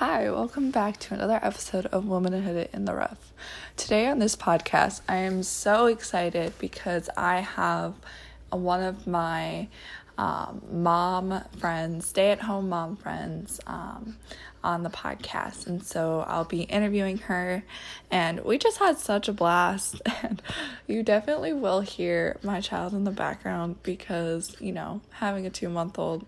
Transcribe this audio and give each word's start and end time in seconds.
Hi, 0.00 0.30
welcome 0.30 0.70
back 0.70 0.96
to 1.00 1.12
another 1.12 1.38
episode 1.42 1.84
of 1.84 2.06
Womanhood 2.06 2.70
in 2.72 2.86
the 2.86 2.94
Rough. 2.94 3.34
Today 3.76 4.06
on 4.06 4.18
this 4.18 4.34
podcast, 4.34 5.02
I 5.06 5.16
am 5.16 5.42
so 5.42 5.84
excited 5.84 6.54
because 6.58 7.10
I 7.18 7.40
have 7.40 7.96
one 8.48 8.82
of 8.82 9.06
my 9.06 9.68
um, 10.16 10.62
mom 10.72 11.42
friends, 11.58 12.06
stay 12.06 12.30
at 12.30 12.40
home 12.40 12.70
mom 12.70 12.96
friends, 12.96 13.60
um, 13.66 14.16
on 14.64 14.84
the 14.84 14.88
podcast. 14.88 15.66
And 15.66 15.84
so 15.84 16.24
I'll 16.26 16.46
be 16.46 16.62
interviewing 16.62 17.18
her. 17.18 17.62
And 18.10 18.42
we 18.42 18.56
just 18.56 18.78
had 18.78 18.96
such 18.96 19.28
a 19.28 19.34
blast. 19.34 20.00
And 20.22 20.40
you 20.86 21.02
definitely 21.02 21.52
will 21.52 21.82
hear 21.82 22.38
my 22.42 22.62
child 22.62 22.94
in 22.94 23.04
the 23.04 23.10
background 23.10 23.82
because, 23.82 24.56
you 24.60 24.72
know, 24.72 25.02
having 25.10 25.44
a 25.44 25.50
two 25.50 25.68
month 25.68 25.98
old 25.98 26.24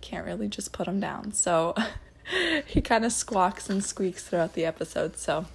can't 0.00 0.26
really 0.26 0.48
just 0.48 0.72
put 0.72 0.88
him 0.88 0.98
down. 0.98 1.30
So 1.30 1.76
he 2.66 2.80
kind 2.80 3.04
of 3.04 3.12
squawks 3.12 3.68
and 3.70 3.84
squeaks 3.84 4.24
throughout 4.24 4.54
the 4.54 4.64
episode. 4.64 5.16
So, 5.16 5.46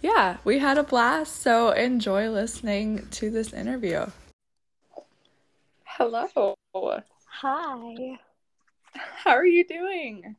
yeah, 0.00 0.38
we 0.44 0.58
had 0.58 0.78
a 0.78 0.82
blast. 0.82 1.36
So, 1.36 1.70
enjoy 1.70 2.30
listening 2.30 3.08
to 3.12 3.30
this 3.30 3.52
interview. 3.52 4.06
Hello. 5.84 6.54
Hi. 6.74 8.18
How 8.92 9.30
are 9.32 9.46
you 9.46 9.64
doing? 9.66 10.36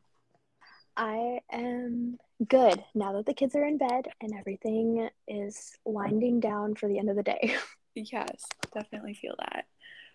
I 0.98 1.40
am 1.52 2.18
good 2.48 2.84
now 2.96 3.14
that 3.14 3.26
the 3.26 3.34
kids 3.34 3.56
are 3.56 3.66
in 3.66 3.78
bed 3.78 4.08
and 4.22 4.34
everything 4.38 5.10
is 5.28 5.78
winding 5.86 6.40
down 6.40 6.76
for 6.76 6.88
the 6.88 6.98
end 7.00 7.10
of 7.10 7.16
the 7.16 7.24
day. 7.24 7.56
Yes, 7.96 8.46
definitely 8.72 9.16
feel 9.16 9.34
that. 9.40 9.66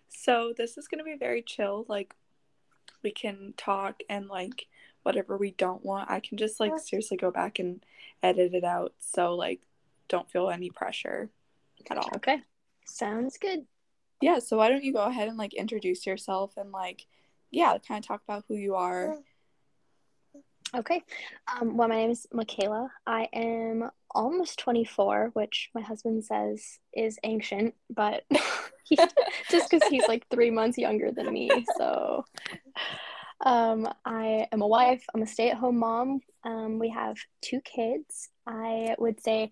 So, 0.07 0.53
this 0.57 0.77
is 0.77 0.87
going 0.87 0.99
to 0.99 1.03
be 1.03 1.17
very 1.19 1.43
chill. 1.43 1.85
Like, 1.87 2.15
we 3.03 3.11
can 3.11 3.53
talk 3.57 3.99
and, 4.09 4.27
like, 4.27 4.65
whatever 5.05 5.37
we 5.37 5.51
don't 5.51 5.85
want, 5.85 6.09
I 6.09 6.19
can 6.19 6.37
just, 6.37 6.59
like, 6.59 6.73
seriously 6.79 7.15
go 7.15 7.29
back 7.29 7.59
and 7.59 7.85
edit 8.23 8.55
it 8.55 8.63
out. 8.63 8.93
So, 8.99 9.35
like, 9.35 9.61
don't 10.09 10.29
feel 10.29 10.49
any 10.49 10.71
pressure 10.71 11.29
at 11.89 11.97
all. 11.97 12.09
Okay. 12.15 12.41
Sounds 12.85 13.37
good. 13.37 13.65
Yeah, 14.21 14.39
so 14.39 14.57
why 14.57 14.69
don't 14.69 14.83
you 14.83 14.93
go 14.93 15.03
ahead 15.03 15.27
and, 15.27 15.37
like, 15.37 15.53
introduce 15.53 16.07
yourself 16.07 16.53
and, 16.57 16.71
like, 16.71 17.05
yeah, 17.51 17.77
kind 17.87 18.03
of 18.03 18.07
talk 18.07 18.21
about 18.27 18.45
who 18.47 18.55
you 18.55 18.75
are. 18.75 19.17
Okay. 20.75 21.03
Um, 21.47 21.77
well, 21.77 21.87
my 21.87 21.95
name 21.95 22.09
is 22.09 22.25
Michaela. 22.33 22.89
I 23.05 23.29
am 23.31 23.89
almost 24.11 24.59
24, 24.59 25.31
which 25.33 25.69
my 25.75 25.81
husband 25.81 26.25
says 26.25 26.79
is 26.93 27.19
ancient, 27.23 27.75
but 27.89 28.23
he, 28.83 28.97
just 29.51 29.69
because 29.69 29.87
he's 29.89 30.07
like 30.07 30.25
three 30.29 30.49
months 30.49 30.77
younger 30.77 31.11
than 31.11 31.31
me. 31.31 31.65
So 31.77 32.25
um, 33.41 33.87
I 34.05 34.47
am 34.51 34.61
a 34.61 34.67
wife, 34.67 35.03
I'm 35.13 35.21
a 35.21 35.27
stay 35.27 35.49
at 35.49 35.57
home 35.57 35.77
mom. 35.77 36.21
Um, 36.43 36.79
we 36.79 36.89
have 36.89 37.17
two 37.41 37.61
kids. 37.61 38.29
I 38.47 38.95
would 38.97 39.21
say 39.21 39.51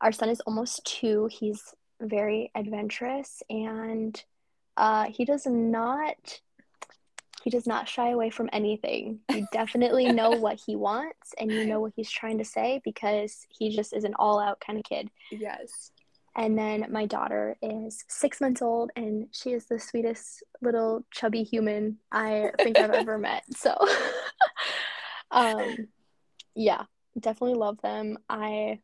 our 0.00 0.12
son 0.12 0.30
is 0.30 0.40
almost 0.40 0.84
two. 0.84 1.28
He's 1.30 1.74
very 2.00 2.50
adventurous 2.54 3.42
and 3.50 4.22
uh, 4.76 5.06
he 5.10 5.24
does 5.24 5.46
not 5.46 6.40
he 7.42 7.48
does 7.48 7.66
not 7.66 7.88
shy 7.88 8.10
away 8.10 8.28
from 8.28 8.50
anything. 8.52 9.20
You 9.30 9.46
definitely 9.52 10.12
know 10.12 10.30
what 10.30 10.60
he 10.66 10.76
wants 10.76 11.34
and 11.38 11.50
you 11.50 11.66
know 11.66 11.80
what 11.80 11.92
he's 11.96 12.10
trying 12.10 12.36
to 12.38 12.44
say 12.44 12.82
because 12.84 13.46
he 13.48 13.74
just 13.74 13.94
is 13.94 14.04
an 14.04 14.14
all 14.18 14.38
out 14.38 14.60
kind 14.60 14.78
of 14.78 14.84
kid. 14.84 15.10
Yes. 15.30 15.90
And 16.36 16.56
then 16.56 16.86
my 16.90 17.06
daughter 17.06 17.56
is 17.60 18.04
six 18.08 18.40
months 18.40 18.62
old 18.62 18.90
and 18.94 19.26
she 19.32 19.50
is 19.50 19.66
the 19.66 19.80
sweetest 19.80 20.42
little 20.62 21.04
chubby 21.10 21.42
human 21.42 21.98
I 22.12 22.52
think 22.62 22.78
I've 22.78 22.90
ever 22.90 23.18
met. 23.18 23.42
So, 23.56 23.76
um, 25.30 25.88
yeah, 26.54 26.84
definitely 27.18 27.56
love 27.58 27.80
them. 27.82 28.18
I 28.28 28.80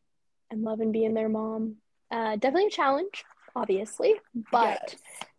am 0.51 0.63
loving 0.63 0.91
being 0.91 1.13
their 1.13 1.29
mom. 1.29 1.77
Uh, 2.11 2.35
definitely 2.35 2.67
a 2.67 2.71
challenge, 2.71 3.23
obviously, 3.55 4.15
but 4.51 4.61
Yes. 4.63 4.95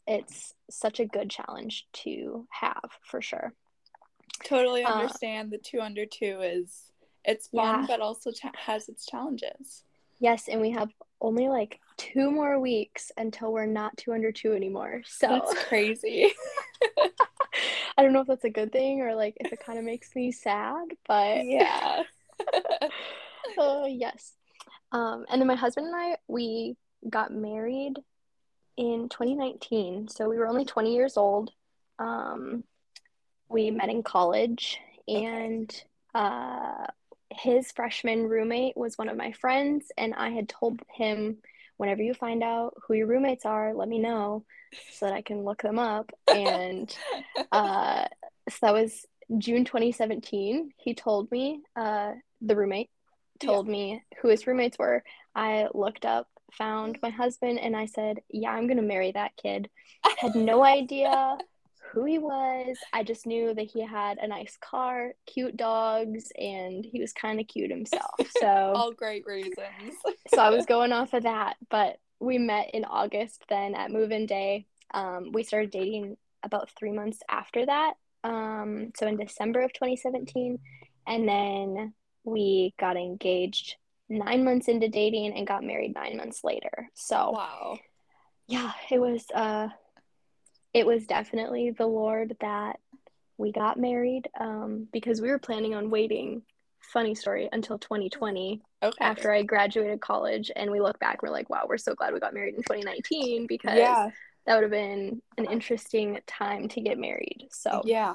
it's 0.07 0.55
such 0.71 1.01
a 1.01 1.07
good 1.07 1.31
challenge 1.31 1.87
to 1.93 2.47
have 2.51 2.91
for 3.03 3.21
sure. 3.21 3.53
Totally 4.45 4.85
Uh, 4.85 4.93
understand 4.93 5.51
the 5.51 5.59
two 5.59 5.81
under 5.81 6.07
two 6.07 6.41
is 6.43 6.91
it's 7.25 7.49
fun 7.49 7.81
Yeah. 7.81 7.85
but 7.87 8.01
also 8.01 8.31
cha- 8.31 8.53
has 8.57 8.89
its 8.89 9.05
challenges. 9.05 9.85
Yes, 10.21 10.49
and 10.49 10.61
we 10.61 10.71
have 10.71 10.91
only 11.21 11.49
like 11.49 11.81
two 11.99 12.31
more 12.31 12.59
weeks 12.59 13.13
until 13.17 13.53
we're 13.53 13.67
not 13.67 13.97
two 13.97 14.13
under 14.13 14.33
two 14.33 14.55
anymore. 14.55 15.03
So 15.05 15.29
That's 15.29 15.65
crazy. 15.69 16.33
I 17.97 18.03
don't 18.03 18.13
know 18.13 18.21
if 18.21 18.29
that's 18.29 18.45
a 18.45 18.51
good 18.51 18.73
thing 18.73 19.03
or 19.03 19.15
like 19.15 19.37
if 19.41 19.53
it 19.53 19.65
kind 19.65 19.79
of 19.79 19.85
makes 19.85 20.15
me 20.15 20.33
sad, 20.33 20.89
but 21.07 21.45
yeah. 21.45 22.05
oh 23.59 23.87
yes. 23.87 24.33
Um, 24.93 25.27
and 25.29 25.41
then 25.41 25.49
my 25.49 25.57
husband 25.57 25.89
and 25.89 25.97
I 25.97 26.17
we 26.29 26.77
got 27.09 27.33
married 27.33 27.95
in 28.77 29.09
2019, 29.09 30.09
so 30.09 30.29
we 30.29 30.39
were 30.39 30.47
only 30.47 30.65
20 30.65 30.95
years 30.95 31.17
old. 31.17 31.51
Um, 31.99 32.63
we 33.49 33.71
met 33.71 33.89
in 33.89 34.03
college, 34.05 34.79
and 35.09 35.85
uh, 36.15 36.87
his 37.31 37.73
freshman 37.73 38.29
roommate 38.29 38.77
was 38.77 38.97
one 38.97 39.09
of 39.09 39.17
my 39.17 39.33
friends, 39.33 39.91
and 39.99 40.15
I 40.15 40.31
had 40.31 40.49
told 40.49 40.81
him, 40.95 41.39
whenever 41.79 42.03
you 42.03 42.13
find 42.13 42.43
out 42.43 42.75
who 42.87 42.95
your 42.95 43.07
roommates 43.07 43.47
are, 43.47 43.73
let 43.73 43.89
me 43.89 43.99
know 43.99 44.45
so 44.93 45.07
that 45.07 45.15
I 45.15 45.23
can 45.23 45.45
look 45.45 45.63
them 45.63 45.79
up. 45.79 46.11
And 46.29 46.95
uh, 47.53 48.05
so 48.51 48.59
that 48.63 48.75
was 48.75 49.07
June 49.39 49.65
2017. 49.65 50.73
He 50.77 50.95
told 50.95 51.31
me, 51.31 51.63
uh, 51.75 52.13
the 52.43 52.57
roommate 52.57 52.91
told 53.41 53.69
me 53.69 54.03
who 54.21 54.29
his 54.29 54.47
roommates 54.47 54.79
were. 54.79 55.03
I 55.35 55.69
looked 55.73 56.05
up, 56.05 56.29
found 56.53 56.99
my 57.03 57.11
husband, 57.11 57.59
and 57.59 57.77
I 57.77 57.87
said, 57.87 58.19
Yeah, 58.29 58.51
I'm 58.51 58.67
going 58.67 58.79
to 58.79 58.83
marry 58.83 59.13
that 59.13 59.33
kid. 59.41 59.71
I 60.05 60.15
Had 60.19 60.35
no 60.35 60.65
idea 60.65 61.39
who 61.93 62.05
he 62.05 62.19
was. 62.19 62.77
I 62.93 63.03
just 63.03 63.27
knew 63.27 63.55
that 63.55 63.71
he 63.71 63.81
had 63.81 64.19
a 64.19 64.27
nice 64.29 64.57
car, 64.61 65.15
cute 65.27 65.57
dogs, 65.57 66.31
and 66.39 66.85
he 66.85 67.01
was 67.01 67.13
kind 67.13 67.41
of 67.41 67.47
cute 67.49 67.71
himself. 67.71 68.15
So, 68.41 68.47
All 68.47 68.93
great 68.93 69.27
reasons. 69.27 69.57
so 70.29 70.43
I 70.43 70.51
was 70.51 70.67
going 70.67 70.93
off 70.93 71.13
of 71.15 71.25
that. 71.25 71.57
But 71.71 71.99
we 72.21 72.39
met 72.39 72.71
in 72.75 72.85
August 72.85 73.45
then 73.49 73.75
at 73.75 73.91
move 73.91 74.11
in 74.13 74.27
day. 74.27 74.67
Um, 74.93 75.33
we 75.33 75.43
started 75.43 75.71
dating 75.71 76.17
about 76.43 76.71
three 76.79 76.93
months 76.93 77.21
after 77.29 77.67
that. 77.67 77.95
Um, 78.25 78.93
so 78.97 79.07
in 79.07 79.17
December 79.17 79.61
of 79.63 79.73
2017. 79.73 80.59
And 81.07 81.29
then 81.29 81.95
we 82.25 82.75
got 82.79 82.97
engaged 82.97 83.77
nine 84.09 84.45
months 84.45 84.69
into 84.69 84.89
dating 84.89 85.33
and 85.37 85.47
got 85.47 85.65
married 85.65 85.95
nine 85.95 86.17
months 86.17 86.45
later. 86.45 86.89
So 86.95 87.33
Wow. 87.33 87.79
yeah, 88.47 88.73
it 88.91 89.01
was 89.01 89.25
uh 89.35 89.69
it 90.75 90.87
was 90.87 91.07
definitely 91.07 91.71
the 91.71 91.87
Lord 91.87 92.37
that 92.41 92.79
we 93.37 93.53
got 93.53 93.79
married 93.79 94.29
um 94.39 94.89
because 94.93 95.21
we 95.21 95.31
were 95.31 95.39
planning 95.39 95.75
on 95.75 95.91
waiting 95.91 96.43
funny 96.81 97.15
story 97.15 97.49
until 97.53 97.79
2020 97.79 98.63
Okay. 98.83 99.05
after 99.05 99.33
I 99.33 99.43
graduated 99.43 100.01
college 100.01 100.51
and 100.55 100.71
we 100.71 100.81
look 100.81 100.99
back 101.01 101.23
we're 101.23 101.31
like 101.31 101.51
wow 101.51 101.65
we're 101.69 101.77
so 101.79 101.95
glad 101.95 102.13
we 102.15 102.21
got 102.21 102.35
married 102.35 102.55
in 102.55 102.63
2019 102.63 103.47
because 103.47 103.77
yeah. 103.77 104.11
that 104.47 104.55
would 104.55 104.63
have 104.63 104.71
been 104.71 105.21
an 105.37 105.45
interesting 105.47 106.19
time 106.27 106.69
to 106.69 106.81
get 106.81 106.99
married 106.99 107.49
so 107.51 107.83
Yeah. 107.85 108.15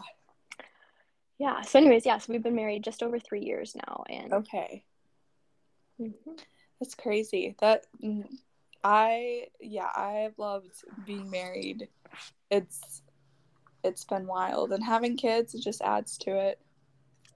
yeah 1.38 1.62
so 1.62 1.80
anyways 1.80 2.06
yeah 2.06 2.18
so 2.18 2.31
we've 2.34 2.44
been 2.44 2.56
married 2.56 2.84
just 2.84 3.03
over 3.03 3.19
three 3.19 3.42
years 3.44 3.75
now 3.75 4.03
and 4.09 4.34
Okay. 4.34 4.84
Mhm. 6.02 6.13
That's 6.80 6.96
crazy. 6.96 7.56
That 7.59 7.86
mm, 8.03 8.25
I 8.84 9.48
yeah, 9.60 9.90
I've 9.96 10.38
loved 10.38 10.74
being 11.04 11.30
married. 11.30 11.88
It's 12.52 13.02
it's 13.84 14.04
been 14.06 14.28
wild 14.28 14.72
and 14.72 14.84
having 14.84 15.18
kids 15.18 15.54
it 15.54 15.62
just 15.62 15.81
adds 15.81 16.18
to 16.19 16.38
it. 16.38 16.60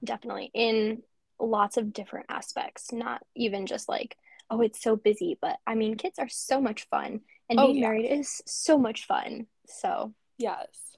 definitely 0.04 0.50
in 0.54 1.02
lots 1.40 1.76
of 1.78 1.92
different 1.94 2.26
aspects 2.30 2.92
not 2.94 3.22
even 3.36 3.66
just 3.66 3.90
like 3.90 4.16
oh 4.50 4.62
it's 4.62 4.82
so 4.82 4.96
busy 4.96 5.38
but 5.42 5.58
i 5.68 5.76
mean 5.76 5.96
kids 5.98 6.20
are 6.20 6.30
so 6.30 6.62
much 6.62 6.88
fun 6.90 7.20
and 7.50 7.60
Oh, 7.60 7.68
being 7.68 7.82
yeah. 7.82 7.88
married 7.90 8.06
is 8.06 8.42
so 8.46 8.78
much 8.78 9.06
fun 9.08 9.48
so 9.68 10.14
Yes. 10.38 10.98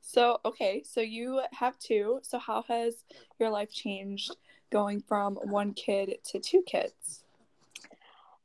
So, 0.00 0.38
okay, 0.44 0.82
so 0.84 1.00
you 1.00 1.40
have 1.52 1.76
two. 1.78 2.20
So, 2.22 2.38
how 2.38 2.62
has 2.68 3.04
your 3.40 3.50
life 3.50 3.72
changed 3.72 4.36
going 4.70 5.00
from 5.00 5.34
one 5.36 5.72
kid 5.74 6.18
to 6.26 6.38
two 6.38 6.62
kids? 6.62 7.23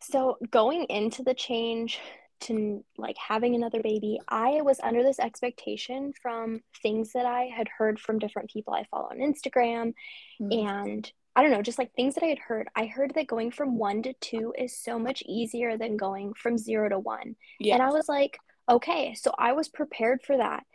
So 0.01 0.37
going 0.51 0.85
into 0.85 1.23
the 1.23 1.33
change 1.33 1.99
to 2.41 2.83
like 2.97 3.17
having 3.17 3.53
another 3.53 3.81
baby 3.81 4.17
i 4.29 4.61
was 4.61 4.79
under 4.81 5.03
this 5.03 5.19
expectation 5.19 6.13
from 6.21 6.61
things 6.81 7.11
that 7.13 7.25
i 7.25 7.43
had 7.43 7.67
heard 7.67 7.99
from 7.99 8.17
different 8.17 8.49
people 8.49 8.73
i 8.73 8.85
follow 8.85 9.09
on 9.09 9.17
instagram 9.17 9.93
mm. 10.41 10.67
and 10.67 11.11
I 11.35 11.41
don't 11.41 11.51
know, 11.51 11.61
just 11.61 11.79
like 11.79 11.93
things 11.93 12.15
that 12.15 12.23
I 12.25 12.27
had 12.27 12.39
heard. 12.39 12.67
I 12.75 12.87
heard 12.87 13.13
that 13.15 13.27
going 13.27 13.51
from 13.51 13.77
one 13.77 14.03
to 14.03 14.13
two 14.19 14.53
is 14.57 14.75
so 14.75 14.99
much 14.99 15.23
easier 15.25 15.77
than 15.77 15.95
going 15.95 16.33
from 16.33 16.57
zero 16.57 16.89
to 16.89 16.99
one. 16.99 17.37
yeah. 17.61 17.75
And 17.75 17.83
I 17.83 17.91
was 17.91 18.09
like, 18.09 18.37
okay, 18.69 19.13
so 19.13 19.33
I 19.37 19.53
was 19.53 19.69
prepared 19.69 20.21
for 20.21 20.35
that. 20.35 20.65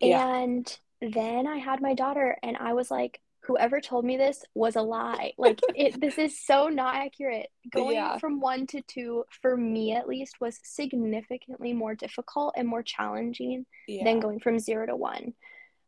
Yeah. 0.00 0.38
And 0.38 0.78
then 1.00 1.46
I 1.46 1.58
had 1.58 1.80
my 1.80 1.94
daughter, 1.94 2.36
and 2.42 2.56
I 2.56 2.72
was 2.72 2.90
like, 2.90 3.20
whoever 3.44 3.80
told 3.80 4.04
me 4.04 4.16
this 4.16 4.44
was 4.54 4.76
a 4.76 4.82
lie. 4.82 5.32
Like 5.36 5.58
it 5.74 6.00
this 6.00 6.18
is 6.18 6.38
so 6.38 6.68
not 6.68 6.94
accurate. 6.94 7.48
Going 7.72 7.96
Yeah. 7.96 8.18
from 8.18 8.40
1 8.40 8.66
to 8.68 8.82
2 8.82 9.24
for 9.42 9.56
me 9.56 9.92
at 9.94 10.08
least 10.08 10.40
was 10.40 10.58
significantly 10.62 11.72
more 11.72 11.94
difficult 11.94 12.54
and 12.56 12.68
more 12.68 12.82
challenging 12.82 13.66
Yeah. 13.88 14.04
than 14.04 14.20
going 14.20 14.40
from 14.40 14.58
0 14.58 14.86
to 14.86 14.96
1. 14.96 15.34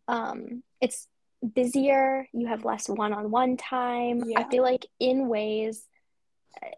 Um 0.09 0.63
it's 0.81 1.07
busier, 1.55 2.27
you 2.33 2.47
have 2.47 2.65
less 2.65 2.89
one-on-one 2.89 3.57
time. 3.57 4.23
I 4.37 4.45
feel 4.51 4.63
like 4.63 4.87
in 4.99 5.29
ways 5.29 5.87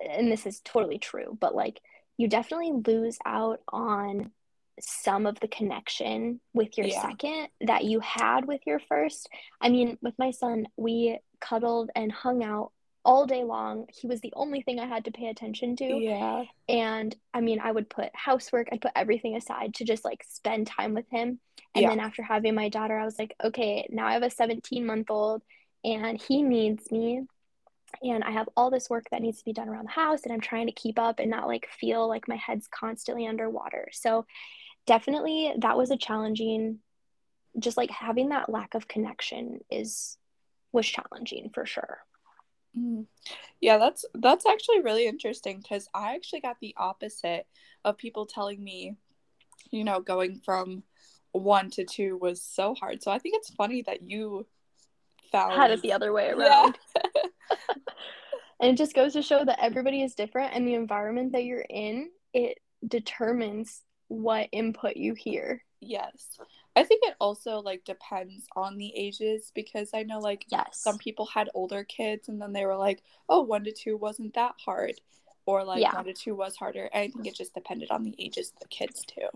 and 0.00 0.30
this 0.32 0.46
is 0.46 0.60
totally 0.60 0.98
true, 0.98 1.36
but 1.40 1.54
like 1.54 1.80
you 2.18 2.28
definitely 2.28 2.72
lose 2.86 3.18
out 3.24 3.60
on 3.68 4.30
some 4.80 5.26
of 5.26 5.40
the 5.40 5.48
connection 5.48 6.40
with 6.52 6.76
your 6.76 6.88
Yeah. 6.88 7.02
second 7.02 7.48
that 7.62 7.84
you 7.84 8.00
had 8.00 8.46
with 8.46 8.60
your 8.66 8.78
first. 8.78 9.28
I 9.60 9.68
mean, 9.70 9.98
with 10.02 10.14
my 10.18 10.30
son, 10.30 10.66
we 10.76 11.18
cuddled 11.40 11.90
and 11.94 12.12
hung 12.12 12.42
out 12.42 12.72
all 13.04 13.26
day 13.26 13.44
long. 13.44 13.86
He 14.00 14.06
was 14.06 14.20
the 14.20 14.32
only 14.36 14.62
thing 14.62 14.78
I 14.80 14.86
had 14.86 15.04
to 15.06 15.12
pay 15.12 15.28
attention 15.28 15.76
to. 15.76 16.02
Yeah. 16.02 16.44
And 16.68 17.16
I 17.32 17.40
mean, 17.40 17.60
I 17.60 17.70
would 17.70 17.88
put 17.88 18.10
housework, 18.14 18.68
I'd 18.72 18.80
put 18.80 18.92
everything 18.96 19.36
aside 19.36 19.74
to 19.76 19.84
just 19.84 20.04
like 20.04 20.24
spend 20.28 20.66
time 20.66 20.94
with 20.94 21.08
him. 21.10 21.40
And 21.74 21.82
Yeah. 21.82 21.90
then 21.90 22.00
after 22.00 22.22
having 22.22 22.54
my 22.54 22.68
daughter, 22.68 22.98
I 22.98 23.04
was 23.04 23.18
like, 23.18 23.34
okay, 23.42 23.86
now 23.90 24.06
I 24.06 24.14
have 24.14 24.22
a 24.24 24.30
17 24.30 24.84
month 24.84 25.10
old 25.10 25.42
and 25.84 26.20
he 26.20 26.42
needs 26.42 26.90
me. 26.90 27.22
And 28.02 28.24
I 28.24 28.32
have 28.32 28.48
all 28.56 28.70
this 28.70 28.90
work 28.90 29.06
that 29.10 29.22
needs 29.22 29.38
to 29.38 29.44
be 29.44 29.52
done 29.52 29.68
around 29.68 29.86
the 29.86 29.90
house, 29.90 30.24
and 30.24 30.32
I'm 30.32 30.40
trying 30.40 30.66
to 30.66 30.72
keep 30.72 30.98
up 30.98 31.18
and 31.18 31.30
not 31.30 31.46
like 31.46 31.68
feel 31.80 32.08
like 32.08 32.28
my 32.28 32.36
head's 32.36 32.68
constantly 32.68 33.26
underwater. 33.26 33.88
So, 33.92 34.26
definitely 34.86 35.52
that 35.58 35.76
was 35.76 35.90
a 35.90 35.96
challenging, 35.96 36.78
just 37.58 37.76
like 37.76 37.90
having 37.90 38.30
that 38.30 38.48
lack 38.50 38.74
of 38.74 38.88
connection 38.88 39.60
is 39.70 40.18
was 40.72 40.86
challenging 40.86 41.50
for 41.52 41.66
sure. 41.66 41.98
Mm. 42.76 43.06
Yeah, 43.60 43.78
that's 43.78 44.04
that's 44.14 44.46
actually 44.46 44.80
really 44.82 45.06
interesting 45.06 45.58
because 45.60 45.88
I 45.94 46.14
actually 46.14 46.40
got 46.40 46.58
the 46.60 46.74
opposite 46.76 47.46
of 47.84 47.96
people 47.96 48.26
telling 48.26 48.62
me, 48.62 48.96
you 49.70 49.84
know, 49.84 50.00
going 50.00 50.40
from 50.44 50.82
one 51.32 51.70
to 51.70 51.84
two 51.84 52.18
was 52.18 52.42
so 52.42 52.74
hard. 52.74 53.02
So 53.02 53.10
I 53.10 53.18
think 53.18 53.36
it's 53.36 53.50
funny 53.50 53.82
that 53.82 54.02
you 54.02 54.46
found 55.32 55.54
Had 55.54 55.70
it 55.70 55.82
the 55.82 55.92
other 55.92 56.12
way 56.12 56.32
Yeah. 56.36 56.64
around. 56.64 56.78
And 58.60 58.70
it 58.70 58.78
just 58.78 58.94
goes 58.94 59.12
to 59.12 59.22
show 59.22 59.44
that 59.44 59.62
everybody 59.62 60.02
is 60.02 60.14
different 60.14 60.54
and 60.54 60.66
the 60.66 60.74
environment 60.74 61.32
that 61.32 61.44
you're 61.44 61.66
in, 61.68 62.10
it 62.32 62.58
determines 62.86 63.82
what 64.08 64.48
input 64.52 64.96
you 64.96 65.14
hear. 65.14 65.62
Yes. 65.80 66.38
I 66.74 66.82
think 66.84 67.02
it 67.04 67.14
also 67.20 67.58
like 67.60 67.84
depends 67.84 68.46
on 68.54 68.76
the 68.76 68.92
ages 68.96 69.52
because 69.54 69.90
I 69.94 70.02
know 70.02 70.18
like 70.20 70.46
Yes. 70.50 70.78
some 70.78 70.98
people 70.98 71.26
had 71.26 71.50
older 71.54 71.84
kids 71.84 72.28
and 72.28 72.40
then 72.40 72.52
they 72.52 72.64
were 72.66 72.76
like, 72.76 73.02
oh, 73.28 73.42
one 73.42 73.64
to 73.64 73.72
two 73.72 73.96
wasn't 73.96 74.34
that 74.34 74.54
hard. 74.64 74.94
Or 75.44 75.64
like 75.64 75.80
Yeah. 75.82 75.94
one 75.94 76.04
to 76.06 76.12
two 76.12 76.34
was 76.34 76.56
harder. 76.56 76.88
I 76.94 77.08
think 77.08 77.26
it 77.26 77.34
just 77.36 77.54
depended 77.54 77.90
on 77.90 78.02
the 78.04 78.14
ages 78.18 78.52
of 78.52 78.58
the 78.60 78.68
kids 78.68 79.04
too. 79.06 79.28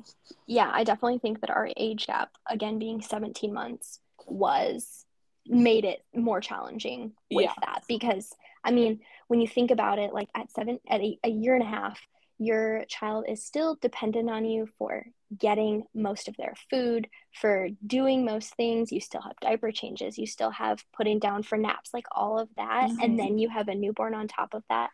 yeah, 0.46 0.70
I 0.72 0.82
definitely 0.84 1.18
think 1.18 1.40
that 1.40 1.50
our 1.50 1.68
age 1.76 2.06
gap, 2.06 2.32
again 2.46 2.78
being 2.78 3.00
17 3.00 3.52
months, 3.52 4.00
was 4.26 5.04
made 5.46 5.84
it 5.84 6.04
more 6.14 6.40
challenging 6.40 7.12
with 7.30 7.44
Yeah. 7.44 7.54
that 7.64 7.82
because 7.88 8.32
I 8.62 8.72
mean, 8.72 9.00
when 9.28 9.40
you 9.40 9.48
think 9.48 9.70
about 9.70 9.98
it, 9.98 10.12
like 10.12 10.28
at 10.34 10.50
seven, 10.50 10.80
at 10.88 11.00
a, 11.00 11.18
a 11.24 11.30
year 11.30 11.54
and 11.54 11.62
a 11.62 11.66
half, 11.66 11.98
your 12.40 12.84
child 12.88 13.26
is 13.28 13.44
still 13.44 13.76
dependent 13.82 14.30
on 14.30 14.46
you 14.46 14.66
for 14.78 15.04
getting 15.36 15.84
most 15.94 16.26
of 16.26 16.36
their 16.38 16.54
food, 16.70 17.06
for 17.32 17.68
doing 17.86 18.24
most 18.24 18.54
things. 18.56 18.90
You 18.90 19.00
still 19.00 19.20
have 19.20 19.36
diaper 19.40 19.70
changes, 19.70 20.16
you 20.18 20.26
still 20.26 20.50
have 20.50 20.82
putting 20.96 21.18
down 21.18 21.42
for 21.42 21.58
naps, 21.58 21.92
like 21.92 22.06
all 22.10 22.38
of 22.38 22.48
that. 22.56 22.88
Mhm. 22.90 22.96
And 23.02 23.18
then 23.18 23.38
you 23.38 23.50
have 23.50 23.68
a 23.68 23.74
newborn 23.74 24.14
on 24.14 24.26
top 24.26 24.54
of 24.54 24.64
that. 24.70 24.90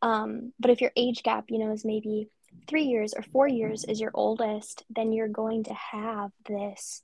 Um, 0.00 0.54
but 0.58 0.70
if 0.70 0.80
your 0.80 0.90
age 0.96 1.22
gap, 1.22 1.50
you 1.50 1.58
know, 1.58 1.70
is 1.70 1.84
maybe 1.84 2.30
three 2.66 2.84
years 2.84 3.12
or 3.12 3.22
four 3.22 3.46
years 3.46 3.84
is 3.84 4.00
your 4.00 4.10
oldest, 4.14 4.84
then 4.88 5.12
you're 5.12 5.28
going 5.28 5.64
to 5.64 5.74
have 5.74 6.32
this 6.48 7.02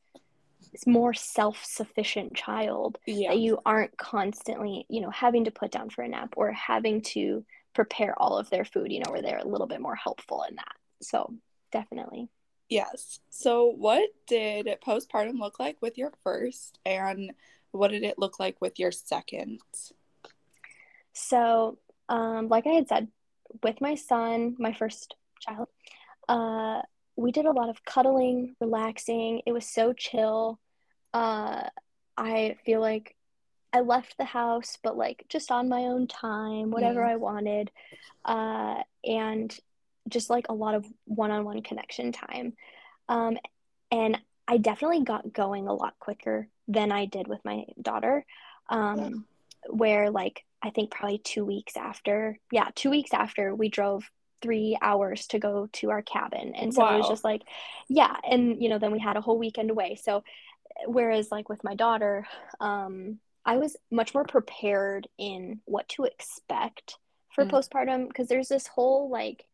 this 0.73 0.87
more 0.87 1.13
self-sufficient 1.13 2.35
child 2.35 2.97
Yeah. 3.07 3.31
that 3.31 3.39
you 3.39 3.59
aren't 3.67 3.95
constantly, 3.99 4.87
you 4.89 5.03
know, 5.03 5.11
having 5.11 5.45
to 5.45 5.51
put 5.51 5.71
down 5.71 5.91
for 5.91 6.01
a 6.03 6.09
nap 6.09 6.33
or 6.37 6.51
having 6.53 7.03
to 7.03 7.45
prepare 7.75 8.15
all 8.21 8.39
of 8.39 8.51
their 8.51 8.65
food, 8.65 8.93
you 8.93 9.01
know, 9.01 9.11
where 9.11 9.23
they're 9.23 9.39
a 9.39 9.49
little 9.49 9.67
bit 9.67 9.81
more 9.81 9.95
helpful 9.95 10.45
in 10.49 10.57
that. 10.57 10.75
So 11.01 11.35
definitely. 11.71 12.29
Yes. 12.69 13.21
So, 13.29 13.67
what 13.67 14.09
did 14.27 14.67
postpartum 14.87 15.39
look 15.39 15.61
like 15.61 15.77
with 15.83 15.99
your 15.99 16.11
first, 16.25 16.79
and 16.87 17.33
what 17.71 17.91
did 17.91 18.03
it 18.03 18.19
look 18.19 18.41
like 18.41 18.63
with 18.63 18.79
your 18.79 18.91
second? 18.91 19.61
So, 21.13 21.77
um, 22.09 22.49
like 22.49 22.67
I 22.67 22.71
had 22.71 22.89
said, 22.89 23.09
with 23.63 23.83
my 23.83 23.95
son, 23.95 24.57
my 24.59 24.73
first 24.73 25.15
child, 25.39 25.69
uh, 26.31 26.81
we 27.17 27.31
did 27.31 27.45
a 27.45 27.53
lot 27.53 27.69
of 27.69 27.85
cuddling, 27.85 28.57
relaxing. 28.59 29.43
It 29.45 29.53
was 29.53 29.67
so 29.67 29.93
chill. 29.93 30.59
Uh, 31.13 31.65
I 32.17 32.57
feel 32.65 32.81
like 32.81 33.15
I 33.73 33.81
left 33.81 34.19
the 34.19 34.25
house, 34.25 34.79
but 34.83 34.97
like 34.97 35.25
just 35.29 35.51
on 35.51 35.69
my 35.69 35.83
own 35.83 36.07
time, 36.07 36.71
whatever 36.71 37.01
Mm. 37.01 37.09
I 37.09 37.17
wanted, 37.17 37.71
uh, 38.25 38.83
and 39.05 39.59
just 40.09 40.31
like 40.31 40.47
a 40.49 40.55
lot 40.55 40.75
of 40.75 40.87
one-on-one 41.07 41.63
connection 41.63 42.13
time. 42.13 42.55
Um, 43.09 43.39
and 43.91 44.19
I 44.49 44.59
definitely 44.59 45.05
got 45.05 45.33
going 45.33 45.69
a 45.69 45.75
lot 45.75 45.95
quicker 45.99 46.49
than 46.69 46.93
I 46.93 47.07
did 47.07 47.29
with 47.29 47.45
my 47.45 47.65
daughter. 47.81 48.27
Um, 48.69 49.27
where 49.69 50.11
like 50.11 50.45
I 50.63 50.71
think 50.71 50.91
probably 50.91 51.19
two 51.19 51.45
weeks 51.45 51.77
after, 51.77 52.39
yeah, 52.51 52.69
two 52.75 52.91
weeks 52.91 53.13
after 53.13 53.55
we 53.55 53.69
drove 53.69 54.11
three 54.41 54.77
hours 54.83 55.27
to 55.29 55.39
go 55.39 55.69
to 55.73 55.91
our 55.91 56.03
cabin. 56.03 56.55
And 56.55 56.75
so 56.75 56.85
it 56.89 56.99
was 56.99 57.09
just 57.09 57.25
like, 57.25 57.43
yeah. 57.89 58.17
And, 58.29 58.61
you 58.63 58.69
know, 58.69 58.79
then 58.79 58.93
we 58.93 58.99
had 58.99 59.17
a 59.17 59.21
whole 59.21 59.39
weekend 59.39 59.71
away. 59.71 59.95
So, 59.95 60.25
whereas 60.87 61.31
like 61.31 61.49
with 61.49 61.63
my 61.63 61.75
daughter, 61.75 62.27
um, 62.61 63.19
I 63.45 63.57
was 63.57 63.77
much 63.91 64.15
more 64.15 64.25
prepared 64.25 65.09
in 65.19 65.61
what 65.65 65.89
to 65.91 66.05
expect 66.05 66.99
for 67.35 67.45
Mm. 67.45 67.51
postpartum 67.51 68.09
because 68.09 68.29
there's 68.29 68.49
this 68.49 68.67
whole 68.67 69.09
like, 69.11 69.49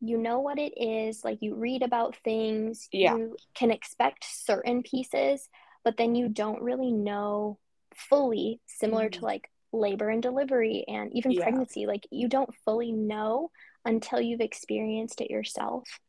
you 0.00 0.16
know 0.18 0.40
what 0.40 0.58
it 0.58 0.74
is, 0.80 1.24
like 1.24 1.38
you 1.40 1.54
read 1.56 1.82
about 1.82 2.16
things, 2.22 2.88
Yeah. 2.92 3.16
you 3.16 3.36
can 3.54 3.70
expect 3.70 4.24
certain 4.24 4.82
pieces, 4.82 5.48
but 5.84 5.96
then 5.96 6.14
you 6.14 6.28
don't 6.28 6.62
really 6.62 6.92
know 6.92 7.58
fully, 7.94 8.60
similar 8.66 9.08
to 9.10 9.20
Mhm. 9.20 9.22
like 9.22 9.50
labor 9.72 10.08
and 10.08 10.22
delivery 10.22 10.84
and 10.86 11.12
even 11.12 11.32
Yeah. 11.32 11.42
pregnancy. 11.42 11.86
Like 11.86 12.06
you 12.10 12.28
don't 12.28 12.54
fully 12.64 12.92
know 12.92 13.50
until 13.84 14.20
you've 14.20 14.40
experienced 14.40 15.20
it 15.20 15.30
yourself. 15.30 16.00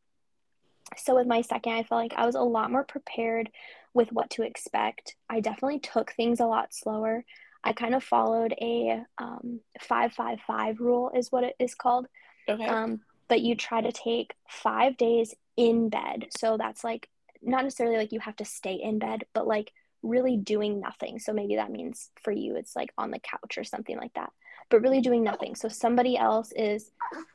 So 0.98 1.16
with 1.16 1.28
my 1.28 1.42
second, 1.42 1.74
I 1.74 1.84
felt 1.84 2.02
like 2.02 2.14
I 2.16 2.26
was 2.26 2.36
a 2.36 2.42
lot 2.42 2.72
more 2.72 2.84
prepared 2.84 3.50
with 3.94 4.12
what 4.12 4.30
to 4.32 4.44
expect. 4.44 5.16
I 5.30 5.40
definitely 5.40 5.80
took 5.80 6.12
things 6.12 6.40
a 6.40 6.46
lot 6.46 6.74
slower. 6.74 7.26
I 7.64 7.74
kind 7.74 7.94
of 7.94 8.04
followed 8.04 8.54
a 8.62 9.04
um, 9.18 9.60
five 9.82 10.14
five 10.14 10.40
five 10.46 10.80
rule, 10.80 11.12
is 11.14 11.32
what 11.32 11.44
it 11.44 11.56
is 11.60 11.76
called. 11.76 12.08
Okay. 12.48 12.66
Um, 12.66 13.02
but 13.28 13.42
you 13.42 13.56
try 13.56 13.82
to 13.82 13.92
take 13.92 14.34
five 14.48 14.98
days 14.98 15.36
in 15.56 15.90
bed. 15.90 16.28
So 16.38 16.58
that's 16.58 16.84
like 16.84 17.10
not 17.42 17.64
necessarily 17.64 17.98
like 17.98 18.12
you 18.12 18.20
have 18.20 18.36
to 18.38 18.46
stay 18.46 18.74
in 18.76 19.00
bed, 19.00 19.26
but 19.34 19.48
like 19.48 19.72
really 20.02 20.38
doing 20.38 20.80
nothing. 20.80 21.20
So 21.20 21.34
maybe 21.34 21.56
that 21.56 21.72
means 21.72 22.10
for 22.24 22.32
you 22.32 22.56
it's 22.56 22.76
like 22.76 22.92
on 22.98 23.12
the 23.12 23.20
couch 23.20 23.58
or 23.58 23.64
something 23.64 23.98
like 23.98 24.14
that. 24.14 24.32
But 24.70 24.82
really 24.82 25.02
doing 25.02 25.24
nothing. 25.24 25.56
So 25.56 25.68
somebody 25.68 26.18
else 26.18 26.52
is 26.56 26.92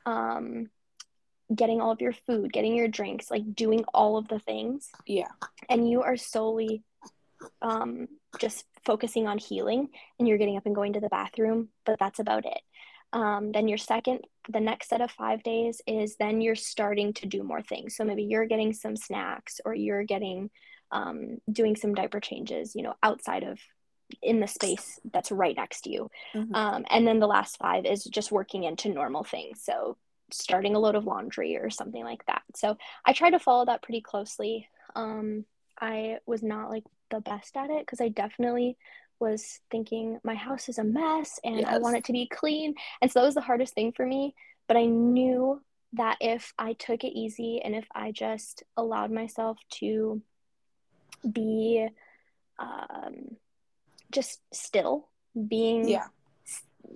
um, 0.07 0.69
getting 1.55 1.81
all 1.81 1.91
of 1.91 2.01
your 2.01 2.15
food, 2.27 2.53
getting 2.53 2.75
your 2.75 2.89
drinks, 2.89 3.31
like 3.31 3.55
doing 3.55 3.85
all 3.93 4.17
of 4.17 4.29
the 4.29 4.39
things, 4.39 4.91
yeah. 5.07 5.29
and 5.69 5.89
you 5.89 6.03
are 6.03 6.17
solely 6.17 6.83
um, 7.61 8.09
just 8.39 8.65
focusing 8.85 9.27
on 9.27 9.39
healing, 9.39 9.89
and 10.19 10.29
you're 10.29 10.39
getting 10.39 10.57
up 10.57 10.67
and 10.67 10.75
going 10.75 10.95
to 10.95 11.01
the 11.01 11.09
bathroom, 11.09 11.69
but 11.85 11.99
that's 11.99 12.19
about 12.19 12.47
it. 12.47 12.61
Um, 13.13 13.53
then 13.53 13.69
your 13.69 13.79
second, 13.79 14.21
the 14.49 14.61
next 14.61 14.89
set 14.89 15.01
of 15.01 15.11
five 15.11 15.43
days 15.43 15.81
is 15.87 16.17
then 16.17 16.41
you're 16.41 16.57
starting 16.57 17.13
to 17.15 17.27
do 17.27 17.43
more 17.43 17.63
things. 17.63 17.97
So 17.97 18.05
maybe 18.05 18.25
you're 18.25 18.47
getting 18.47 18.73
some 18.73 18.97
snacks, 18.97 19.61
or 19.65 19.75
you're 19.75 20.05
getting 20.05 20.51
um, 20.91 21.39
doing 21.51 21.77
some 21.77 21.95
diaper 21.95 22.21
changes, 22.21 22.75
you 22.75 22.83
know, 22.83 22.95
outside 23.03 23.43
of 23.43 23.59
in 24.23 24.41
the 24.41 24.47
space 24.47 25.01
that's 25.13 25.33
right 25.33 25.57
next 25.57 25.83
to 25.83 25.91
you. 25.91 26.11
Mhm. 26.35 26.55
Um, 26.55 26.85
and 26.91 27.07
then 27.07 27.21
the 27.21 27.27
last 27.27 27.57
five 27.57 27.87
is 27.87 28.05
just 28.05 28.31
working 28.31 28.65
into 28.65 28.89
normal 28.89 29.25
things. 29.25 29.63
So 29.63 29.97
starting 30.31 30.75
a 30.75 30.79
load 30.79 30.95
of 30.95 31.05
laundry 31.07 31.57
or 31.57 31.71
something 31.71 32.05
like 32.05 32.25
that. 32.27 32.43
So 32.55 32.77
I 33.05 33.13
try 33.13 33.31
to 33.31 33.39
follow 33.39 33.65
that 33.67 33.83
pretty 33.83 34.01
closely. 34.01 34.69
Um, 34.95 35.45
I 35.81 36.19
was 36.27 36.43
not 36.43 36.71
like 36.71 36.85
the 37.11 37.21
best 37.21 37.57
at 37.57 37.71
it 37.71 37.81
because 37.81 38.01
I 38.01 38.09
definitely 38.09 38.77
was 39.21 39.61
thinking 39.71 40.19
my 40.25 40.35
house 40.35 40.69
is 40.69 40.79
a 40.79 40.85
mess 40.85 41.39
and 41.45 41.65
I 41.67 41.79
want 41.79 41.97
it 41.97 42.05
to 42.05 42.13
be 42.13 42.27
clean. 42.27 42.75
And 43.01 43.11
so 43.11 43.21
that 43.21 43.27
was 43.27 43.35
the 43.35 43.41
hardest 43.41 43.75
thing 43.75 43.93
for 43.93 44.05
me. 44.07 44.35
But 44.67 44.77
I 44.77 44.87
knew 44.87 45.61
that 45.93 46.17
if 46.21 46.53
I 46.59 46.73
took 46.73 47.05
it 47.05 47.17
easy 47.17 47.61
and 47.63 47.75
if 47.75 47.87
I 47.95 48.11
just 48.11 48.65
allowed 48.77 49.13
myself 49.13 49.59
to 49.75 50.21
be 51.31 51.87
um, 52.59 53.37
just 54.11 54.41
still 54.53 55.09
being 55.49 55.89
Yeah. 55.89 56.07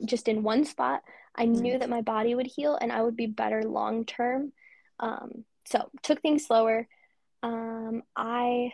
just 0.04 0.28
in 0.28 0.42
one 0.42 0.64
spot. 0.64 1.02
I 1.38 1.44
knew 1.46 1.74
Mhm. 1.74 1.80
that 1.80 1.88
my 1.88 2.02
body 2.02 2.34
would 2.34 2.46
heal 2.46 2.74
and 2.74 2.92
I 2.92 3.00
would 3.02 3.16
be 3.16 3.26
better 3.26 3.62
long 3.62 4.04
term. 4.04 4.52
Um, 4.98 5.44
so 5.64 5.88
took 6.02 6.20
things 6.20 6.44
slower. 6.46 6.88
Um, 7.42 8.02
I 8.16 8.72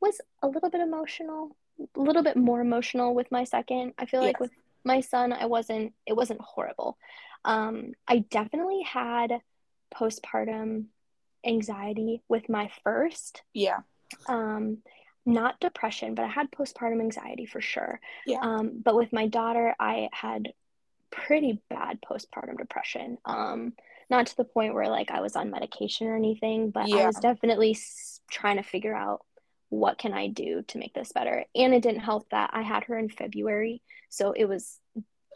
was 0.00 0.20
a 0.42 0.48
little 0.48 0.68
bit 0.70 0.82
emotional, 0.82 1.56
a 1.96 2.00
little 2.00 2.22
bit 2.22 2.36
more 2.36 2.60
emotional 2.60 3.14
with 3.14 3.30
my 3.32 3.44
second. 3.44 3.94
I 3.98 4.04
feel 4.04 4.20
like 4.20 4.38
with 4.38 4.52
my 4.84 5.00
son, 5.00 5.32
I 5.32 5.46
wasn't. 5.46 5.94
It 6.06 6.12
wasn't 6.14 6.42
horrible. 6.42 6.98
Um, 7.44 7.94
I 8.06 8.18
definitely 8.18 8.82
had 8.82 9.40
postpartum 9.94 10.86
anxiety 11.44 12.22
with 12.28 12.48
my 12.48 12.70
first. 12.82 13.42
Yeah. 13.54 13.80
Um, 14.26 14.82
not 15.26 15.58
depression, 15.60 16.14
but 16.14 16.24
I 16.24 16.28
had 16.28 16.50
postpartum 16.50 17.00
anxiety 17.00 17.46
for 17.46 17.60
sure. 17.62 18.00
Yeah. 18.26 18.40
Um, 18.40 18.80
but 18.82 18.94
with 18.94 19.12
my 19.12 19.26
daughter, 19.26 19.74
I 19.80 20.10
had 20.12 20.52
pretty 21.26 21.60
bad 21.70 21.98
postpartum 22.02 22.58
depression. 22.58 23.18
Um, 23.24 23.72
not 24.10 24.26
to 24.26 24.36
the 24.36 24.44
point 24.44 24.74
where 24.74 24.88
like 24.88 25.10
I 25.10 25.20
was 25.20 25.36
on 25.36 25.50
medication 25.50 26.06
or 26.06 26.16
anything, 26.16 26.70
but 26.70 26.84
I 26.92 27.06
was 27.06 27.16
definitely 27.16 27.76
trying 28.30 28.56
to 28.56 28.62
figure 28.62 28.94
out 28.94 29.24
what 29.70 29.98
can 29.98 30.12
I 30.12 30.28
do 30.28 30.62
to 30.68 30.78
make 30.78 30.94
this 30.94 31.12
better. 31.12 31.44
And 31.54 31.74
it 31.74 31.82
didn't 31.82 32.00
help 32.00 32.28
that 32.30 32.50
I 32.52 32.62
had 32.62 32.84
her 32.84 32.98
in 32.98 33.08
February, 33.08 33.82
so 34.08 34.32
it 34.32 34.44
was 34.44 34.78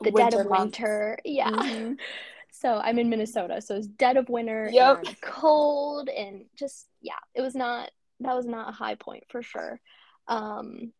the 0.01 0.11
dead 0.13 0.35
of 0.35 0.41
Winter 0.45 0.49
months. 0.49 0.79
winter. 0.79 1.19
Yeah. 1.25 1.51
Mhm. 1.51 1.97
So 2.51 2.77
I'm 2.77 2.99
in 2.99 3.11
Minnesota, 3.11 3.61
so 3.61 3.77
it's 3.77 3.87
dead 3.87 4.17
of 4.17 4.29
winter 4.31 4.71
Yep. 4.73 5.05
and 5.07 5.21
cold 5.21 6.09
and 6.09 6.47
just 6.57 6.89
yeah, 7.03 7.19
it 7.35 7.43
was 7.43 7.55
not 7.55 7.91
that 8.21 8.35
was 8.35 8.47
not 8.47 8.69
a 8.71 8.73
high 8.73 8.95
point 8.97 9.25
for 9.29 9.43
sure. 9.43 9.79
Um, 10.27 10.93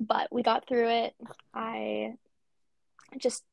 but 0.00 0.28
we 0.32 0.42
got 0.42 0.66
through 0.66 0.88
it. 0.88 1.14
I 1.54 2.14
just 3.16 3.44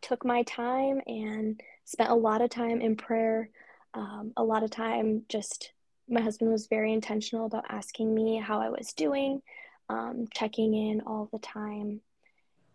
took 0.00 0.24
my 0.24 0.42
time 0.44 1.00
and 1.06 1.60
spent 1.84 2.10
a 2.10 2.14
lot 2.14 2.40
of 2.40 2.50
time 2.50 2.80
in 2.80 2.96
prayer. 2.96 3.50
Um, 3.94 4.32
a 4.36 4.42
lot 4.42 4.62
of 4.62 4.70
time 4.70 5.24
just 5.28 5.72
my 6.08 6.20
husband 6.20 6.50
was 6.50 6.66
very 6.66 6.92
intentional 6.92 7.46
about 7.46 7.64
asking 7.68 8.14
me 8.14 8.38
how 8.38 8.60
I 8.60 8.70
was 8.70 8.92
doing, 8.92 9.40
um, 9.88 10.26
checking 10.34 10.74
in 10.74 11.02
all 11.02 11.28
the 11.32 11.38
time. 11.38 12.00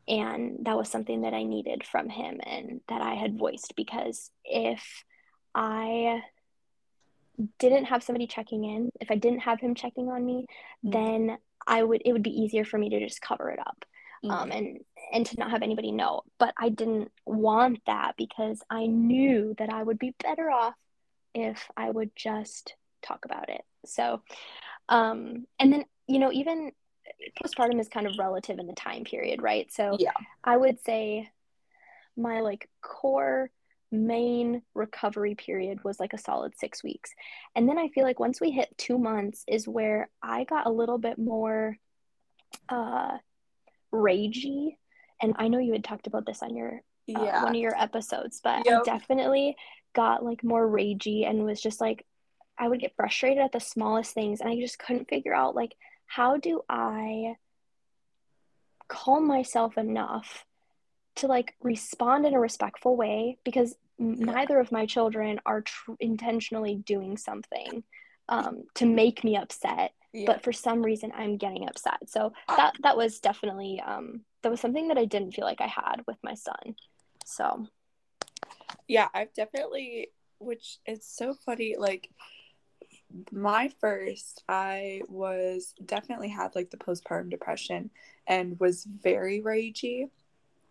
And 0.08 0.60
that 0.66 0.78
was 0.78 0.90
something 0.90 1.22
that 1.22 1.34
I 1.34 1.44
needed 1.44 1.86
from 1.86 2.08
him 2.08 2.40
and 2.44 2.82
that 2.88 3.02
I 3.02 3.16
had 3.16 3.38
voiced 3.38 3.76
because 3.76 4.32
if 4.46 5.04
I 5.54 6.22
didn't 7.60 7.86
have 7.86 8.04
somebody 8.04 8.28
checking 8.28 8.64
in, 8.64 8.92
if 9.02 9.12
I 9.12 9.16
didn't 9.16 9.42
have 9.42 9.60
him 9.60 9.76
checking 9.76 10.10
on 10.10 10.26
me, 10.26 10.46
Mhm. 10.84 10.92
then 10.92 11.38
I 11.68 11.84
would 11.84 12.02
it 12.06 12.14
would 12.14 12.24
be 12.24 12.42
easier 12.42 12.64
for 12.64 12.78
me 12.78 12.90
to 12.90 13.00
just 13.00 13.22
cover 13.22 13.50
it 13.50 13.60
up 13.60 13.84
um, 14.24 14.50
Mhm. 14.50 14.56
and 14.58 14.86
and 15.12 15.26
to 15.26 15.40
not 15.40 15.52
have 15.52 15.64
anybody 15.64 15.92
know. 15.92 16.22
But 16.38 16.54
I 16.60 16.70
didn't 16.70 17.12
want 17.26 17.80
that 17.86 18.16
because 18.18 18.62
I 18.70 18.88
knew 18.88 19.56
that 19.58 19.70
I 19.70 19.84
would 19.84 20.00
be 20.00 20.16
better 20.24 20.50
off 20.50 20.76
if 21.34 21.70
I 21.76 21.90
would 21.90 22.12
just 22.16 22.76
talk 23.02 23.26
about 23.26 23.50
it. 23.50 23.62
So, 23.86 24.22
um, 24.90 25.46
and 25.60 25.72
then 25.72 25.86
you 26.08 26.20
know, 26.20 26.32
even 26.32 26.72
postpartum 27.42 27.80
is 27.80 27.90
kind 27.90 28.08
of 28.08 28.18
relative 28.18 28.60
in 28.60 28.68
the 28.68 28.74
time 28.74 29.04
period, 29.04 29.42
right? 29.42 29.72
So 29.72 29.98
Yeah. 30.00 30.12
I 30.44 30.58
would 30.58 30.80
say 30.84 31.30
my 32.16 32.42
like 32.42 32.70
core 32.82 33.50
main 33.92 34.62
recovery 34.74 35.36
period 35.36 35.84
was 35.84 36.00
like 36.00 36.14
a 36.14 36.18
solid 36.18 36.58
six 36.58 36.84
weeks. 36.84 37.14
And 37.56 37.68
then 37.70 37.78
I 37.78 37.88
feel 37.90 38.04
like 38.04 38.20
once 38.20 38.42
we 38.42 38.52
hit 38.52 38.78
two 38.78 38.98
months 38.98 39.44
is 39.48 39.68
where 39.68 40.10
I 40.22 40.44
got 40.44 40.66
a 40.66 40.72
little 40.72 40.98
bit 40.98 41.18
more 41.18 41.78
uh 42.70 43.18
ragey. 43.94 44.78
And 45.22 45.34
I 45.38 45.48
know 45.48 45.60
you 45.60 45.74
had 45.74 45.84
talked 45.84 46.08
about 46.08 46.26
this 46.26 46.42
on 46.44 46.56
your 46.56 46.82
uh, 47.16 47.24
Yeah. 47.24 47.44
one 47.44 47.56
of 47.56 47.62
your 47.62 47.80
episodes, 47.80 48.42
but 48.44 48.68
I 48.68 48.82
definitely 48.84 49.56
got 49.94 50.24
like 50.24 50.44
more 50.44 50.68
ragey 50.68 51.28
and 51.28 51.44
was 51.46 51.62
just 51.62 51.80
like 51.82 52.06
I 52.60 52.68
would 52.68 52.80
get 52.82 52.96
frustrated 52.96 53.44
at 53.44 53.52
the 53.52 53.60
smallest 53.60 54.14
things 54.14 54.42
and 54.42 54.50
I 54.50 54.60
just 54.60 54.80
couldn't 54.80 55.08
figure 55.10 55.34
out 55.34 55.56
like 55.56 55.74
how 56.06 56.38
do 56.38 56.62
I 56.70 57.36
calm 58.88 59.28
myself 59.28 59.78
enough 59.78 60.46
to 61.18 61.28
like 61.28 61.56
respond 61.62 62.26
in 62.26 62.34
a 62.34 62.40
respectful 62.40 62.96
way 62.96 63.38
because 63.44 63.76
neither 64.00 64.60
of 64.60 64.72
my 64.72 64.86
children 64.86 65.40
are 65.46 65.62
tr- 65.62 65.92
intentionally 66.00 66.76
doing 66.76 67.18
something 67.18 67.84
um, 68.30 68.64
to 68.76 68.86
make 68.86 69.24
me 69.24 69.36
upset 69.36 69.92
Yeah. 70.14 70.26
but 70.28 70.44
for 70.44 70.54
some 70.54 70.84
reason 70.84 71.12
i'm 71.16 71.38
getting 71.38 71.68
upset 71.68 71.98
so 72.08 72.32
that 72.56 72.74
that 72.84 72.96
was 72.98 73.20
definitely 73.20 73.82
um, 73.86 74.22
that 74.48 74.52
was 74.52 74.62
something 74.62 74.88
that 74.88 74.98
i 74.98 75.06
didn't 75.06 75.34
feel 75.34 75.46
like 75.46 75.62
i 75.62 75.68
had 75.68 76.02
with 76.08 76.18
my 76.24 76.34
son 76.34 76.76
so 77.26 77.68
yeah, 78.88 79.10
I've 79.14 79.34
definitely, 79.34 80.10
which 80.40 80.78
it's 80.86 81.08
so 81.08 81.34
funny. 81.34 81.76
Like, 81.78 82.10
my 83.32 83.72
first, 83.80 84.44
I 84.48 85.02
was 85.08 85.74
definitely 85.86 86.30
had 86.30 86.56
like 86.56 86.70
the 86.70 86.78
postpartum 86.78 87.30
depression 87.30 87.90
and 88.28 88.60
was 88.60 88.86
very 88.86 89.42
ragey. 89.42 90.10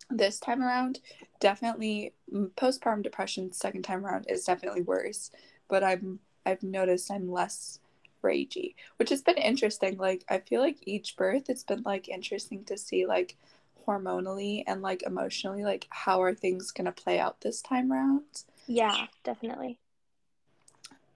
This 0.09 0.38
time 0.38 0.62
around, 0.62 1.00
definitely 1.40 2.12
postpartum 2.33 3.02
depression. 3.02 3.52
Second 3.52 3.83
time 3.83 4.04
around 4.06 4.26
is 4.28 4.45
definitely 4.45 4.83
worse, 4.83 5.30
but 5.68 5.83
I'm 5.83 6.21
I've 6.45 6.62
noticed 6.62 7.11
I'm 7.11 7.30
less 7.30 7.80
ragey, 8.23 8.75
which 8.99 9.11
has 9.11 9.23
been 9.23 9.37
interesting. 9.37 9.97
Like, 9.97 10.25
I 10.28 10.38
feel 10.38 10.61
like 10.61 10.78
each 10.83 11.16
birth, 11.16 11.50
it's 11.50 11.64
been 11.64 11.83
like 11.83 12.09
interesting 12.09 12.64
to 12.64 12.78
see 12.78 13.04
like 13.04 13.37
hormonally 13.86 14.64
and 14.66 14.82
like 14.82 15.02
emotionally, 15.04 15.64
like 15.64 15.86
how 15.90 16.22
are 16.22 16.34
things 16.34 16.70
gonna 16.72 16.92
play 16.92 17.18
out 17.18 17.40
this 17.40 17.62
time 17.62 17.92
around. 17.92 18.24
yeah 18.66 19.06
definitely 19.24 19.78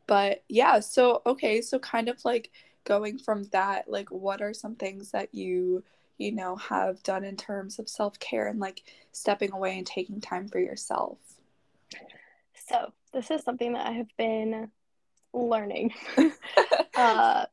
But 0.06 0.42
yeah, 0.48 0.80
so 0.80 1.22
okay, 1.26 1.60
so 1.60 1.78
kind 1.78 2.08
of 2.08 2.24
like 2.24 2.50
going 2.84 3.18
from 3.18 3.44
that, 3.52 3.88
like 3.88 4.10
what 4.10 4.40
are 4.42 4.54
some 4.54 4.74
things 4.74 5.12
that 5.12 5.34
you, 5.34 5.84
you 6.18 6.32
know, 6.32 6.56
have 6.56 7.02
done 7.02 7.24
in 7.24 7.36
terms 7.36 7.78
of 7.78 7.88
self-care 7.88 8.48
and 8.48 8.58
like 8.58 8.82
stepping 9.12 9.52
away 9.52 9.78
and 9.78 9.86
taking 9.86 10.20
time 10.20 10.48
for 10.48 10.58
yourself? 10.58 11.18
so 12.68 12.92
this 13.12 13.30
is 13.30 13.42
something 13.42 13.72
that 13.72 13.86
i 13.86 13.92
have 13.92 14.08
been 14.16 14.70
learning 15.32 15.92
uh, 16.96 17.44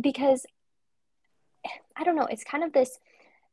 because 0.00 0.46
I 1.96 2.04
don't 2.04 2.16
know, 2.16 2.26
it's 2.26 2.44
kind 2.44 2.62
of 2.62 2.72
this 2.72 2.98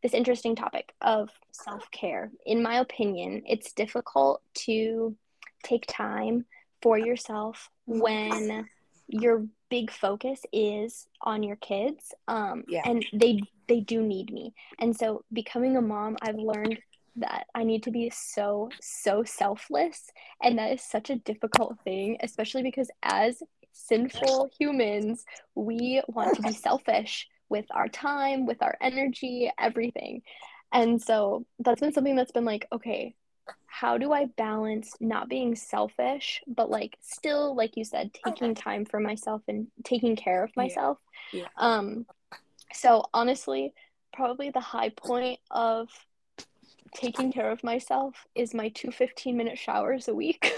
this 0.03 0.13
interesting 0.13 0.55
topic 0.55 0.93
of 1.01 1.29
self-care. 1.51 2.29
In 2.45 2.61
my 2.61 2.75
opinion, 2.79 3.41
it's 3.47 3.71
difficult 3.73 4.41
to 4.65 5.15
take 5.63 5.85
time 5.87 6.45
for 6.81 6.97
yourself 6.99 7.69
when 7.85 8.67
your 9.07 9.45
big 9.69 9.89
focus 9.89 10.41
is 10.51 11.07
on 11.21 11.41
your 11.41 11.55
kids 11.55 12.13
um, 12.27 12.63
Yeah. 12.67 12.81
and 12.85 13.05
they 13.13 13.39
they 13.67 13.79
do 13.79 14.01
need 14.01 14.31
me 14.31 14.53
and 14.79 14.95
so 14.95 15.23
becoming 15.31 15.77
a 15.77 15.81
mom 15.81 16.17
i've 16.21 16.35
learned 16.35 16.77
that 17.15 17.47
i 17.55 17.63
need 17.63 17.81
to 17.83 17.91
be 17.91 18.09
so 18.13 18.69
so 18.81 19.23
selfless 19.23 20.09
and 20.41 20.57
that 20.59 20.71
is 20.73 20.81
such 20.81 21.09
a 21.09 21.15
difficult 21.15 21.77
thing 21.83 22.17
especially 22.21 22.61
because 22.61 22.89
as 23.03 23.41
sinful 23.71 24.49
humans 24.59 25.23
we 25.55 26.01
want 26.07 26.35
to 26.35 26.41
be 26.41 26.51
selfish 26.51 27.27
with 27.53 27.65
our 27.71 27.87
time 27.87 28.45
with 28.45 28.61
our 28.61 28.75
energy 28.81 29.49
everything 29.59 30.21
and 30.71 31.01
so 31.01 31.45
that's 31.59 31.81
been 31.81 31.93
something 31.93 32.15
that's 32.15 32.31
been 32.37 32.45
like 32.53 32.67
okay 32.71 33.15
how 33.67 33.97
do 33.97 34.13
I 34.13 34.25
balance 34.25 34.93
not 34.99 35.27
being 35.27 35.55
selfish, 35.55 36.41
but 36.47 36.69
like 36.69 36.95
still, 37.01 37.55
like 37.55 37.75
you 37.75 37.83
said, 37.83 38.11
taking 38.13 38.53
time 38.53 38.85
for 38.85 38.99
myself 38.99 39.41
and 39.47 39.67
taking 39.83 40.15
care 40.15 40.43
of 40.43 40.51
Yeah. 40.55 40.63
myself? 40.63 40.97
Yeah. 41.33 41.47
Um, 41.57 42.05
so 42.71 43.03
honestly, 43.13 43.73
probably 44.13 44.51
the 44.51 44.59
high 44.59 44.89
point 44.89 45.39
of 45.49 45.89
taking 46.95 47.33
care 47.33 47.49
of 47.49 47.63
myself 47.63 48.27
is 48.35 48.53
my 48.53 48.69
two 48.69 48.91
15 48.91 49.35
minute 49.35 49.57
showers 49.57 50.07
a 50.07 50.13
week 50.13 50.53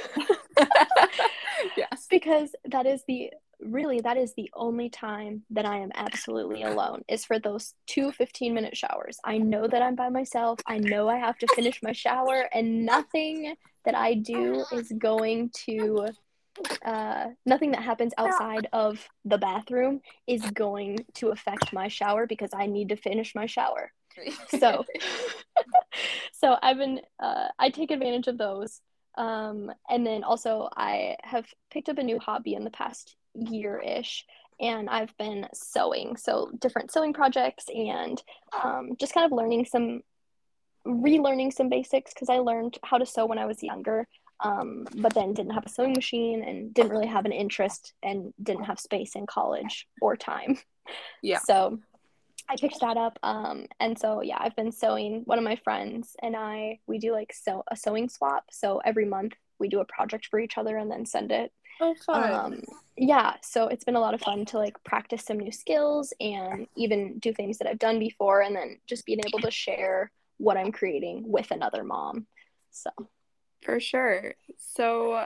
yes. 1.77 2.07
because 2.09 2.53
that 2.65 2.85
is 2.85 3.03
the 3.07 3.31
really 3.59 4.01
that 4.01 4.17
is 4.17 4.33
the 4.35 4.49
only 4.53 4.89
time 4.89 5.43
that 5.49 5.65
I 5.65 5.77
am 5.77 5.91
absolutely 5.95 6.63
alone 6.63 7.03
is 7.07 7.25
for 7.25 7.39
those 7.39 7.73
two 7.87 8.11
15 8.11 8.53
minute 8.53 8.75
showers. 8.75 9.17
I 9.23 9.37
know 9.37 9.67
that 9.67 9.81
I'm 9.81 9.95
by 9.95 10.09
myself. 10.09 10.59
I 10.67 10.77
know 10.77 11.09
I 11.09 11.17
have 11.17 11.37
to 11.39 11.47
finish 11.55 11.81
my 11.83 11.91
shower 11.91 12.49
and 12.53 12.85
nothing 12.85 13.55
that 13.85 13.95
I 13.95 14.15
do 14.15 14.65
is 14.71 14.91
going 14.97 15.51
to 15.65 16.07
uh 16.85 17.25
nothing 17.45 17.71
that 17.71 17.81
happens 17.81 18.13
outside 18.17 18.67
of 18.71 19.05
the 19.25 19.37
bathroom 19.37 19.99
is 20.25 20.41
going 20.51 20.97
to 21.15 21.29
affect 21.29 21.73
my 21.73 21.87
shower 21.87 22.25
because 22.25 22.51
I 22.55 22.65
need 22.65 22.89
to 22.89 22.95
finish 22.95 23.35
my 23.35 23.45
shower. 23.45 23.91
So 24.59 24.85
so 26.33 26.57
I've 26.61 26.77
been 26.77 27.01
uh 27.21 27.49
I 27.59 27.69
take 27.69 27.91
advantage 27.91 28.27
of 28.27 28.37
those. 28.37 28.81
Um 29.17 29.71
and 29.89 30.05
then 30.05 30.23
also 30.23 30.69
I 30.75 31.17
have 31.23 31.45
picked 31.71 31.89
up 31.89 31.97
a 31.97 32.03
new 32.03 32.19
hobby 32.19 32.53
in 32.53 32.63
the 32.63 32.69
past 32.71 33.15
year 33.35 33.79
ish 33.79 34.25
and 34.59 34.89
I've 34.89 35.15
been 35.17 35.47
sewing. 35.53 36.15
So 36.15 36.49
different 36.59 36.91
sewing 36.91 37.13
projects 37.13 37.65
and 37.73 38.21
um 38.63 38.95
just 38.99 39.13
kind 39.13 39.25
of 39.25 39.31
learning 39.31 39.65
some 39.65 40.01
relearning 40.85 41.51
some 41.51 41.69
basics 41.69 42.13
because 42.13 42.29
I 42.29 42.37
learned 42.37 42.77
how 42.83 42.97
to 42.97 43.05
sew 43.05 43.25
when 43.25 43.39
I 43.39 43.45
was 43.45 43.63
younger, 43.63 44.07
um, 44.41 44.85
but 44.97 45.13
then 45.13 45.33
didn't 45.33 45.53
have 45.53 45.65
a 45.65 45.69
sewing 45.69 45.93
machine 45.93 46.43
and 46.43 46.73
didn't 46.73 46.91
really 46.91 47.07
have 47.07 47.25
an 47.25 47.31
interest 47.31 47.93
and 48.03 48.33
didn't 48.41 48.65
have 48.65 48.79
space 48.79 49.15
in 49.15 49.25
college 49.25 49.87
or 50.01 50.15
time. 50.15 50.57
Yeah. 51.23 51.39
So 51.39 51.79
I 52.47 52.55
picked 52.57 52.79
that 52.81 52.97
up. 52.97 53.17
Um, 53.23 53.65
and 53.79 53.97
so 53.97 54.21
yeah, 54.21 54.37
I've 54.39 54.55
been 54.55 54.71
sewing. 54.71 55.23
One 55.25 55.39
of 55.39 55.43
my 55.43 55.55
friends 55.55 56.15
and 56.21 56.35
I, 56.35 56.79
we 56.85 56.99
do 56.99 57.11
like 57.11 57.33
sew 57.33 57.63
a 57.71 57.75
sewing 57.75 58.07
swap. 58.07 58.45
So 58.51 58.81
every 58.85 59.05
month 59.05 59.33
we 59.57 59.67
do 59.67 59.79
a 59.79 59.85
project 59.85 60.27
for 60.27 60.39
each 60.39 60.59
other 60.59 60.77
and 60.77 60.91
then 60.91 61.07
send 61.07 61.31
it. 61.31 61.51
Oh, 61.81 61.95
fun. 62.05 62.33
Um, 62.33 62.61
yeah, 62.97 63.35
so 63.41 63.67
it's 63.67 63.83
been 63.83 63.95
a 63.95 63.99
lot 63.99 64.13
of 64.13 64.21
fun 64.21 64.45
to 64.45 64.57
like 64.57 64.81
practice 64.83 65.23
some 65.23 65.37
new 65.39 65.51
skills 65.51 66.13
and 66.19 66.67
even 66.75 67.19
do 67.19 67.33
things 67.33 67.57
that 67.57 67.67
I've 67.67 67.79
done 67.79 67.99
before, 67.99 68.41
and 68.41 68.55
then 68.55 68.79
just 68.87 69.05
being 69.05 69.19
able 69.25 69.39
to 69.39 69.51
share 69.51 70.11
what 70.37 70.57
I'm 70.57 70.71
creating 70.71 71.23
with 71.29 71.51
another 71.51 71.83
mom. 71.83 72.27
So 72.71 72.89
for 73.61 73.79
sure. 73.79 74.35
So 74.57 75.25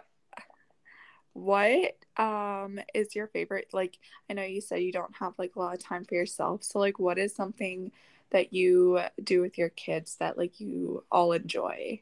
what 1.34 1.96
um 2.18 2.80
is 2.94 3.16
your 3.16 3.28
favorite 3.28 3.68
like 3.72 3.98
I 4.30 4.34
know 4.34 4.44
you 4.44 4.62
said 4.62 4.82
you 4.82 4.92
don't 4.92 5.16
have 5.18 5.34
like 5.38 5.56
a 5.56 5.60
lot 5.60 5.76
of 5.76 5.84
time 5.84 6.06
for 6.06 6.16
yourself. 6.16 6.64
So 6.64 6.80
like 6.80 7.00
what 7.00 7.18
is 7.18 7.36
something 7.36 7.92
that 8.32 8.54
you 8.54 9.00
do 9.24 9.42
with 9.42 9.58
your 9.58 9.70
kids 9.70 10.16
that 10.20 10.38
like 10.38 10.60
you 10.60 11.04
all 11.12 11.32
enjoy? 11.32 12.02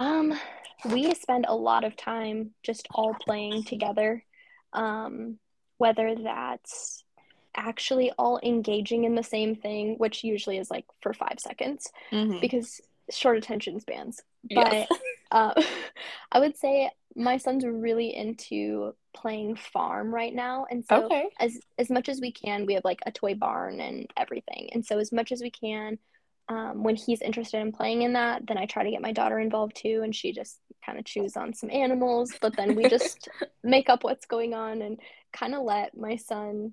Um 0.00 0.34
we 0.90 1.14
spend 1.14 1.44
a 1.46 1.54
lot 1.54 1.84
of 1.84 1.94
time 1.96 2.52
just 2.62 2.88
all 2.92 3.14
playing 3.14 3.64
together. 3.64 4.24
Um 4.72 5.38
whether 5.76 6.14
that's 6.16 7.04
actually 7.56 8.10
all 8.18 8.40
engaging 8.42 9.04
in 9.04 9.14
the 9.14 9.22
same 9.22 9.54
thing, 9.54 9.94
which 9.98 10.24
usually 10.24 10.58
is 10.58 10.70
like 10.70 10.86
for 11.00 11.12
5 11.12 11.38
seconds 11.38 11.90
Mhm. 12.12 12.40
because 12.40 12.80
short 13.10 13.36
attention 13.38 13.78
spans. 13.80 14.20
But 14.44 14.72
Yes. 14.72 14.88
uh, 15.30 15.62
I 16.32 16.38
would 16.40 16.56
say 16.56 16.90
my 17.16 17.36
son's 17.36 17.64
really 17.66 18.14
into 18.14 18.94
playing 19.12 19.56
farm 19.56 20.14
right 20.14 20.34
now, 20.34 20.66
and 20.70 20.84
so 20.84 21.06
Okay. 21.06 21.28
as 21.40 21.58
as 21.78 21.90
much 21.90 22.08
as 22.08 22.20
we 22.20 22.30
can, 22.32 22.66
we 22.66 22.74
have 22.74 22.84
like 22.84 23.00
a 23.04 23.10
toy 23.12 23.34
barn 23.34 23.80
and 23.80 24.06
everything. 24.16 24.70
And 24.72 24.84
so 24.86 24.98
as 24.98 25.12
much 25.12 25.32
as 25.32 25.42
we 25.42 25.50
can, 25.50 25.98
um, 26.50 26.82
when 26.82 26.96
he's 26.96 27.22
interested 27.22 27.60
in 27.60 27.70
playing 27.72 28.02
in 28.02 28.14
that, 28.14 28.46
then 28.46 28.58
I 28.58 28.66
try 28.66 28.82
to 28.82 28.90
get 28.90 29.00
my 29.00 29.12
daughter 29.12 29.38
involved 29.38 29.76
too, 29.76 30.00
and 30.02 30.14
she 30.14 30.32
just 30.32 30.58
kind 30.84 30.98
of 30.98 31.04
chews 31.04 31.36
on 31.36 31.54
some 31.54 31.70
animals. 31.70 32.32
But 32.40 32.56
then 32.56 32.74
we 32.74 32.88
just 32.88 33.28
make 33.64 33.88
up 33.88 34.02
what's 34.02 34.26
going 34.26 34.52
on 34.52 34.82
and 34.82 34.98
kind 35.32 35.54
of 35.54 35.62
let 35.62 35.96
my 35.96 36.16
son 36.16 36.72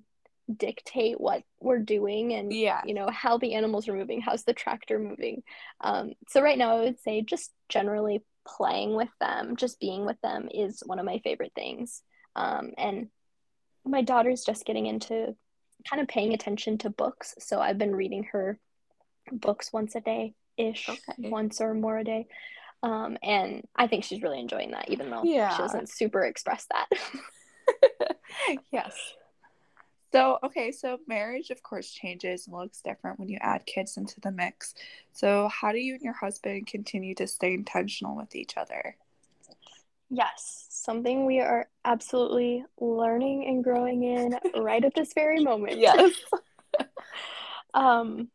dictate 0.56 1.20
what 1.20 1.42
we're 1.60 1.78
doing 1.78 2.32
and 2.32 2.52
Yeah. 2.52 2.80
you 2.86 2.94
know 2.94 3.08
how 3.10 3.36
the 3.36 3.52
animals 3.54 3.86
are 3.86 3.92
moving 3.92 4.22
how's 4.22 4.44
the 4.44 4.54
tractor 4.54 4.98
moving 4.98 5.42
um, 5.82 6.14
so 6.26 6.40
right 6.40 6.56
now 6.56 6.78
i 6.78 6.80
would 6.84 6.98
say 7.00 7.20
just 7.20 7.52
generally 7.68 8.24
playing 8.46 8.94
with 8.94 9.10
them 9.20 9.56
just 9.56 9.78
being 9.78 10.06
with 10.06 10.18
them 10.22 10.48
is 10.50 10.82
one 10.86 10.98
of 10.98 11.04
my 11.04 11.18
favorite 11.18 11.52
things 11.54 12.00
um, 12.34 12.70
and 12.78 13.08
my 13.84 14.00
daughter's 14.00 14.42
just 14.42 14.64
getting 14.64 14.86
into 14.86 15.36
kind 15.88 16.00
of 16.00 16.08
paying 16.08 16.32
attention 16.32 16.78
to 16.78 16.88
books 16.88 17.34
so 17.38 17.60
i've 17.60 17.76
been 17.76 17.94
reading 17.94 18.24
her 18.32 18.58
books 19.32 19.72
once 19.72 19.94
a 19.94 20.00
day 20.00 20.34
ish 20.56 20.88
Okay. 20.88 21.30
once 21.30 21.60
or 21.60 21.74
more 21.74 21.98
a 21.98 22.04
day 22.04 22.26
um, 22.82 23.16
and 23.22 23.66
i 23.76 23.86
think 23.86 24.04
she's 24.04 24.22
really 24.22 24.40
enjoying 24.40 24.70
that 24.72 24.88
even 24.88 25.10
though 25.10 25.22
Yeah. 25.24 25.56
she 25.56 25.62
doesn't 25.62 25.88
super 25.88 26.24
express 26.24 26.66
that 26.70 26.86
yes. 28.72 29.14
So, 30.10 30.38
okay, 30.42 30.72
so 30.72 30.98
marriage, 31.06 31.50
of 31.50 31.62
course, 31.62 31.90
changes 31.90 32.46
and 32.46 32.56
looks 32.56 32.80
different 32.80 33.18
when 33.20 33.28
you 33.28 33.36
add 33.42 33.66
kids 33.66 33.98
into 33.98 34.20
the 34.20 34.32
mix. 34.32 34.74
So, 35.12 35.48
how 35.48 35.70
do 35.72 35.78
you 35.78 35.94
and 35.94 36.02
your 36.02 36.14
husband 36.14 36.66
continue 36.66 37.14
to 37.16 37.26
stay 37.26 37.52
intentional 37.52 38.16
with 38.16 38.34
each 38.34 38.56
other? 38.56 38.96
Yes, 40.08 40.66
something 40.70 41.26
we 41.26 41.40
are 41.40 41.68
absolutely 41.84 42.64
learning 42.80 43.46
and 43.46 43.62
growing 43.62 44.02
in 44.02 44.38
right 44.56 44.82
at 44.82 44.94
this 44.94 45.12
very 45.12 45.44
moment. 45.44 45.78
Yes. 45.78 46.12
um, 47.74 48.30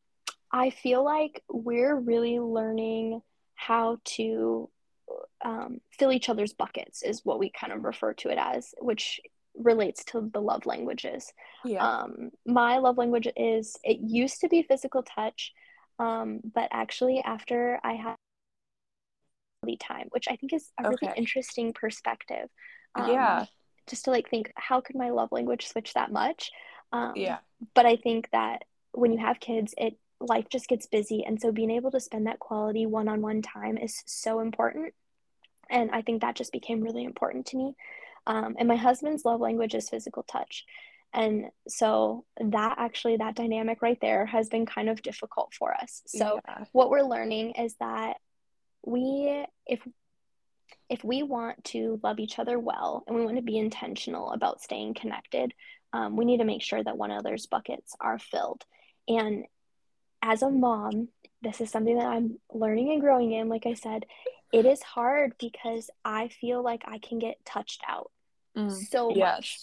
I 0.53 0.69
feel 0.69 1.03
like 1.03 1.43
we're 1.49 1.95
really 1.95 2.39
learning 2.39 3.21
how 3.55 3.97
to 4.17 4.69
um, 5.43 5.81
fill 5.97 6.11
each 6.11 6.29
other's 6.29 6.53
buckets, 6.53 7.01
is 7.01 7.25
what 7.25 7.39
we 7.39 7.49
kind 7.49 7.73
of 7.73 7.83
refer 7.83 8.13
to 8.13 8.29
it 8.29 8.37
as, 8.39 8.73
which 8.79 9.19
relates 9.55 10.03
to 10.05 10.29
the 10.31 10.41
love 10.41 10.65
languages. 10.65 11.33
Yeah. 11.65 11.83
Um, 11.85 12.29
my 12.45 12.77
love 12.77 12.97
language 12.97 13.27
is, 13.35 13.75
it 13.83 13.97
used 13.99 14.41
to 14.41 14.47
be 14.47 14.61
physical 14.61 15.03
touch, 15.03 15.51
um, 15.99 16.39
but 16.53 16.69
actually, 16.71 17.21
after 17.25 17.79
I 17.83 17.93
had 17.93 18.15
time, 19.79 20.07
which 20.11 20.27
I 20.29 20.35
think 20.35 20.53
is 20.53 20.71
a 20.77 20.83
really 20.83 20.97
Okay. 21.07 21.13
interesting 21.15 21.73
perspective. 21.73 22.49
Um, 22.95 23.09
Yeah. 23.09 23.45
Just 23.87 24.05
to 24.05 24.11
like 24.11 24.29
think, 24.29 24.51
how 24.55 24.81
could 24.81 24.95
my 24.95 25.09
love 25.09 25.31
language 25.31 25.67
switch 25.67 25.93
that 25.93 26.11
much? 26.11 26.51
Um, 26.91 27.13
Yeah. 27.15 27.39
but 27.73 27.85
I 27.85 27.95
think 27.95 28.29
that 28.31 28.65
when 28.91 29.11
you 29.11 29.17
have 29.17 29.39
kids, 29.39 29.73
it 29.77 29.97
life 30.23 30.47
just 30.49 30.67
gets 30.67 30.87
busy, 30.87 31.23
and 31.25 31.39
so 31.39 31.51
being 31.51 31.71
able 31.71 31.91
to 31.91 31.99
spend 31.99 32.27
that 32.27 32.39
quality 32.39 32.85
one-on-one 32.85 33.41
time 33.41 33.77
is 33.77 34.01
so 34.05 34.39
important. 34.39 34.93
And 35.69 35.91
I 35.91 36.01
think 36.01 36.21
that 36.21 36.35
just 36.35 36.51
became 36.51 36.81
really 36.81 37.03
important 37.03 37.47
to 37.47 37.57
me. 37.57 37.75
Um, 38.25 38.55
and 38.57 38.67
my 38.67 38.75
husband's 38.75 39.25
love 39.25 39.41
language 39.41 39.75
is 39.75 39.89
physical 39.89 40.23
touch. 40.23 40.65
And 41.13 41.45
so 41.67 42.25
that 42.39 42.75
actually, 42.77 43.17
that 43.17 43.35
dynamic 43.35 43.81
right 43.81 43.99
there 44.01 44.25
has 44.25 44.49
been 44.49 44.65
kind 44.65 44.89
of 44.89 45.01
difficult 45.01 45.53
for 45.53 45.73
us. 45.73 46.01
So 46.07 46.39
yeah. 46.47 46.65
what 46.71 46.89
we're 46.89 47.03
learning 47.03 47.51
is 47.51 47.75
that 47.79 48.17
we, 48.85 49.45
if 49.67 49.79
if 50.89 51.03
we 51.03 51.23
want 51.23 51.63
to 51.65 51.99
love 52.03 52.19
each 52.19 52.39
other 52.39 52.59
well 52.59 53.03
and 53.07 53.15
we 53.15 53.23
want 53.25 53.37
to 53.37 53.43
be 53.43 53.57
intentional 53.57 54.31
about 54.31 54.61
staying 54.61 54.95
connected, 54.95 55.53
um, 55.91 56.15
we 56.17 56.25
need 56.25 56.39
to 56.39 56.45
make 56.45 56.61
sure 56.61 56.83
that 56.83 56.97
one 56.97 57.11
another's 57.11 57.45
buckets 57.45 57.95
are 57.99 58.19
filled. 58.19 58.63
And 59.07 59.45
as 60.23 60.41
a 60.41 60.49
mom, 60.49 61.09
this 61.43 61.61
is 61.61 61.69
something 61.69 61.97
that 61.97 62.07
I'm 62.07 62.39
learning 62.51 62.91
and 62.91 63.01
growing 63.01 63.33
in. 63.33 63.49
Like 63.49 63.65
I 63.65 63.73
said, 63.73 64.05
it 64.53 64.65
is 64.65 64.81
hard 64.81 65.33
because 65.37 65.89
I 66.05 66.29
feel 66.29 66.63
like 66.63 66.83
I 66.87 66.97
can 66.97 67.19
get 67.19 67.43
touched 67.45 67.83
out 67.87 68.09
Mm, 68.55 68.71
so 68.71 69.09
much. 69.09 69.59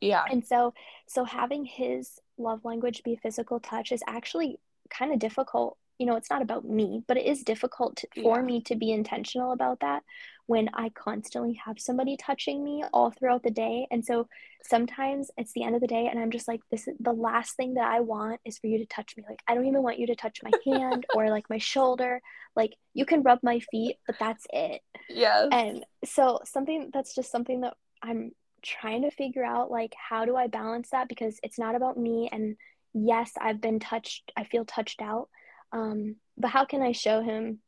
Yeah. 0.00 0.24
And 0.30 0.46
so 0.46 0.72
so 1.08 1.24
having 1.24 1.64
his 1.64 2.20
love 2.38 2.64
language 2.64 3.02
be 3.02 3.16
physical 3.16 3.58
touch 3.58 3.90
is 3.90 4.02
actually 4.06 4.60
kind 4.90 5.12
of 5.12 5.18
difficult. 5.18 5.76
You 5.98 6.06
know, 6.06 6.14
it's 6.14 6.30
not 6.30 6.40
about 6.42 6.64
me, 6.64 7.02
but 7.08 7.16
it 7.16 7.26
is 7.26 7.42
difficult 7.42 7.96
to, 7.96 8.08
for 8.22 8.36
Yeah. 8.38 8.44
me 8.44 8.60
to 8.62 8.76
be 8.76 8.92
intentional 8.92 9.50
about 9.52 9.80
that 9.80 10.04
when 10.48 10.68
I 10.74 10.88
constantly 10.88 11.60
have 11.64 11.78
somebody 11.78 12.16
touching 12.16 12.64
me 12.64 12.82
all 12.92 13.10
throughout 13.10 13.42
the 13.44 13.50
day. 13.50 13.86
And 13.90 14.04
so 14.04 14.26
sometimes 14.64 15.30
it's 15.36 15.52
the 15.52 15.62
end 15.62 15.76
of 15.76 15.80
the 15.80 15.86
day 15.86 16.08
and 16.10 16.18
I'm 16.18 16.30
just 16.32 16.48
like 16.48 16.60
this 16.70 16.88
is 16.88 16.96
the 16.98 17.12
last 17.12 17.54
thing 17.56 17.74
that 17.74 17.86
I 17.86 18.00
want 18.00 18.40
is 18.44 18.58
for 18.58 18.66
you 18.66 18.78
to 18.78 18.86
touch 18.86 19.14
me. 19.16 19.24
Like 19.28 19.42
I 19.46 19.54
don't 19.54 19.66
even 19.66 19.82
want 19.82 19.98
you 20.00 20.06
to 20.08 20.16
touch 20.16 20.40
my 20.42 20.50
hand 20.66 21.06
or 21.14 21.28
like 21.30 21.48
my 21.48 21.58
shoulder. 21.58 22.20
Like 22.56 22.72
you 22.94 23.04
can 23.06 23.22
rub 23.22 23.38
my 23.42 23.60
feet, 23.70 23.96
but 24.06 24.16
that's 24.18 24.46
it 24.52 24.80
Yes. 25.08 25.48
and 25.52 25.84
so 26.04 26.40
something 26.44 26.90
that's 26.92 27.14
just 27.14 27.30
something 27.30 27.60
that 27.62 27.74
i'm 28.02 28.32
trying 28.62 29.02
to 29.02 29.10
figure 29.10 29.44
out 29.44 29.70
like 29.70 29.94
how 29.96 30.24
do 30.24 30.36
i 30.36 30.46
balance 30.46 30.90
that 30.90 31.08
because 31.08 31.38
it's 31.42 31.58
not 31.58 31.74
about 31.74 31.96
me 31.96 32.28
and 32.30 32.56
yes 32.94 33.32
i've 33.40 33.60
been 33.60 33.78
touched 33.80 34.32
i 34.36 34.44
feel 34.44 34.64
touched 34.64 35.00
out 35.00 35.28
um, 35.72 36.16
but 36.36 36.50
how 36.50 36.64
can 36.64 36.82
i 36.82 36.92
show 36.92 37.22
him 37.22 37.58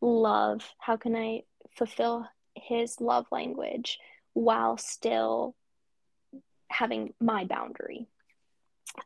love 0.00 0.62
how 0.78 0.96
can 0.96 1.14
i 1.14 1.40
fulfill 1.76 2.26
his 2.54 3.00
love 3.00 3.26
language 3.30 3.98
while 4.34 4.76
still 4.76 5.54
having 6.68 7.12
my 7.20 7.44
boundary 7.44 8.06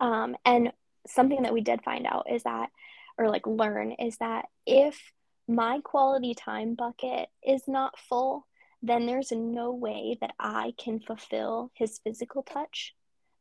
um, 0.00 0.36
and 0.44 0.72
something 1.06 1.42
that 1.42 1.52
we 1.52 1.60
did 1.60 1.82
find 1.82 2.06
out 2.06 2.26
is 2.30 2.42
that 2.42 2.70
or 3.18 3.28
like 3.28 3.46
learn 3.46 3.92
is 3.92 4.16
that 4.18 4.46
if 4.66 5.12
my 5.48 5.80
quality 5.82 6.34
time 6.34 6.74
bucket 6.74 7.28
is 7.46 7.62
not 7.66 7.98
full, 7.98 8.46
then 8.82 9.06
there's 9.06 9.32
no 9.32 9.72
way 9.72 10.18
that 10.20 10.34
I 10.38 10.74
can 10.76 11.00
fulfill 11.00 11.70
his 11.74 11.98
physical 11.98 12.42
touch 12.42 12.94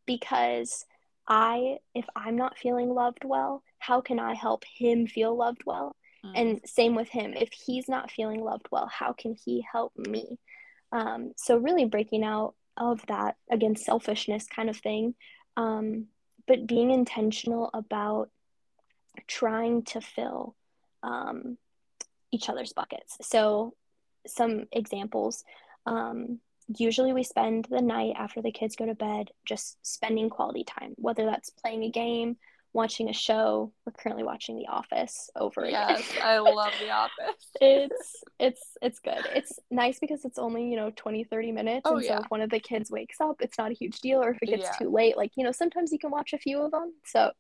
because 0.05 0.85
I, 1.27 1.79
if 1.93 2.05
I'm 2.15 2.35
not 2.35 2.57
feeling 2.57 2.93
loved 2.93 3.23
well, 3.25 3.63
how 3.79 4.01
can 4.01 4.19
I 4.19 4.35
help 4.35 4.63
him 4.65 5.07
feel 5.07 5.35
loved 5.35 5.63
well? 5.65 5.95
Mm, 6.25 6.31
And 6.35 6.61
same 6.65 6.95
with 6.95 7.09
him. 7.09 7.33
If 7.33 7.49
he's 7.53 7.87
not 7.87 8.11
feeling 8.11 8.43
loved 8.43 8.67
well, 8.71 8.87
how 8.87 9.13
can 9.13 9.35
he 9.45 9.65
help 9.69 9.93
me? 9.97 10.39
Um, 10.91 11.33
so, 11.35 11.57
really 11.57 11.85
breaking 11.85 12.23
out 12.23 12.55
of 12.77 13.05
that, 13.07 13.35
again, 13.49 13.75
selfishness 13.75 14.45
kind 14.47 14.69
of 14.69 14.77
thing, 14.77 15.15
um, 15.57 16.07
but 16.47 16.67
being 16.67 16.91
intentional 16.91 17.69
about 17.73 18.29
trying 19.27 19.83
to 19.83 20.01
fill 20.01 20.55
um, 21.03 21.57
each 22.31 22.49
other's 22.49 22.73
buckets. 22.73 23.17
So, 23.21 23.73
some 24.27 24.65
examples. 24.71 25.43
Um, 25.85 26.39
usually, 26.67 27.13
we 27.13 27.23
spend 27.23 27.67
the 27.69 27.81
night 27.81 28.13
after 28.17 28.41
the 28.41 28.51
kids 28.51 28.75
go 28.75 28.85
to 28.85 28.95
bed 28.95 29.29
just 29.45 29.77
spending 29.85 30.29
quality 30.29 30.63
time, 30.63 30.93
whether 30.97 31.25
that's 31.25 31.49
playing 31.49 31.83
a 31.83 31.91
game, 31.91 32.37
watching 32.75 33.09
a 33.09 33.13
show. 33.13 33.71
We're 33.85 33.93
currently 33.93 34.23
watching 34.23 34.57
The 34.57 34.67
Office 34.67 35.29
over 35.35 35.65
yes, 35.65 36.11
again. 36.11 36.23
I 36.23 36.37
love 36.39 36.73
The 36.79 36.89
Office. 36.91 37.49
it's 37.61 38.23
it's 38.39 38.61
it's 38.81 38.99
good. 38.99 39.25
It's 39.33 39.59
nice 39.71 39.97
because 39.99 40.25
it's 40.25 40.37
only, 40.37 40.69
you 40.69 40.75
know, 40.75 40.91
20 40.95 41.23
30 41.23 41.51
minutes 41.53 41.81
Oh, 41.85 41.95
and 41.95 42.05
so 42.05 42.17
if 42.19 42.25
one 42.29 42.41
of 42.41 42.49
the 42.49 42.59
kids 42.59 42.91
wakes 42.91 43.19
up, 43.21 43.37
it's 43.39 43.57
not 43.57 43.71
a 43.71 43.73
huge 43.73 43.99
deal 44.01 44.21
or 44.21 44.31
if 44.31 44.37
it 44.43 44.47
gets 44.47 44.63
Yeah. 44.63 44.71
too 44.77 44.89
late, 44.91 45.17
like, 45.17 45.31
you 45.35 45.43
know, 45.43 45.51
sometimes 45.51 45.91
you 45.91 45.99
can 45.99 46.11
watch 46.11 46.33
a 46.33 46.37
few 46.37 46.61
of 46.61 46.71
them. 46.71 46.93
So 47.05 47.31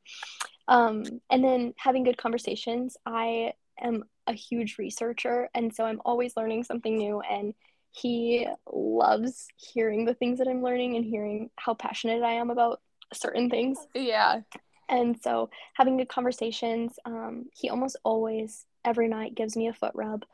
um 0.67 1.03
and 1.29 1.43
then 1.43 1.73
having 1.77 2.03
good 2.03 2.17
conversations. 2.17 2.97
I 3.05 3.53
am 3.79 4.05
a 4.27 4.33
huge 4.33 4.77
researcher 4.79 5.49
and 5.53 5.73
so 5.75 5.85
I'm 5.85 6.01
always 6.05 6.35
learning 6.37 6.63
something 6.63 6.97
new 6.97 7.21
and 7.21 7.53
he 7.91 8.47
loves 8.73 9.47
hearing 9.57 10.05
the 10.05 10.13
things 10.13 10.39
that 10.39 10.47
I'm 10.47 10.63
learning 10.63 10.95
and 10.95 11.05
hearing 11.05 11.49
how 11.57 11.73
passionate 11.75 12.23
I 12.23 12.33
am 12.33 12.49
about 12.49 12.81
certain 13.13 13.49
things. 13.49 13.77
Yeah. 13.93 14.41
And 14.89 15.19
so 15.21 15.49
having 15.73 15.97
good 15.97 16.09
conversations, 16.09 16.97
um, 17.05 17.45
he 17.53 17.69
almost 17.69 17.97
always 18.03 18.65
every 18.83 19.07
night 19.07 19.35
gives 19.35 19.55
me 19.57 19.67
a 19.67 19.73
foot 19.73 19.93
rub, 19.95 20.25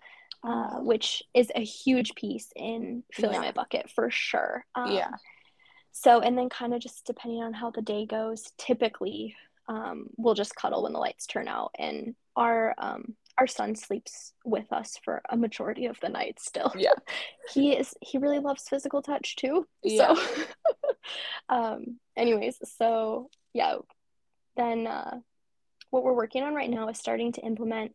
uh, 0.44 0.78
which 0.80 1.24
is 1.34 1.52
a 1.56 1.64
huge 1.64 2.16
piece 2.16 2.52
in 2.56 3.04
filling 3.14 3.36
Yeah. 3.36 3.42
my 3.48 3.52
bucket 3.52 3.90
for 3.90 4.10
sure. 4.10 4.66
Um, 4.76 4.92
Yeah. 4.92 5.12
So, 5.94 6.22
and 6.22 6.38
then 6.38 6.50
kind 6.50 6.74
of 6.74 6.82
just 6.82 7.06
depending 7.06 7.44
on 7.44 7.54
how 7.54 7.70
the 7.72 7.82
day 7.82 8.06
goes, 8.06 8.52
typically 8.58 9.36
um, 9.68 10.08
we'll 10.18 10.34
just 10.34 10.56
cuddle 10.56 10.84
when 10.84 10.94
the 10.94 11.00
lights 11.00 11.28
turn 11.28 11.48
out. 11.48 11.72
And 11.78 12.16
our 12.36 12.74
um, 12.78 13.16
our 13.38 13.48
son 13.48 13.76
sleeps 13.76 14.34
with 14.44 14.72
us 14.74 15.00
for 15.04 15.22
a 15.30 15.38
majority 15.38 15.86
of 15.86 15.98
the 16.02 16.10
night 16.10 16.40
still. 16.40 16.72
Yeah. 16.78 16.94
he 17.54 17.76
is 17.78 17.94
he 18.02 18.18
really 18.18 18.40
loves 18.40 18.68
physical 18.68 19.02
touch 19.02 19.36
too. 19.36 19.68
Yeah. 19.84 20.14
So, 20.14 20.44
um, 21.50 22.00
anyways, 22.18 22.58
so 22.78 23.30
yeah, 23.54 23.78
then 24.58 24.88
uh, 24.88 25.20
what 25.90 26.04
we're 26.04 26.14
working 26.14 26.44
on 26.44 26.54
right 26.54 26.70
now 26.70 26.90
is 26.90 26.98
starting 26.98 27.32
to 27.34 27.42
implement 27.42 27.94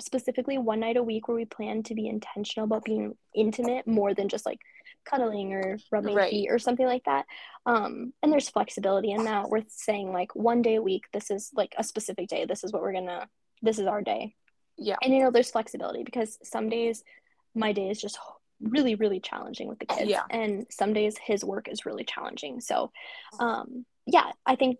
specifically 0.00 0.58
one 0.58 0.80
night 0.80 0.96
a 0.96 1.02
week 1.02 1.28
where 1.28 1.36
we 1.36 1.44
plan 1.44 1.82
to 1.84 1.94
be 1.94 2.08
intentional 2.08 2.64
about 2.64 2.84
being 2.84 3.16
intimate 3.34 3.86
more 3.86 4.14
than 4.14 4.28
just 4.28 4.44
like 4.44 4.58
cuddling 5.04 5.52
or 5.52 5.78
rubbing 5.90 6.14
Right. 6.14 6.30
feet 6.30 6.48
or 6.50 6.58
something 6.58 6.86
like 6.86 7.04
that. 7.04 7.26
Um, 7.66 8.12
and 8.22 8.32
there's 8.32 8.48
flexibility 8.48 9.12
in 9.12 9.24
that. 9.24 9.48
We're 9.48 9.62
saying 9.68 10.12
like 10.12 10.34
one 10.34 10.62
day 10.62 10.76
a 10.76 10.82
week, 10.82 11.04
this 11.12 11.30
is 11.30 11.50
like 11.54 11.74
a 11.78 11.84
specific 11.84 12.28
day. 12.28 12.44
This 12.46 12.64
is 12.64 12.72
what 12.72 12.82
we're 12.82 12.92
gonna. 12.92 13.28
This 13.62 13.78
is 13.78 13.86
our 13.86 14.02
day. 14.02 14.34
Yeah. 14.76 14.96
And 15.02 15.14
you 15.14 15.22
know, 15.22 15.30
there's 15.30 15.50
flexibility 15.50 16.02
because 16.02 16.38
some 16.42 16.68
days 16.68 17.04
my 17.54 17.72
day 17.72 17.90
is 17.90 18.00
just 18.00 18.18
really, 18.60 18.94
really 18.94 19.20
challenging 19.20 19.68
with 19.68 19.78
the 19.78 19.86
kids. 19.86 20.10
Yeah. 20.10 20.22
And 20.30 20.66
some 20.70 20.92
days 20.92 21.16
his 21.18 21.44
work 21.44 21.68
is 21.68 21.86
really 21.86 22.04
challenging. 22.04 22.60
So, 22.60 22.90
um, 23.38 23.84
yeah, 24.06 24.32
I 24.46 24.56
think 24.56 24.78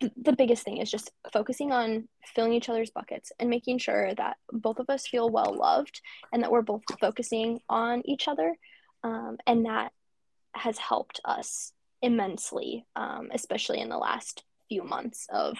th- 0.00 0.12
the 0.16 0.32
biggest 0.32 0.64
thing 0.64 0.78
is 0.78 0.90
just 0.90 1.10
focusing 1.32 1.72
on 1.72 2.08
filling 2.34 2.52
each 2.52 2.68
other's 2.68 2.90
buckets 2.90 3.32
and 3.38 3.50
making 3.50 3.78
sure 3.78 4.14
that 4.14 4.36
both 4.52 4.78
of 4.78 4.90
us 4.90 5.06
feel 5.06 5.30
well 5.30 5.54
loved 5.56 6.00
and 6.32 6.42
that 6.42 6.50
we're 6.50 6.62
both 6.62 6.82
focusing 7.00 7.60
on 7.68 8.02
each 8.04 8.28
other. 8.28 8.56
Um, 9.02 9.38
and 9.46 9.66
that 9.66 9.92
has 10.54 10.78
helped 10.78 11.20
us 11.24 11.72
immensely, 12.02 12.86
um, 12.96 13.28
especially 13.32 13.80
in 13.80 13.88
the 13.88 13.98
last 13.98 14.44
few 14.68 14.82
months 14.82 15.26
of 15.30 15.56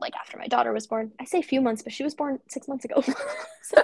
like 0.00 0.14
after 0.16 0.36
my 0.36 0.48
daughter 0.48 0.72
was 0.72 0.86
born. 0.86 1.12
I 1.20 1.24
say 1.24 1.42
few 1.42 1.60
months, 1.60 1.82
but 1.82 1.92
she 1.92 2.02
was 2.02 2.14
born 2.14 2.40
six 2.48 2.66
months 2.66 2.84
ago. 2.84 3.02
so, 3.62 3.82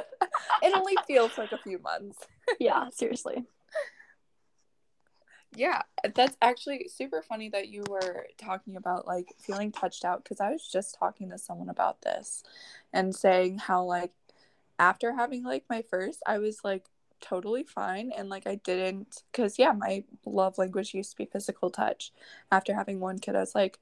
It 0.63 0.77
only 0.77 0.95
feels 1.07 1.37
like 1.39 1.53
a 1.53 1.59
few 1.59 1.79
months. 1.79 2.19
yeah, 2.61 2.89
seriously. 2.93 3.45
Yeah, 5.55 5.83
that's 6.15 6.37
actually 6.43 6.89
super 6.89 7.23
funny 7.23 7.49
that 7.51 7.69
you 7.69 7.83
were 7.89 8.27
talking 8.37 8.77
about 8.77 9.07
like 9.07 9.35
feeling 9.39 9.73
touched 9.73 10.05
out 10.05 10.23
because 10.23 10.41
I 10.41 10.51
was 10.51 10.67
just 10.69 10.95
talking 10.99 11.31
to 11.31 11.39
someone 11.39 11.69
about 11.71 12.03
this 12.03 12.43
and 12.93 13.15
saying 13.15 13.59
how 13.59 13.85
like 13.85 14.13
after 14.79 15.15
having 15.15 15.45
like 15.45 15.65
my 15.71 15.83
first, 15.83 16.23
I 16.27 16.39
was 16.39 16.61
like 16.65 16.87
totally 17.21 17.65
fine 17.65 18.13
and 18.17 18.29
like 18.29 18.47
I 18.47 18.57
didn't 18.57 19.23
because 19.33 19.59
yeah, 19.59 19.73
my 19.73 20.05
love 20.27 20.59
language 20.59 20.95
used 20.95 21.13
to 21.13 21.17
be 21.17 21.25
physical 21.27 21.71
touch. 21.71 22.13
After 22.53 22.75
having 22.75 23.01
one 23.01 23.19
kid, 23.19 23.35
I 23.35 23.41
was 23.41 23.55
like, 23.55 23.79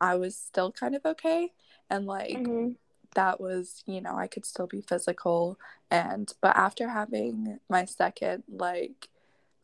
I 0.00 0.16
was 0.16 0.36
still 0.36 0.72
kind 0.72 0.94
of 0.96 1.04
okay 1.06 1.52
and 1.90 2.06
like 2.06 2.32
Mhm. 2.36 2.76
that 3.14 3.40
was 3.40 3.82
you 3.86 4.00
know 4.00 4.16
i 4.16 4.26
could 4.26 4.46
still 4.46 4.66
be 4.66 4.80
physical 4.80 5.58
and 5.90 6.32
but 6.40 6.56
after 6.56 6.88
having 6.88 7.60
my 7.68 7.84
second 7.84 8.42
like 8.48 9.08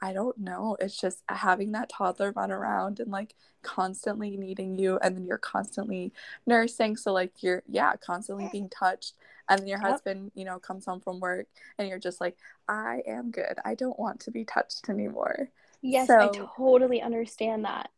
i 0.00 0.12
don't 0.12 0.38
know. 0.38 0.76
It's 0.80 1.00
just 1.00 1.22
having 1.28 1.72
that 1.72 1.88
toddler 1.90 2.32
run 2.32 2.50
around 2.52 3.00
and 3.00 3.10
like 3.10 3.34
constantly 3.62 4.36
needing 4.36 4.78
you 4.78 4.98
and 5.02 5.16
then 5.16 5.26
you're 5.26 5.38
constantly 5.38 6.12
nursing. 6.46 6.96
So 6.96 7.12
like 7.12 7.42
you're 7.42 7.62
yeah 7.68 7.96
constantly 7.96 8.48
being 8.48 8.68
touched. 8.68 9.14
And 9.48 9.60
then 9.60 9.68
your 9.68 9.78
Yep. 9.80 10.02
husband 10.02 10.32
you 10.34 10.44
know 10.44 10.58
comes 10.58 10.86
home 10.86 11.00
from 11.00 11.20
work 11.20 11.46
and 11.78 11.88
you're 11.88 11.98
just 11.98 12.20
like 12.20 12.36
i 12.68 13.02
am 13.06 13.30
good. 13.30 13.58
I 13.64 13.74
don't 13.74 13.98
want 13.98 14.20
to 14.20 14.30
be 14.30 14.44
touched 14.44 14.88
anymore. 14.88 15.50
Yes, 15.82 16.14
I 16.16 16.28
totally 16.28 17.02
understand 17.02 17.64
that. 17.64 17.90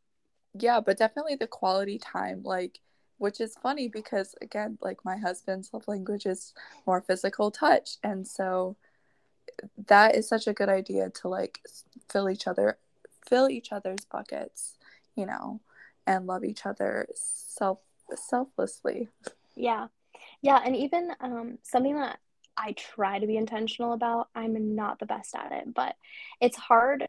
yeah 0.59 0.81
but 0.81 0.99
definitely 0.99 1.37
the 1.37 1.47
quality 1.47 1.99
time 1.99 2.43
like 2.45 2.81
which 3.19 3.41
is 3.41 3.57
funny 3.63 3.89
because 3.89 4.35
again 4.43 4.79
like 4.81 4.99
my 5.05 5.17
husband's 5.17 5.71
love 5.73 5.87
language 5.87 6.25
is 6.27 6.55
more 6.87 7.03
physical 7.03 7.51
touch. 7.51 7.99
And 8.03 8.27
so 8.27 8.77
that 9.87 10.15
is 10.15 10.29
such 10.29 10.47
a 10.47 10.53
good 10.53 10.69
idea 10.69 11.11
to 11.11 11.29
like 11.29 11.61
fill 12.09 12.29
each 12.29 12.47
other 12.47 12.79
fill 13.29 13.49
each 13.49 13.73
other's 13.73 14.05
buckets 14.11 14.75
you 15.17 15.27
know 15.27 15.61
and 16.07 16.27
love 16.27 16.45
each 16.45 16.67
other 16.67 17.07
self 17.15 17.79
selflessly 18.15 19.09
Yeah. 19.57 19.89
Yeah, 20.43 20.61
and 20.65 20.75
even 20.77 21.13
um, 21.21 21.59
something 21.63 21.95
that 21.97 22.19
I 22.57 22.73
try 22.73 23.19
to 23.19 23.27
be 23.27 23.37
intentional 23.37 23.93
about, 23.93 24.29
I'm 24.35 24.75
not 24.75 24.99
the 24.99 25.07
best 25.07 25.35
at 25.35 25.53
it, 25.53 25.75
but 25.75 25.97
it's 26.41 26.57
hard 26.57 27.07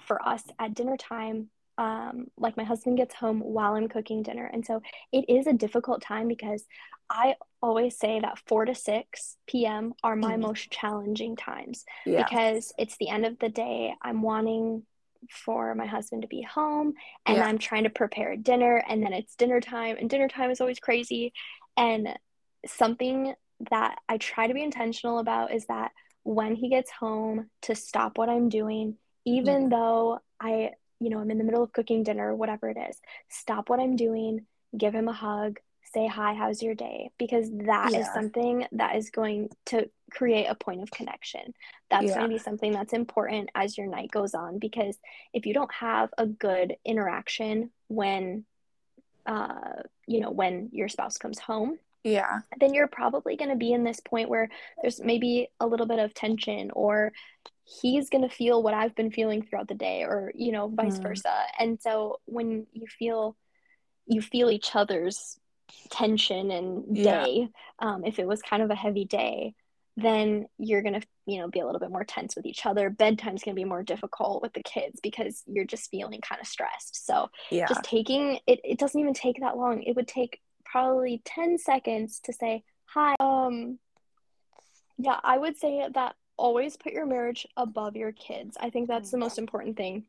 for 0.00 0.24
us 0.26 0.42
at 0.58 0.74
dinner 0.74 0.96
time. 0.96 1.50
Um, 1.78 2.26
like 2.36 2.56
my 2.56 2.64
husband 2.64 2.96
gets 2.98 3.14
home 3.14 3.40
while 3.40 3.74
I'm 3.74 3.88
cooking 3.88 4.22
dinner. 4.24 4.46
And 4.52 4.66
so 4.66 4.82
it 5.12 5.24
is 5.28 5.46
a 5.46 5.52
difficult 5.52 6.02
time 6.02 6.28
because 6.28 6.64
I 7.08 7.36
always 7.62 7.96
say 7.98 8.20
that 8.20 8.38
4 8.46 8.66
to 8.66 8.74
6 8.74 9.36
p.m. 9.46 9.94
are 10.02 10.16
my 10.16 10.36
Mhm. 10.36 10.40
most 10.40 10.70
challenging 10.70 11.36
times 11.36 11.84
yeah 12.04 12.24
because 12.24 12.72
it's 12.78 12.96
the 12.98 13.08
end 13.08 13.24
of 13.26 13.38
the 13.38 13.48
day. 13.48 13.94
I'm 14.02 14.22
wanting 14.22 14.84
for 15.30 15.74
my 15.74 15.86
husband 15.86 16.22
to 16.22 16.28
be 16.28 16.42
home 16.42 16.94
and 17.26 17.38
Yeah. 17.38 17.44
I'm 17.44 17.58
trying 17.58 17.84
to 17.84 17.90
prepare 17.90 18.36
dinner 18.36 18.82
and 18.88 19.02
then 19.02 19.12
it's 19.12 19.34
dinner 19.36 19.60
time 19.60 19.96
and 19.98 20.10
dinner 20.10 20.28
time 20.28 20.50
is 20.50 20.60
always 20.60 20.78
crazy. 20.80 21.32
And 21.76 22.08
something 22.66 23.34
that 23.70 23.98
I 24.08 24.18
try 24.18 24.46
to 24.46 24.54
be 24.54 24.62
intentional 24.62 25.18
about 25.18 25.52
is 25.52 25.66
that 25.66 25.92
when 26.22 26.54
he 26.54 26.68
gets 26.68 26.90
home 26.90 27.48
to 27.62 27.74
stop 27.74 28.18
what 28.18 28.28
I'm 28.28 28.48
doing, 28.48 28.96
even 29.24 29.62
Yeah. 29.62 29.68
though 29.68 30.18
I, 30.40 30.72
you 31.00 31.10
know, 31.10 31.18
I'm 31.18 31.30
in 31.30 31.38
the 31.38 31.44
middle 31.44 31.62
of 31.62 31.72
cooking 31.72 32.02
dinner, 32.02 32.34
whatever 32.34 32.68
it 32.68 32.76
is, 32.90 33.00
stop 33.28 33.68
what 33.68 33.80
I'm 33.80 33.96
doing, 33.96 34.46
give 34.76 34.94
him 34.94 35.08
a 35.08 35.12
hug, 35.12 35.60
say 35.92 36.06
hi, 36.06 36.34
how's 36.34 36.62
your 36.62 36.74
day? 36.74 37.10
Because 37.18 37.50
that 37.50 37.94
is 37.94 38.06
Yeah. 38.06 38.12
something 38.12 38.66
that 38.72 38.96
is 38.96 39.10
going 39.10 39.48
to 39.66 39.88
create 40.10 40.46
a 40.46 40.54
point 40.54 40.82
of 40.82 40.90
connection. 40.90 41.54
That's 41.90 42.06
Yeah. 42.06 42.14
going 42.14 42.28
to 42.28 42.34
be 42.34 42.38
something 42.38 42.72
that's 42.72 42.92
important 42.92 43.50
as 43.54 43.78
your 43.78 43.86
night 43.86 44.10
goes 44.10 44.34
on 44.34 44.58
because 44.58 44.98
if 45.32 45.46
you 45.46 45.54
don't 45.54 45.72
have 45.72 46.10
a 46.18 46.26
good 46.26 46.76
interaction 46.84 47.70
when 47.88 48.44
uh 49.26 49.82
you 50.06 50.20
know 50.20 50.30
when 50.30 50.70
your 50.72 50.88
spouse 50.88 51.18
comes 51.18 51.38
home 51.38 51.78
yeah. 52.04 52.40
then 52.60 52.74
you're 52.74 52.88
probably 52.88 53.36
going 53.36 53.50
to 53.50 53.56
be 53.56 53.72
in 53.72 53.84
this 53.84 54.00
point 54.00 54.28
where 54.28 54.48
there's 54.80 55.00
maybe 55.00 55.48
a 55.60 55.66
little 55.66 55.86
bit 55.86 55.98
of 55.98 56.14
tension 56.14 56.70
or 56.72 57.12
he's 57.64 58.08
going 58.08 58.26
to 58.26 58.34
feel 58.34 58.62
what 58.62 58.74
I've 58.74 58.94
been 58.94 59.10
feeling 59.10 59.42
throughout 59.42 59.68
the 59.68 59.74
day 59.74 60.02
or 60.04 60.32
you 60.34 60.52
know 60.52 60.68
vice 60.68 60.98
Mm. 60.98 61.02
versa. 61.02 61.34
And 61.58 61.80
so 61.80 62.20
when 62.24 62.66
you 62.72 62.86
feel 62.86 63.36
you 64.06 64.22
feel 64.22 64.50
each 64.50 64.74
other's 64.74 65.38
tension 65.90 66.50
and 66.50 66.96
Yeah. 66.96 67.24
day 67.24 67.48
um, 67.78 68.04
if 68.04 68.18
it 68.18 68.26
was 68.26 68.40
kind 68.40 68.62
of 68.62 68.70
a 68.70 68.74
heavy 68.74 69.04
day 69.04 69.54
then 69.98 70.46
you're 70.58 70.80
going 70.82 71.00
to 71.00 71.06
you 71.26 71.38
know 71.40 71.48
be 71.48 71.58
a 71.60 71.66
little 71.66 71.80
bit 71.80 71.90
more 71.90 72.04
tense 72.04 72.36
with 72.36 72.46
each 72.46 72.64
other. 72.64 72.88
Bedtime's 72.88 73.42
going 73.42 73.54
to 73.56 73.60
be 73.60 73.64
more 73.64 73.82
difficult 73.82 74.40
with 74.42 74.52
the 74.54 74.62
kids 74.62 75.00
because 75.02 75.42
you're 75.46 75.64
just 75.64 75.90
feeling 75.90 76.20
kind 76.20 76.40
of 76.40 76.46
stressed. 76.46 77.04
So 77.04 77.28
yeah. 77.50 77.66
just 77.68 77.82
taking 77.82 78.38
it 78.46 78.60
it 78.64 78.78
doesn't 78.78 79.00
even 79.00 79.12
take 79.12 79.40
that 79.40 79.56
long. 79.56 79.82
It 79.82 79.96
would 79.96 80.06
take 80.08 80.40
probably 80.70 81.22
10 81.24 81.58
seconds 81.58 82.20
to 82.24 82.32
say 82.32 82.62
hi 82.86 83.14
um 83.20 83.78
yeah 84.98 85.18
i 85.24 85.36
would 85.38 85.56
say 85.56 85.86
that 85.94 86.14
always 86.36 86.76
put 86.76 86.92
your 86.92 87.04
marriage 87.04 87.46
above 87.56 87.96
your 87.96 88.12
kids. 88.12 88.56
I 88.60 88.70
think 88.70 88.86
that's 88.86 89.10
the 89.10 89.18
most 89.18 89.38
important 89.38 89.76
thing. 89.76 90.04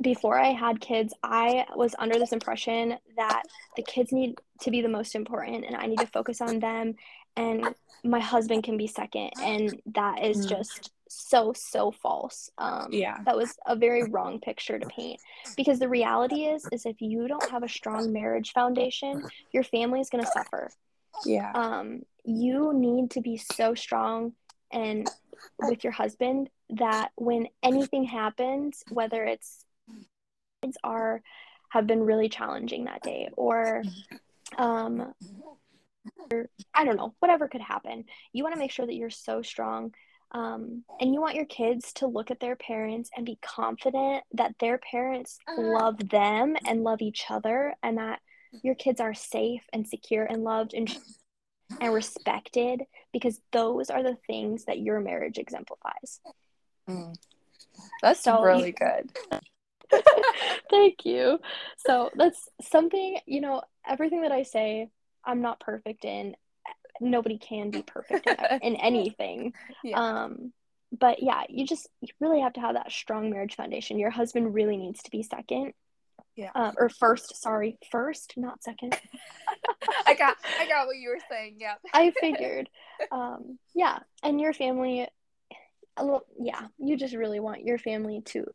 Before 0.00 0.38
i 0.38 0.48
had 0.48 0.80
kids 0.80 1.12
i 1.22 1.66
was 1.76 1.94
under 1.98 2.18
this 2.18 2.32
impression 2.32 2.96
that 3.16 3.42
the 3.76 3.82
kids 3.82 4.10
need 4.10 4.38
to 4.62 4.70
be 4.70 4.80
the 4.80 4.88
most 4.88 5.14
important 5.14 5.64
and 5.66 5.76
i 5.76 5.86
need 5.86 5.98
to 5.98 6.06
focus 6.06 6.40
on 6.40 6.58
them 6.60 6.94
and 7.36 7.74
my 8.02 8.18
husband 8.18 8.64
can 8.64 8.76
be 8.78 8.86
second 8.86 9.30
and 9.40 9.80
that 9.94 10.24
is 10.24 10.46
Mm. 10.46 10.48
just 10.48 10.90
so 11.14 11.52
so 11.54 11.90
false 11.90 12.50
um 12.58 12.88
Yeah. 12.90 13.18
that 13.26 13.36
was 13.36 13.54
a 13.66 13.76
very 13.76 14.04
wrong 14.04 14.40
picture 14.40 14.78
to 14.78 14.86
paint 14.86 15.20
because 15.56 15.78
the 15.78 15.88
reality 15.88 16.44
is 16.44 16.66
is 16.72 16.86
if 16.86 17.00
you 17.00 17.28
don't 17.28 17.50
have 17.50 17.62
a 17.62 17.68
strong 17.68 18.12
marriage 18.12 18.52
foundation 18.52 19.22
your 19.52 19.62
family 19.64 20.00
is 20.00 20.08
going 20.10 20.24
to 20.24 20.30
suffer 20.30 20.70
Yeah. 21.26 21.52
um 21.54 22.02
you 22.24 22.72
need 22.72 23.10
to 23.12 23.20
be 23.20 23.36
so 23.36 23.74
strong 23.74 24.32
and 24.70 25.10
with 25.58 25.84
your 25.84 25.92
husband 25.92 26.48
that 26.70 27.10
when 27.16 27.48
anything 27.62 28.04
happens 28.04 28.82
whether 28.90 29.22
it's 29.24 29.64
kids 30.62 30.78
are 30.82 31.22
have 31.68 31.86
been 31.86 32.02
really 32.02 32.28
challenging 32.28 32.84
that 32.84 33.02
day 33.02 33.28
or 33.36 33.82
um 34.56 35.12
or, 36.30 36.48
i 36.74 36.84
don't 36.84 36.96
know 36.96 37.14
whatever 37.20 37.48
could 37.48 37.60
happen 37.60 38.04
you 38.32 38.42
want 38.42 38.54
to 38.54 38.58
make 38.58 38.70
sure 38.70 38.86
that 38.86 38.94
you're 38.94 39.10
so 39.10 39.42
strong 39.42 39.92
um, 40.32 40.84
and 41.00 41.12
you 41.12 41.20
want 41.20 41.34
your 41.34 41.44
kids 41.46 41.92
to 41.94 42.06
look 42.06 42.30
at 42.30 42.40
their 42.40 42.56
parents 42.56 43.10
and 43.16 43.26
be 43.26 43.38
confident 43.42 44.24
that 44.32 44.54
their 44.60 44.78
parents 44.78 45.38
love 45.56 46.08
them 46.08 46.56
and 46.66 46.84
love 46.84 47.02
each 47.02 47.24
other 47.30 47.74
and 47.82 47.98
that 47.98 48.20
your 48.62 48.74
kids 48.74 49.00
are 49.00 49.14
safe 49.14 49.62
and 49.72 49.86
secure 49.86 50.24
and 50.24 50.42
loved 50.44 50.74
and 50.74 50.96
and 51.80 51.92
respected 51.92 52.82
because 53.12 53.40
those 53.52 53.90
are 53.90 54.02
the 54.02 54.16
things 54.26 54.64
that 54.66 54.78
your 54.80 55.00
marriage 55.00 55.38
exemplifies 55.38 56.20
Mm. 56.88 57.14
That's 58.02 58.22
So 58.22 58.42
really 58.42 58.72
good. 58.78 59.10
Thank 60.70 61.04
you. 61.04 61.38
So 61.78 62.10
that's 62.14 62.48
something, 62.60 63.18
you 63.26 63.40
know, 63.40 63.62
everything 63.86 64.22
that 64.22 64.32
I 64.32 64.42
say, 64.42 64.88
I'm 65.24 65.42
not 65.42 65.60
perfect 65.60 66.04
in. 66.04 66.34
Nobody 67.02 67.38
can 67.38 67.70
be 67.70 67.82
perfect 67.82 68.26
in, 68.26 68.36
in 68.62 68.76
anything. 68.76 69.52
Yeah. 69.82 69.98
Um, 69.98 70.52
but 70.96 71.22
yeah, 71.22 71.42
you 71.48 71.66
just 71.66 71.88
you 72.00 72.08
really 72.20 72.40
have 72.40 72.52
to 72.54 72.60
have 72.60 72.74
that 72.74 72.92
strong 72.92 73.30
marriage 73.30 73.56
foundation. 73.56 73.98
Your 73.98 74.10
husband 74.10 74.54
really 74.54 74.76
needs 74.76 75.02
to 75.04 75.10
be 75.10 75.22
second. 75.22 75.72
Yeah. 76.36 76.50
Um, 76.54 76.74
or 76.78 76.88
first, 76.88 77.40
sorry, 77.42 77.78
first, 77.90 78.34
not 78.36 78.62
second. 78.62 78.98
I 80.06 80.14
got 80.14 80.36
I 80.58 80.66
got 80.66 80.86
what 80.86 80.96
you 80.96 81.10
were 81.10 81.20
saying. 81.30 81.56
Yeah. 81.58 81.74
I 81.94 82.12
figured. 82.20 82.68
Um, 83.10 83.58
yeah, 83.74 83.98
and 84.22 84.40
your 84.40 84.52
family, 84.52 85.06
a 85.96 86.04
little, 86.04 86.24
yeah, 86.38 86.68
you 86.78 86.96
just 86.96 87.14
really 87.14 87.40
want 87.40 87.64
your 87.64 87.78
family 87.78 88.22
to 88.26 88.46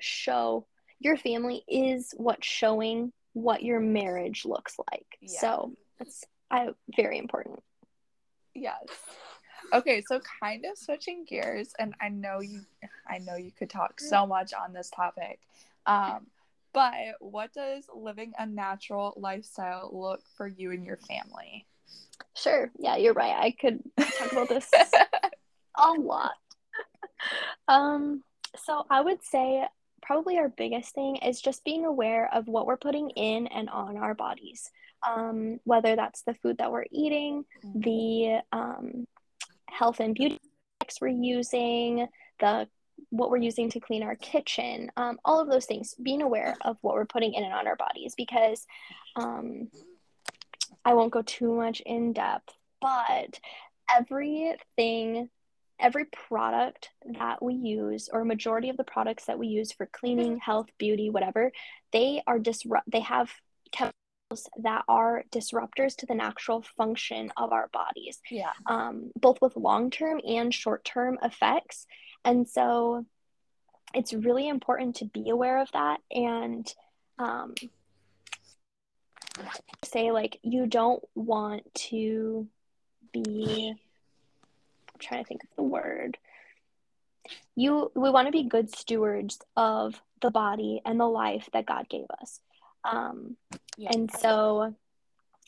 show 0.00 0.66
your 0.98 1.16
family 1.16 1.62
is 1.68 2.14
what's 2.16 2.46
showing 2.46 3.12
what 3.32 3.62
your 3.62 3.80
marriage 3.80 4.44
looks 4.44 4.76
like. 4.90 5.06
Yeah. 5.20 5.40
So 5.40 5.72
that's 5.98 6.24
I, 6.50 6.68
very 6.96 7.18
important. 7.18 7.62
Yes. 8.56 8.88
Okay, 9.72 10.02
so 10.06 10.20
kind 10.40 10.64
of 10.64 10.78
switching 10.78 11.24
gears, 11.24 11.72
and 11.78 11.94
I 12.00 12.08
know 12.08 12.40
you, 12.40 12.62
I 13.08 13.18
know 13.18 13.36
you 13.36 13.50
could 13.50 13.68
talk 13.68 14.00
so 14.00 14.26
much 14.26 14.52
on 14.54 14.72
this 14.72 14.90
topic, 14.90 15.40
um, 15.86 16.26
but 16.72 17.16
what 17.20 17.52
does 17.52 17.84
living 17.94 18.32
a 18.38 18.46
natural 18.46 19.14
lifestyle 19.16 19.90
look 19.92 20.22
for 20.36 20.46
you 20.46 20.70
and 20.70 20.84
your 20.84 20.98
family? 20.98 21.66
Sure. 22.34 22.70
Yeah, 22.78 22.96
you're 22.96 23.14
right. 23.14 23.34
I 23.34 23.50
could 23.50 23.82
talk 23.98 24.32
about 24.32 24.48
this 24.48 24.70
a 25.76 25.92
lot. 25.92 26.32
Um, 27.68 28.22
so 28.56 28.84
I 28.88 29.00
would 29.00 29.22
say 29.24 29.66
probably 30.02 30.38
our 30.38 30.50
biggest 30.50 30.94
thing 30.94 31.16
is 31.16 31.40
just 31.40 31.64
being 31.64 31.84
aware 31.84 32.32
of 32.32 32.46
what 32.46 32.66
we're 32.66 32.76
putting 32.76 33.10
in 33.10 33.46
and 33.48 33.68
on 33.70 33.96
our 33.96 34.14
bodies. 34.14 34.70
Um, 35.06 35.60
whether 35.64 35.94
that's 35.94 36.22
the 36.22 36.34
food 36.34 36.58
that 36.58 36.72
we're 36.72 36.86
eating, 36.90 37.44
the 37.74 38.40
um, 38.52 39.06
health 39.68 40.00
and 40.00 40.14
beauty 40.14 40.38
products 40.78 41.00
we're 41.00 41.08
using, 41.08 42.08
the 42.40 42.68
what 43.10 43.30
we're 43.30 43.36
using 43.36 43.70
to 43.70 43.80
clean 43.80 44.02
our 44.02 44.16
kitchen, 44.16 44.90
um, 44.96 45.18
all 45.24 45.40
of 45.40 45.48
those 45.48 45.66
things. 45.66 45.94
Being 46.02 46.22
aware 46.22 46.56
of 46.62 46.78
what 46.80 46.94
we're 46.94 47.04
putting 47.04 47.34
in 47.34 47.44
and 47.44 47.52
on 47.52 47.66
our 47.66 47.76
bodies 47.76 48.14
because 48.16 48.66
um, 49.16 49.68
I 50.84 50.94
won't 50.94 51.12
go 51.12 51.22
too 51.22 51.54
much 51.54 51.80
in 51.80 52.12
depth, 52.12 52.52
but 52.80 53.38
everything 53.94 55.28
every 55.78 56.06
product 56.06 56.90
that 57.18 57.42
we 57.42 57.54
use 57.54 58.08
or 58.12 58.24
majority 58.24 58.70
of 58.70 58.76
the 58.76 58.84
products 58.84 59.26
that 59.26 59.38
we 59.38 59.46
use 59.46 59.72
for 59.72 59.86
cleaning 59.86 60.38
health 60.38 60.66
beauty 60.78 61.10
whatever 61.10 61.52
they 61.92 62.22
are 62.26 62.38
disrupt 62.38 62.90
they 62.90 63.00
have 63.00 63.30
chemicals 63.72 64.05
that 64.58 64.82
are 64.88 65.24
disruptors 65.30 65.96
to 65.96 66.06
the 66.06 66.14
natural 66.14 66.62
function 66.76 67.32
of 67.36 67.52
our 67.52 67.68
bodies. 67.68 68.20
Yeah. 68.30 68.50
um, 68.66 69.10
both 69.16 69.40
with 69.40 69.56
long-term 69.56 70.20
and 70.26 70.52
short-term 70.52 71.18
effects. 71.22 71.86
And 72.24 72.48
so 72.48 73.06
it's 73.94 74.12
really 74.12 74.48
important 74.48 74.96
to 74.96 75.04
be 75.04 75.30
aware 75.30 75.60
of 75.60 75.70
that 75.72 76.00
and 76.10 76.72
um, 77.18 77.54
say 79.84 80.10
like 80.10 80.38
you 80.42 80.66
don't 80.66 81.02
want 81.14 81.62
to 81.74 82.46
be 83.12 83.72
I'm 83.72 84.98
trying 84.98 85.22
to 85.22 85.28
think 85.28 85.44
of 85.44 85.50
the 85.56 85.62
word. 85.62 86.18
You 87.54 87.90
we 87.94 88.10
want 88.10 88.28
to 88.28 88.32
be 88.32 88.44
good 88.44 88.74
stewards 88.74 89.38
of 89.56 90.00
the 90.20 90.30
body 90.30 90.80
and 90.84 90.98
the 90.98 91.06
life 91.06 91.48
that 91.52 91.66
god 91.66 91.88
gave 91.88 92.06
us. 92.20 92.40
Um, 92.84 93.36
Yeah. 93.76 93.90
and 93.92 94.10
so 94.10 94.74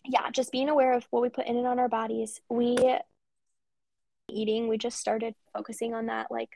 yeah 0.04 0.30
just 0.30 0.52
being 0.52 0.68
aware 0.68 0.92
of 0.94 1.06
what 1.10 1.22
we 1.22 1.28
put 1.28 1.46
in 1.46 1.56
and 1.56 1.66
on 1.66 1.78
our 1.78 1.88
bodies 1.88 2.40
we 2.50 2.76
eating 4.30 4.68
we 4.68 4.76
just 4.78 4.98
started 4.98 5.34
focusing 5.56 5.94
on 5.94 6.06
that 6.06 6.30
like 6.30 6.50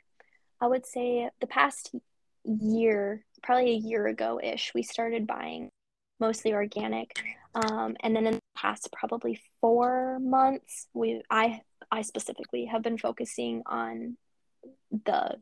i 0.61 0.67
would 0.67 0.85
say 0.87 1.31
the 1.41 1.47
past 1.47 1.95
year 2.45 3.25
probably 3.43 3.71
a 3.71 3.77
year 3.77 4.07
ago 4.07 4.39
ish 4.43 4.73
we 4.75 4.83
started 4.83 5.27
buying 5.27 5.71
mostly 6.21 6.53
organic 6.53 7.11
um, 7.55 7.97
and 8.01 8.15
then 8.17 8.27
in 8.27 8.35
the 8.35 8.41
past 8.57 8.89
probably 8.93 9.41
four 9.61 10.19
months 10.21 10.89
we 10.93 11.23
i 11.31 11.61
i 11.91 12.03
specifically 12.03 12.67
have 12.67 12.83
been 12.83 12.99
focusing 12.99 13.63
on 13.67 14.17
the 15.07 15.37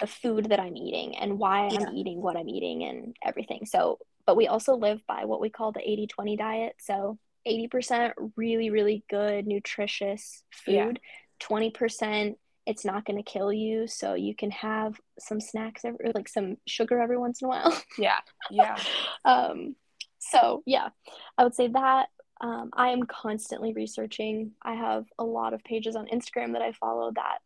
the 0.00 0.06
food 0.06 0.46
that 0.50 0.58
i'm 0.60 0.76
eating 0.76 1.16
and 1.16 1.38
why 1.38 1.68
Yeah. 1.68 1.78
i'm 1.86 1.94
eating 1.94 2.20
what 2.20 2.36
i'm 2.36 2.48
eating 2.48 2.82
and 2.84 3.16
everything 3.24 3.64
so 3.66 3.98
but 4.30 4.36
we 4.36 4.46
also 4.46 4.76
live 4.76 5.04
by 5.08 5.24
what 5.24 5.40
we 5.40 5.50
call 5.50 5.72
the 5.72 5.80
80-20 5.80 6.38
diet 6.38 6.76
so 6.78 7.18
80% 7.48 8.12
really 8.36 8.70
really 8.70 9.02
good 9.10 9.44
nutritious 9.44 10.44
Yeah. 10.68 10.84
food 10.86 11.00
20% 11.42 12.36
it's 12.64 12.84
not 12.84 13.04
going 13.04 13.16
to 13.16 13.28
kill 13.28 13.52
you 13.52 13.88
so 13.88 14.14
you 14.14 14.36
can 14.36 14.52
have 14.52 15.00
some 15.18 15.40
snacks 15.40 15.84
every, 15.84 16.12
like 16.14 16.28
some 16.28 16.58
sugar 16.64 17.00
every 17.00 17.18
once 17.18 17.40
in 17.42 17.46
a 17.46 17.48
while 17.48 17.82
Yeah. 17.98 18.20
Yeah. 18.52 18.76
um, 19.24 19.74
so 20.20 20.62
yeah, 20.64 20.90
I 21.36 21.42
would 21.42 21.56
say 21.56 21.66
that 21.68 22.06
um, 22.40 22.70
I 22.72 22.90
am 22.90 23.02
constantly 23.04 23.72
researching. 23.72 24.52
I 24.62 24.74
have 24.74 25.06
a 25.18 25.24
lot 25.24 25.54
of 25.54 25.64
pages 25.64 25.96
on 25.96 26.06
Instagram 26.06 26.52
that 26.52 26.62
I 26.62 26.70
follow 26.72 27.10
that 27.16 27.38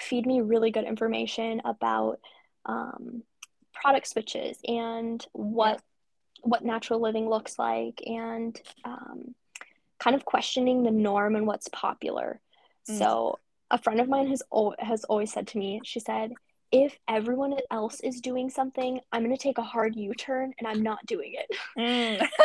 feed 0.00 0.24
me 0.24 0.40
really 0.40 0.70
good 0.70 0.84
information 0.84 1.60
about 1.66 2.20
um, 2.64 3.24
product 3.74 4.06
switches 4.06 4.58
and 4.66 5.24
what 5.32 5.82
what 6.42 6.64
natural 6.64 7.00
living 7.00 7.28
looks 7.28 7.58
like 7.58 8.02
and 8.06 8.60
um, 8.84 9.34
kind 9.98 10.16
of 10.16 10.24
questioning 10.24 10.82
the 10.82 10.90
norm 10.90 11.36
and 11.36 11.46
what's 11.46 11.68
popular. 11.68 12.40
Mm. 12.88 12.98
So 12.98 13.38
a 13.70 13.78
friend 13.78 14.00
of 14.00 14.08
mine 14.08 14.28
has 14.28 14.42
al- 14.52 14.76
has 14.78 15.04
always 15.04 15.32
said 15.32 15.48
to 15.48 15.58
me, 15.58 15.80
she 15.84 16.00
said, 16.00 16.32
if 16.70 16.98
everyone 17.08 17.54
else 17.70 18.00
is 18.00 18.20
doing 18.20 18.50
something, 18.50 19.00
I'm 19.10 19.24
going 19.24 19.34
to 19.34 19.42
take 19.42 19.58
a 19.58 19.62
hard 19.62 19.96
U-turn 19.96 20.52
and 20.58 20.68
I'm 20.68 20.82
not 20.82 21.04
doing 21.06 21.34
it. 21.34 21.56
Mm. 21.78 22.26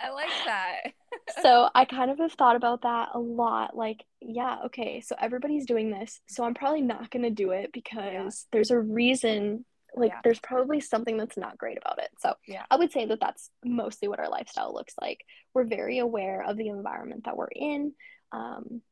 I 0.00 0.10
like 0.10 0.30
that. 0.44 0.80
so 1.42 1.68
I 1.74 1.84
kind 1.84 2.10
of 2.10 2.18
have 2.18 2.32
thought 2.32 2.56
about 2.56 2.82
that 2.82 3.10
a 3.14 3.18
lot. 3.18 3.76
Like, 3.76 4.04
yeah, 4.20 4.58
okay, 4.66 5.00
so 5.00 5.14
everybody's 5.20 5.66
doing 5.66 5.90
this, 5.90 6.20
so 6.26 6.44
I'm 6.44 6.54
probably 6.54 6.82
not 6.82 7.10
going 7.10 7.22
to 7.22 7.30
do 7.30 7.52
it 7.52 7.72
because 7.72 8.46
there's 8.52 8.70
a 8.70 8.78
reason. 8.78 9.64
Like, 9.98 10.12
Yeah. 10.12 10.20
there's 10.24 10.40
probably 10.40 10.80
something 10.80 11.16
that's 11.16 11.36
not 11.36 11.58
great 11.58 11.78
about 11.78 11.98
it. 11.98 12.10
So 12.20 12.34
Yeah. 12.46 12.64
I 12.70 12.76
would 12.76 12.92
say 12.92 13.06
that 13.06 13.20
that's 13.20 13.50
mostly 13.64 14.08
what 14.08 14.20
our 14.20 14.28
lifestyle 14.28 14.72
looks 14.72 14.94
like. 15.00 15.24
We're 15.54 15.64
very 15.64 15.98
aware 15.98 16.42
of 16.42 16.56
the 16.56 16.68
environment 16.68 17.24
that 17.24 17.36
we're 17.36 17.48
in, 17.54 17.94
um, 18.32 18.82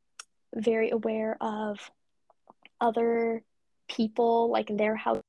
very 0.54 0.90
aware 0.90 1.36
of 1.40 1.90
other 2.80 3.42
people, 3.88 4.50
like 4.50 4.68
their 4.68 4.96
house. 4.96 5.22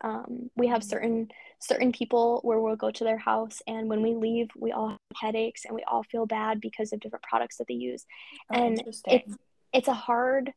Um, 0.00 0.50
we 0.56 0.68
have 0.68 0.82
Mhm. 0.82 0.88
certain 0.88 1.30
certain 1.58 1.92
people 1.92 2.40
where 2.42 2.60
we'll 2.60 2.76
go 2.76 2.90
to 2.90 3.04
their 3.04 3.16
house, 3.18 3.62
and 3.66 3.88
when 3.88 4.02
we 4.02 4.14
leave, 4.14 4.50
we 4.54 4.70
all 4.70 4.90
have 4.90 4.98
headaches 5.16 5.64
and 5.64 5.74
we 5.74 5.82
all 5.84 6.02
feel 6.02 6.26
bad 6.26 6.60
because 6.60 6.92
of 6.92 7.00
different 7.00 7.22
products 7.22 7.56
that 7.56 7.66
they 7.68 7.74
use. 7.74 8.04
Oh, 8.50 8.54
and 8.54 8.82
it's 9.06 9.36
it's 9.72 9.88
a 9.88 9.94
hard 9.94 10.52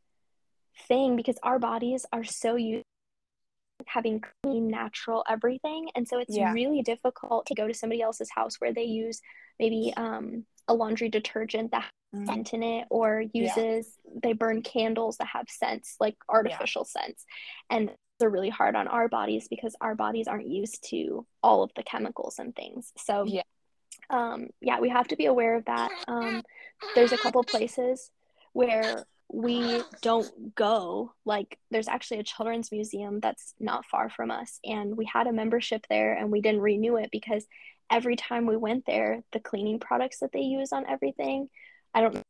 thing 0.88 1.15
because 1.15 1.38
our 1.43 1.60
bodies 1.60 2.06
are 2.12 2.24
so 2.24 2.56
used 2.56 2.86
having 3.86 4.24
clean, 4.44 4.68
natural 4.68 5.24
everything, 5.30 5.90
and 5.96 6.08
so 6.08 6.20
it's 6.20 6.36
Yeah. 6.36 6.52
really 6.52 6.82
difficult 6.82 7.46
to 7.48 7.56
go 7.56 7.68
to 7.68 7.74
somebody 7.74 8.02
else's 8.02 8.30
house 8.32 8.56
where 8.60 8.74
they 8.74 8.84
use 8.84 9.22
maybe 9.60 9.94
um, 9.96 10.46
a 10.68 10.74
laundry 10.74 11.10
detergent 11.10 11.72
that 11.72 11.84
has 11.84 11.92
Mm. 12.16 12.26
scent 12.26 12.54
in 12.54 12.63
it 12.63 12.88
or 12.90 13.22
uses 13.34 13.98
they 14.24 14.32
burn 14.32 14.62
candles 14.62 15.18
that 15.18 15.28
have 15.28 15.50
scents 15.50 15.98
like 16.00 16.16
artificial 16.30 16.86
scents 16.86 17.26
and 17.70 17.92
they're 18.18 18.30
really 18.30 18.50
hard 18.50 18.78
on 18.78 18.88
our 18.88 19.10
bodies 19.10 19.50
because 19.50 19.76
our 19.82 19.94
bodies 19.94 20.26
aren't 20.26 20.48
used 20.48 20.82
to 20.90 21.28
all 21.44 21.63
of 21.63 21.72
the 21.76 21.84
chemicals 21.84 22.40
and 22.40 22.56
things 22.56 22.94
so 22.98 23.26
Yeah. 23.28 23.42
um 24.10 24.48
yeah 24.62 24.80
we 24.80 24.88
have 24.88 25.10
to 25.10 25.18
be 25.18 25.26
aware 25.26 25.56
of 25.56 25.66
that 25.66 25.92
um 26.08 26.44
there's 26.96 27.12
a 27.12 27.18
couple 27.18 27.44
places 27.44 28.10
where 28.54 29.06
we 29.30 29.82
don't 30.02 30.56
go 30.56 31.12
like 31.26 31.60
there's 31.70 31.88
actually 31.90 32.20
a 32.20 32.24
children's 32.24 32.72
museum 32.72 33.20
that's 33.20 33.54
not 33.60 33.86
far 33.86 34.10
from 34.10 34.32
us 34.32 34.60
and 34.63 34.96
we 34.96 35.04
had 35.06 35.28
a 35.28 35.34
membership 35.34 35.86
there 35.90 36.13
and 36.13 36.32
we 36.32 36.40
didn't 36.42 36.62
renew 36.62 36.96
it 36.96 37.10
because 37.12 37.46
every 37.92 38.16
time 38.16 38.46
we 38.46 38.56
went 38.56 38.86
there 38.86 39.22
the 39.34 39.40
cleaning 39.40 39.80
products 39.80 40.20
that 40.20 40.32
they 40.32 40.40
use 40.40 40.72
on 40.72 40.86
everything 40.88 41.50
i 41.94 42.00
don't 42.02 42.13
know 42.13 42.22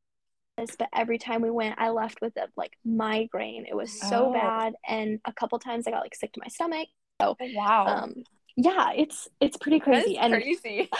this 0.57 0.75
but 0.75 0.89
every 0.91 1.19
time 1.19 1.41
we 1.41 1.51
went 1.51 1.75
i 1.77 1.89
left 1.89 2.19
with 2.19 2.35
a 2.37 2.47
like 2.57 2.73
migraine 2.83 3.65
it 3.69 3.75
was 3.75 3.91
so 3.91 4.29
Oh. 4.29 4.33
bad 4.33 4.73
and 4.87 5.19
a 5.25 5.33
couple 5.33 5.59
times 5.59 5.85
i 5.87 5.91
got 5.91 6.01
like 6.01 6.15
sick 6.15 6.33
to 6.33 6.39
my 6.43 6.47
stomach 6.47 6.87
Oh, 7.19 7.35
wow. 7.53 7.85
um 7.87 8.23
yeah 8.55 8.91
it's 8.95 9.27
it's 9.39 9.57
pretty 9.57 9.79
crazy 9.79 10.17
and 10.17 10.33
crazy. 10.33 10.89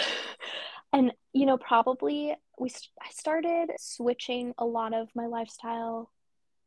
and 0.93 1.11
you 1.33 1.45
know 1.45 1.57
probably 1.57 2.35
we 2.59 2.69
i 3.01 3.09
started 3.11 3.69
switching 3.79 4.53
a 4.57 4.65
lot 4.65 4.93
of 4.93 5.09
my 5.15 5.25
lifestyle 5.27 6.11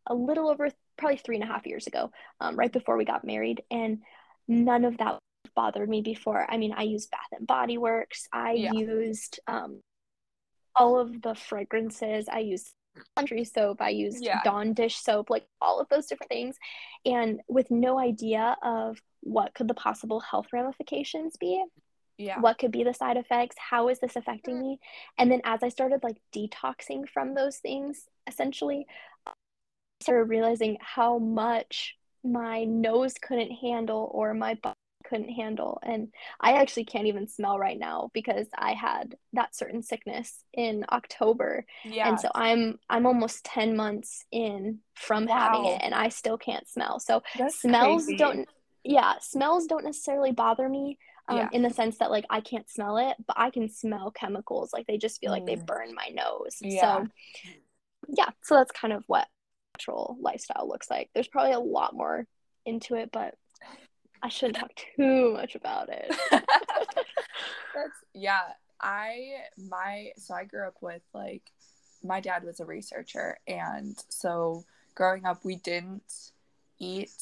a 0.06 0.14
little 0.14 0.48
over 0.48 0.70
probably 0.96 1.16
three 1.16 1.36
and 1.36 1.44
a 1.44 1.46
half 1.46 1.66
years 1.66 1.86
ago 1.86 2.10
um, 2.40 2.56
right 2.56 2.72
before 2.72 2.96
we 2.96 3.04
got 3.04 3.24
married. 3.24 3.62
And 3.70 4.02
none 4.46 4.84
of 4.84 4.98
that 4.98 5.18
bothered 5.56 5.88
me 5.88 6.02
before. 6.02 6.46
I 6.48 6.56
mean 6.58 6.72
i 6.76 6.82
used 6.82 7.10
bath 7.10 7.20
and 7.32 7.46
body 7.46 7.78
works. 7.78 8.28
I 8.32 8.52
Yeah. 8.52 8.72
used 8.72 9.40
um, 9.46 9.80
all 10.76 10.98
of 10.98 11.22
the 11.22 11.34
fragrances. 11.34 12.28
I 12.30 12.40
used 12.40 12.70
laundry 13.16 13.44
soap. 13.44 13.80
I 13.80 13.90
used 13.90 14.22
Yeah. 14.24 14.40
dawn 14.44 14.74
dish 14.74 14.96
soap 14.96 15.30
like 15.30 15.46
all 15.60 15.80
of 15.80 15.88
those 15.88 16.06
different 16.06 16.30
things. 16.30 16.56
And 17.04 17.40
with 17.48 17.70
no 17.70 17.98
idea 17.98 18.56
of 18.62 18.98
what 19.22 19.54
could 19.54 19.68
the 19.68 19.74
possible 19.74 20.20
health 20.20 20.46
ramifications 20.52 21.36
be 21.36 21.64
Yeah. 22.20 22.38
what 22.40 22.58
could 22.58 22.70
be 22.70 22.84
the 22.84 22.92
side 22.92 23.16
effects 23.16 23.56
how 23.58 23.88
is 23.88 23.98
this 23.98 24.14
affecting 24.14 24.56
mm. 24.56 24.60
me 24.60 24.80
and 25.16 25.32
then 25.32 25.40
as 25.44 25.62
i 25.62 25.70
started 25.70 26.02
like 26.02 26.18
detoxing 26.34 27.08
from 27.08 27.34
those 27.34 27.56
things 27.56 28.06
essentially 28.26 28.86
i 29.26 29.32
started 30.02 30.24
realizing 30.24 30.76
how 30.80 31.18
much 31.18 31.96
my 32.22 32.64
nose 32.64 33.14
couldn't 33.14 33.52
handle 33.52 34.10
or 34.12 34.34
my 34.34 34.54
body 34.54 34.76
couldn't 35.08 35.30
handle 35.30 35.78
and 35.82 36.08
i 36.40 36.52
actually 36.52 36.84
can't 36.84 37.06
even 37.06 37.26
smell 37.26 37.58
right 37.58 37.78
now 37.78 38.10
because 38.12 38.46
i 38.58 38.74
had 38.74 39.16
that 39.32 39.56
certain 39.56 39.82
sickness 39.82 40.44
in 40.52 40.84
october 40.90 41.64
Yeah. 41.84 42.08
and 42.10 42.20
so 42.20 42.28
i'm 42.34 42.78
i'm 42.90 43.06
almost 43.06 43.44
10 43.44 43.74
months 43.76 44.26
in 44.30 44.80
from 44.94 45.26
having 45.26 45.64
it 45.64 45.80
and 45.82 45.94
i 45.94 46.10
still 46.10 46.36
can't 46.36 46.68
smell 46.68 47.00
so 47.00 47.22
That's 47.38 47.58
smells 47.62 48.04
crazy. 48.04 48.18
don't 48.18 48.48
yeah 48.84 49.14
smells 49.20 49.66
don't 49.66 49.84
necessarily 49.84 50.32
bother 50.32 50.68
me 50.68 50.98
um, 51.30 51.36
Yeah. 51.38 51.48
in 51.52 51.62
the 51.62 51.70
sense 51.70 51.96
that 51.98 52.10
like 52.10 52.24
i 52.30 52.40
can't 52.40 52.68
smell 52.68 52.98
it 52.98 53.16
but 53.26 53.36
i 53.38 53.50
can 53.50 53.68
smell 53.68 54.10
chemicals 54.10 54.72
like 54.72 54.86
they 54.86 54.98
just 54.98 55.20
feel 55.20 55.30
like 55.30 55.46
they 55.46 55.56
Mm. 55.56 55.66
burn 55.66 55.94
my 55.94 56.08
nose 56.12 56.58
Yeah. 56.60 56.80
so 57.04 57.06
yeah 58.08 58.28
so 58.42 58.54
that's 58.56 58.72
kind 58.72 58.92
of 58.92 59.04
what 59.06 59.26
natural 59.74 60.16
lifestyle 60.20 60.68
looks 60.68 60.90
like 60.90 61.08
there's 61.14 61.28
probably 61.28 61.52
a 61.52 61.60
lot 61.60 61.94
more 61.94 62.26
into 62.66 62.94
it 62.96 63.10
but 63.12 63.34
i 64.22 64.28
shouldn't 64.28 64.58
talk 64.58 64.70
too 64.96 65.32
much 65.32 65.54
about 65.54 65.88
it 65.88 66.10
That's 67.74 67.98
yeah. 68.12 68.40
I 68.80 69.42
my 69.68 70.10
so 70.16 70.34
I 70.34 70.44
grew 70.44 70.66
up 70.66 70.74
with 70.80 71.02
like 71.14 71.42
my 72.02 72.20
dad 72.20 72.44
was 72.44 72.60
a 72.60 72.64
researcher 72.64 73.38
and 73.46 73.96
so 74.08 74.64
growing 74.94 75.24
up 75.24 75.44
we 75.44 75.56
didn't 75.56 76.30
eat 76.78 77.12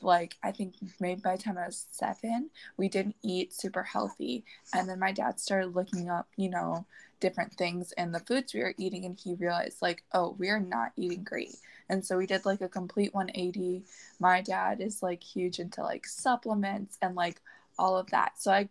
like 0.00 0.36
I 0.42 0.52
think 0.52 0.74
maybe 1.00 1.20
by 1.20 1.36
the 1.36 1.42
time 1.42 1.58
I 1.58 1.66
was 1.66 1.86
seven 1.90 2.50
we 2.76 2.88
didn't 2.88 3.16
eat 3.22 3.52
super 3.52 3.82
healthy. 3.82 4.44
And 4.74 4.88
then 4.88 4.98
my 4.98 5.12
dad 5.12 5.40
started 5.40 5.74
looking 5.74 6.08
up 6.08 6.28
you 6.36 6.50
know 6.50 6.86
different 7.20 7.52
things 7.54 7.92
and 7.92 8.14
the 8.14 8.20
foods 8.20 8.54
we 8.54 8.60
were 8.60 8.74
eating 8.78 9.04
and 9.04 9.18
he 9.18 9.34
realized 9.34 9.82
like 9.82 10.04
oh 10.12 10.36
we're 10.38 10.60
not 10.60 10.92
eating 10.96 11.24
great. 11.24 11.56
And 11.88 12.04
so 12.04 12.18
we 12.18 12.26
did 12.26 12.44
like 12.44 12.60
a 12.60 12.68
complete 12.68 13.14
180 13.14 13.82
my 14.20 14.40
dad 14.40 14.80
is 14.80 15.02
like 15.02 15.22
huge 15.22 15.58
into 15.58 15.82
like 15.82 16.06
supplements 16.06 16.98
and 17.02 17.14
like 17.14 17.40
all 17.78 17.96
of 17.96 18.10
that. 18.10 18.32
So 18.38 18.52
I 18.52 18.68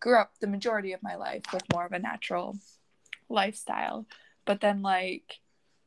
grew 0.00 0.18
up 0.18 0.32
the 0.40 0.46
majority 0.46 0.92
of 0.92 1.02
my 1.02 1.16
life 1.16 1.42
with 1.52 1.64
more 1.72 1.86
of 1.86 1.92
a 1.92 1.98
natural 1.98 2.56
lifestyle. 3.28 4.06
But 4.44 4.60
then 4.60 4.82
like 4.82 5.40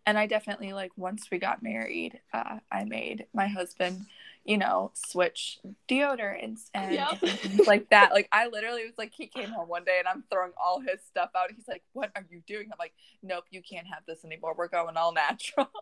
and 0.07 0.17
i 0.17 0.25
definitely 0.25 0.73
like 0.73 0.91
once 0.95 1.29
we 1.29 1.37
got 1.37 1.61
married 1.61 2.19
uh, 2.33 2.57
i 2.71 2.83
made 2.85 3.27
my 3.33 3.45
husband 3.45 4.05
you 4.47 4.57
know 4.57 4.91
switch 4.95 5.59
deodorants 5.89 6.69
and 6.73 6.93
Yep. 6.93 7.19
things 7.19 7.67
like 7.67 7.89
that. 7.89 8.11
Like 8.13 8.29
i 8.31 8.47
literally 8.47 8.85
was 8.85 8.97
like 8.97 9.11
he 9.13 9.27
came 9.27 9.49
home 9.49 9.67
one 9.67 9.83
day 9.83 9.97
and 9.99 10.07
i'm 10.07 10.23
throwing 10.31 10.53
all 10.61 10.79
his 10.79 11.01
stuff 11.05 11.29
out. 11.35 11.51
He's 11.55 11.67
like 11.67 11.83
what 11.93 12.11
are 12.15 12.25
you 12.31 12.41
doing? 12.47 12.69
I'm 12.71 12.77
like 12.79 12.93
nope 13.21 13.43
you 13.51 13.61
can't 13.61 13.85
have 13.87 14.03
this 14.07 14.23
anymore. 14.25 14.55
We're 14.57 14.69
going 14.69 14.97
all 14.97 15.13
natural. 15.13 15.69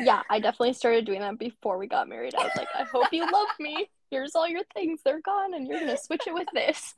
Yeah 0.00 0.22
i 0.28 0.38
definitely 0.40 0.72
started 0.72 1.04
doing 1.04 1.20
that 1.20 1.38
before 1.38 1.78
we 1.78 1.86
got 1.86 2.08
married. 2.08 2.34
I 2.34 2.42
was 2.42 2.52
like 2.56 2.68
i 2.74 2.82
hope 2.84 3.06
you 3.12 3.22
love 3.30 3.48
me. 3.60 3.88
Here's 4.10 4.34
all 4.34 4.48
your 4.48 4.62
things. 4.74 5.00
They're 5.04 5.20
gone 5.20 5.54
and 5.54 5.66
you're 5.68 5.78
gonna 5.80 5.96
switch 5.96 6.26
it 6.26 6.34
with 6.34 6.48
this. 6.52 6.94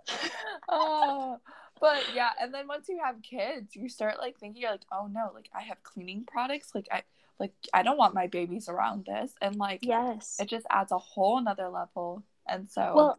Oh 0.68 1.38
but 1.80 2.02
yeah 2.14 2.30
and 2.40 2.54
then 2.54 2.66
once 2.66 2.88
you 2.88 2.98
have 3.04 3.20
kids 3.22 3.76
you 3.76 3.88
start 3.90 4.18
like 4.18 4.38
thinking 4.38 4.62
you're 4.62 4.70
like 4.70 4.86
oh 4.90 5.06
no 5.12 5.30
like 5.34 5.50
i 5.54 5.60
have 5.60 5.82
cleaning 5.82 6.24
products. 6.26 6.74
Like 6.74 6.88
i 6.90 7.02
like 7.38 7.52
i 7.72 7.82
don't 7.82 7.98
want 7.98 8.14
my 8.14 8.26
babies 8.26 8.68
around 8.68 9.04
this 9.06 9.32
and 9.40 9.56
like 9.56 9.80
yes. 9.82 10.36
it 10.38 10.48
just 10.48 10.66
adds 10.70 10.92
a 10.92 10.98
whole 10.98 11.38
another 11.38 11.68
level 11.68 12.22
and 12.48 12.70
so 12.70 12.94
Well, 12.94 13.18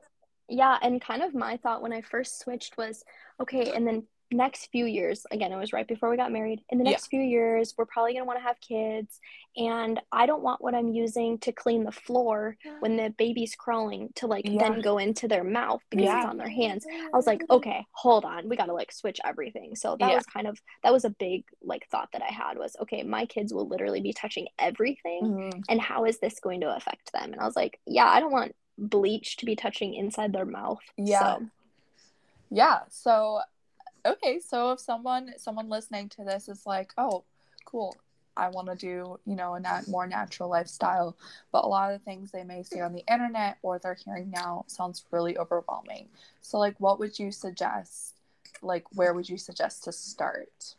yeah, 0.49 0.77
and 0.81 1.01
kind 1.01 1.21
of 1.23 1.33
my 1.35 1.57
thought 1.57 1.81
when 1.81 1.93
I 1.93 2.01
first 2.01 2.39
switched 2.39 2.77
was 2.77 3.03
okay, 3.39 3.71
and 3.73 3.85
then 3.85 4.07
next 4.31 4.67
few 4.71 4.85
years, 4.85 5.25
again, 5.31 5.51
it 5.51 5.57
was 5.57 5.71
right 5.71 5.87
before 5.87 6.09
we 6.09 6.17
got 6.17 6.31
married. 6.31 6.61
In 6.69 6.77
the 6.77 6.83
Yeah. 6.83 6.91
next 6.91 7.07
few 7.07 7.21
years, 7.21 7.73
we're 7.77 7.85
probably 7.85 8.13
going 8.13 8.23
to 8.23 8.27
want 8.27 8.39
to 8.39 8.43
have 8.43 8.59
kids, 8.59 9.19
and 9.55 10.01
I 10.11 10.25
don't 10.25 10.43
want 10.43 10.61
what 10.61 10.75
I'm 10.75 10.89
using 10.89 11.37
to 11.39 11.51
clean 11.53 11.83
the 11.85 11.91
floor 11.91 12.57
when 12.79 12.97
the 12.97 13.09
baby's 13.17 13.55
crawling 13.55 14.09
to 14.15 14.27
like 14.27 14.45
Yeah. 14.45 14.59
then 14.69 14.81
go 14.81 14.97
into 14.97 15.27
their 15.27 15.43
mouth 15.45 15.81
because 15.89 16.05
Yeah. 16.05 16.17
it's 16.17 16.25
on 16.25 16.37
their 16.37 16.49
hands. 16.49 16.85
I 17.13 17.15
was 17.15 17.25
like, 17.25 17.41
okay, 17.49 17.85
hold 17.91 18.25
on. 18.25 18.49
We 18.49 18.55
got 18.57 18.65
to 18.65 18.73
like 18.73 18.91
switch 18.91 19.19
everything. 19.23 19.75
So 19.75 19.95
that 19.97 20.09
Yeah. 20.09 20.15
was 20.15 20.25
kind 20.25 20.47
of 20.47 20.61
that 20.83 20.91
was 20.91 21.05
a 21.05 21.09
big 21.09 21.45
like 21.61 21.87
thought 21.87 22.09
that 22.11 22.21
I 22.21 22.31
had 22.31 22.57
was, 22.57 22.75
okay, 22.81 23.03
my 23.03 23.25
kids 23.25 23.53
will 23.53 23.67
literally 23.67 24.01
be 24.01 24.13
touching 24.13 24.47
everything 24.59 25.21
Mhm. 25.23 25.63
and 25.69 25.79
how 25.81 26.03
is 26.05 26.19
this 26.19 26.39
going 26.39 26.61
to 26.61 26.75
affect 26.75 27.11
them? 27.13 27.31
And 27.31 27.41
I 27.41 27.45
was 27.45 27.55
like, 27.55 27.79
yeah, 27.85 28.07
I 28.07 28.19
don't 28.19 28.31
want 28.31 28.55
bleach 28.77 29.37
to 29.37 29.45
be 29.45 29.55
touching 29.55 29.93
inside 29.93 30.33
their 30.33 30.45
mouth. 30.45 30.81
Yeah. 30.97 31.37
So, 31.37 31.47
yeah 32.51 32.79
so 32.89 33.41
okay 34.07 34.39
so 34.39 34.71
if 34.71 34.79
someone 34.79 35.33
someone 35.37 35.69
listening 35.69 36.09
to 36.09 36.23
this 36.23 36.47
is 36.47 36.65
like 36.65 36.91
oh 36.97 37.23
cool 37.65 37.95
i 38.35 38.47
want 38.47 38.67
to 38.67 38.75
do 38.75 39.19
you 39.25 39.35
know 39.35 39.55
a 39.55 39.59
nat- 39.59 39.87
more 39.87 40.07
natural 40.07 40.49
lifestyle 40.49 41.15
but 41.51 41.63
a 41.63 41.67
lot 41.67 41.91
of 41.91 41.99
the 41.99 42.05
things 42.05 42.31
they 42.31 42.43
may 42.43 42.63
see 42.63 42.81
on 42.81 42.93
the 42.93 43.03
internet 43.11 43.57
or 43.61 43.79
they're 43.79 43.97
hearing 44.05 44.29
now 44.29 44.63
sounds 44.67 45.03
really 45.11 45.37
overwhelming. 45.37 46.07
So 46.41 46.57
like 46.59 46.75
what 46.79 46.99
would 46.99 47.17
you 47.17 47.31
suggest? 47.31 48.15
Like 48.61 48.85
where 48.93 49.13
would 49.13 49.27
you 49.27 49.37
suggest 49.37 49.83
to 49.85 49.91
start? 49.91 50.75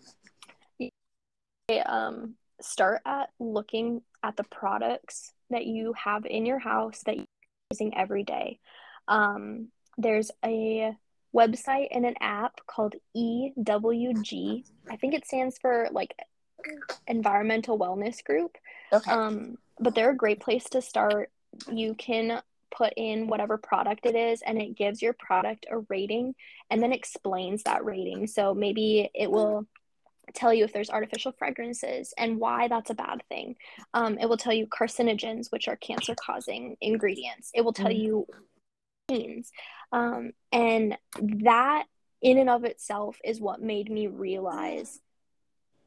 Um, 1.84 2.34
start 2.60 3.02
at 3.04 3.30
looking 3.38 4.02
at 4.22 4.36
the 4.36 4.44
products 4.44 5.32
that 5.50 5.66
you 5.66 5.92
have 5.94 6.24
in 6.26 6.46
your 6.46 6.58
house 6.58 7.02
that 7.06 7.16
you're 7.16 7.26
using 7.70 7.96
every 7.96 8.22
day. 8.22 8.58
Um, 9.06 9.68
there's 9.96 10.30
a 10.44 10.94
website 11.42 11.88
and 11.92 12.04
an 12.04 12.14
app 12.20 12.54
called 12.66 12.94
EWG. 13.16 14.64
I 14.90 14.96
think 14.96 15.14
it 15.14 15.26
stands 15.26 15.58
for 15.58 15.88
like 15.92 16.14
Environmental 17.06 17.78
Wellness 17.78 18.22
Group. 18.24 18.56
okay 18.92 19.10
Um, 19.10 19.56
but 19.78 19.94
they're 19.94 20.10
a 20.10 20.16
great 20.16 20.40
place 20.40 20.64
to 20.70 20.82
start. 20.82 21.30
You 21.70 21.94
can 21.94 22.42
put 22.76 22.92
in 22.96 23.28
whatever 23.28 23.56
product 23.56 24.04
it 24.06 24.14
is, 24.14 24.42
and 24.42 24.60
it 24.60 24.76
gives 24.76 25.00
your 25.00 25.14
product 25.14 25.66
a 25.70 25.78
rating 25.88 26.34
and 26.70 26.82
then 26.82 26.92
explains 26.92 27.62
that 27.62 27.84
rating. 27.84 28.26
So 28.26 28.54
maybe 28.54 29.08
it 29.14 29.30
will 29.30 29.66
tell 30.34 30.52
you 30.52 30.64
if 30.64 30.72
there's 30.74 30.90
artificial 30.90 31.32
fragrances 31.38 32.12
and 32.18 32.38
why 32.38 32.68
that's 32.68 32.90
a 32.90 32.94
bad 32.94 33.22
thing. 33.30 33.56
Um, 33.94 34.18
it 34.18 34.28
will 34.28 34.36
tell 34.36 34.52
you 34.52 34.66
carcinogens, 34.66 35.50
which 35.50 35.68
are 35.68 35.76
cancer 35.76 36.14
causing 36.14 36.76
ingredients. 36.82 37.50
It 37.54 37.62
will 37.64 37.72
tell 37.72 37.90
Mm. 37.90 37.98
you 38.04 38.26
means. 39.10 39.50
Um, 39.92 40.32
and 40.52 40.96
that 41.18 41.84
in 42.20 42.38
and 42.38 42.50
of 42.50 42.64
itself 42.64 43.18
is 43.24 43.40
what 43.40 43.62
made 43.62 43.90
me 43.90 44.06
realize 44.06 45.00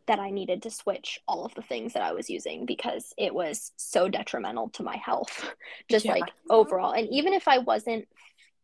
that 0.07 0.19
I 0.19 0.31
needed 0.31 0.63
to 0.63 0.71
switch 0.71 1.19
all 1.27 1.45
of 1.45 1.53
the 1.53 1.61
things 1.61 1.93
that 1.93 2.01
I 2.01 2.13
was 2.13 2.29
using 2.29 2.65
because 2.65 3.13
it 3.17 3.33
was 3.33 3.71
so 3.77 4.07
detrimental 4.07 4.69
to 4.69 4.83
my 4.83 4.97
health, 4.97 5.53
just 5.89 6.05
Yeah. 6.05 6.13
like 6.13 6.31
overall. 6.49 6.91
And 6.91 7.07
even 7.11 7.33
if 7.33 7.47
I 7.47 7.59
wasn't 7.59 8.07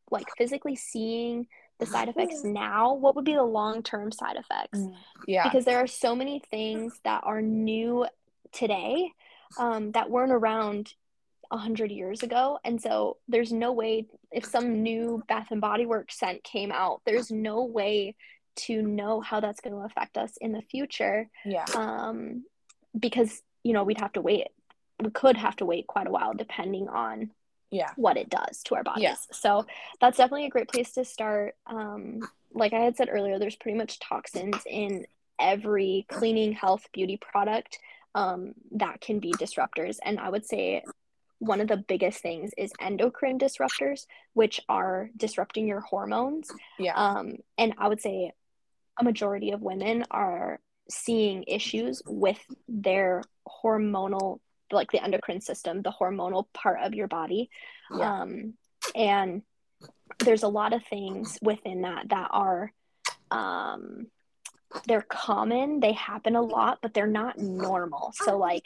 like 0.10 0.28
physically 0.38 0.76
seeing 0.76 1.48
the 1.80 1.86
side 1.94 2.10
effects 2.10 2.44
now, 2.44 2.96
what 2.96 3.16
would 3.16 3.26
be 3.26 3.36
the 3.36 3.44
long 3.44 3.84
term 3.84 4.12
side 4.12 4.38
effects? 4.38 4.80
Mm, 4.80 4.96
yeah. 5.28 5.44
Because 5.44 5.66
there 5.66 5.78
are 5.78 5.88
so 5.88 6.16
many 6.16 6.42
things 6.50 7.00
that 7.04 7.22
are 7.24 7.42
new 7.42 8.08
today 8.52 9.12
um, 9.60 9.92
that 9.92 10.10
weren't 10.10 10.32
around 10.32 10.94
a 11.52 11.58
hundred 11.58 11.92
years 11.92 12.24
ago, 12.24 12.60
and 12.64 12.82
so 12.82 13.18
there's 13.28 13.52
no 13.52 13.72
way 13.72 14.06
if 14.32 14.46
some 14.46 14.84
new 14.84 15.24
Bath 15.28 15.48
and 15.52 15.62
Body 15.62 15.86
Works 15.86 16.18
scent 16.18 16.44
came 16.44 16.72
out, 16.72 17.02
there's 17.06 17.32
no 17.32 17.64
way 17.64 18.16
to 18.58 18.82
know 18.82 19.22
how 19.22 19.40
that's 19.40 19.62
going 19.62 19.76
to 19.76 19.84
affect 19.84 20.18
us 20.18 20.34
in 20.42 20.52
the 20.52 20.62
future. 20.62 21.30
Yeah. 21.46 21.66
Um, 21.76 22.44
because 22.98 23.42
you 23.64 23.74
know 23.74 23.84
we'd 23.84 24.00
have 24.00 24.14
to 24.14 24.22
wait. 24.22 24.48
We 25.02 25.12
could 25.12 25.38
have 25.38 25.56
to 25.58 25.66
wait 25.66 25.88
quite 25.88 26.08
a 26.08 26.12
while, 26.12 26.34
depending 26.34 26.88
on 26.90 27.32
yeah 27.70 27.92
what 27.96 28.18
it 28.18 28.30
does 28.30 28.64
to 28.64 28.76
our 28.76 28.84
bodies. 28.84 29.04
Yeah. 29.04 29.16
So 29.32 29.66
that's 30.02 30.18
definitely 30.18 30.46
a 30.46 30.50
great 30.50 30.70
place 30.70 30.94
to 30.94 31.06
start. 31.06 31.56
Um, 31.66 32.22
like 32.54 32.74
I 32.74 32.80
had 32.80 32.98
said 32.98 33.10
earlier, 33.12 33.40
there's 33.40 33.56
pretty 33.56 33.78
much 33.78 34.00
toxins 34.00 34.58
in 34.66 35.06
every 35.40 36.06
cleaning, 36.10 36.54
health, 36.54 36.88
beauty 36.94 37.18
product 37.18 37.78
um, 38.16 38.54
that 38.72 39.02
can 39.02 39.20
be 39.20 39.32
disruptors. 39.34 39.98
And 40.04 40.20
I 40.20 40.30
would 40.30 40.46
say 40.46 40.84
one 41.40 41.62
of 41.62 41.68
the 41.68 41.78
biggest 41.78 42.20
things 42.22 42.52
is 42.58 42.72
endocrine 42.80 43.38
disruptors, 43.40 44.06
which 44.34 44.60
are 44.68 45.10
disrupting 45.16 45.68
your 45.68 45.82
hormones. 45.82 46.50
Yeah. 46.80 46.96
Um, 46.96 47.36
and 47.58 47.74
I 47.78 47.88
would 47.88 48.02
say 48.02 48.32
a 49.00 49.04
majority 49.04 49.52
of 49.52 49.62
women 49.62 50.04
are 50.10 50.60
seeing 50.90 51.44
issues 51.48 52.02
with 52.08 52.40
their 52.68 53.22
hormonal 53.64 54.40
like 54.72 54.92
the 54.92 55.02
endocrine 55.04 55.40
system 55.42 55.82
the 55.82 55.92
hormonal 55.92 56.46
part 56.54 56.80
of 56.82 56.94
your 56.94 57.08
body 57.08 57.50
Yeah. 57.96 58.22
um, 58.22 58.54
and 58.96 59.42
there's 60.20 60.44
a 60.44 60.48
lot 60.48 60.74
of 60.74 60.84
things 60.86 61.38
within 61.42 61.82
that 61.82 62.10
that 62.10 62.30
are 62.32 62.72
um, 63.32 64.08
they're 64.88 65.02
common 65.08 65.80
they 65.80 65.94
happen 65.94 66.36
a 66.36 66.42
lot 66.42 66.80
but 66.82 66.94
they're 66.94 67.08
not 67.08 67.38
normal 67.38 68.12
so 68.16 68.38
like 68.38 68.64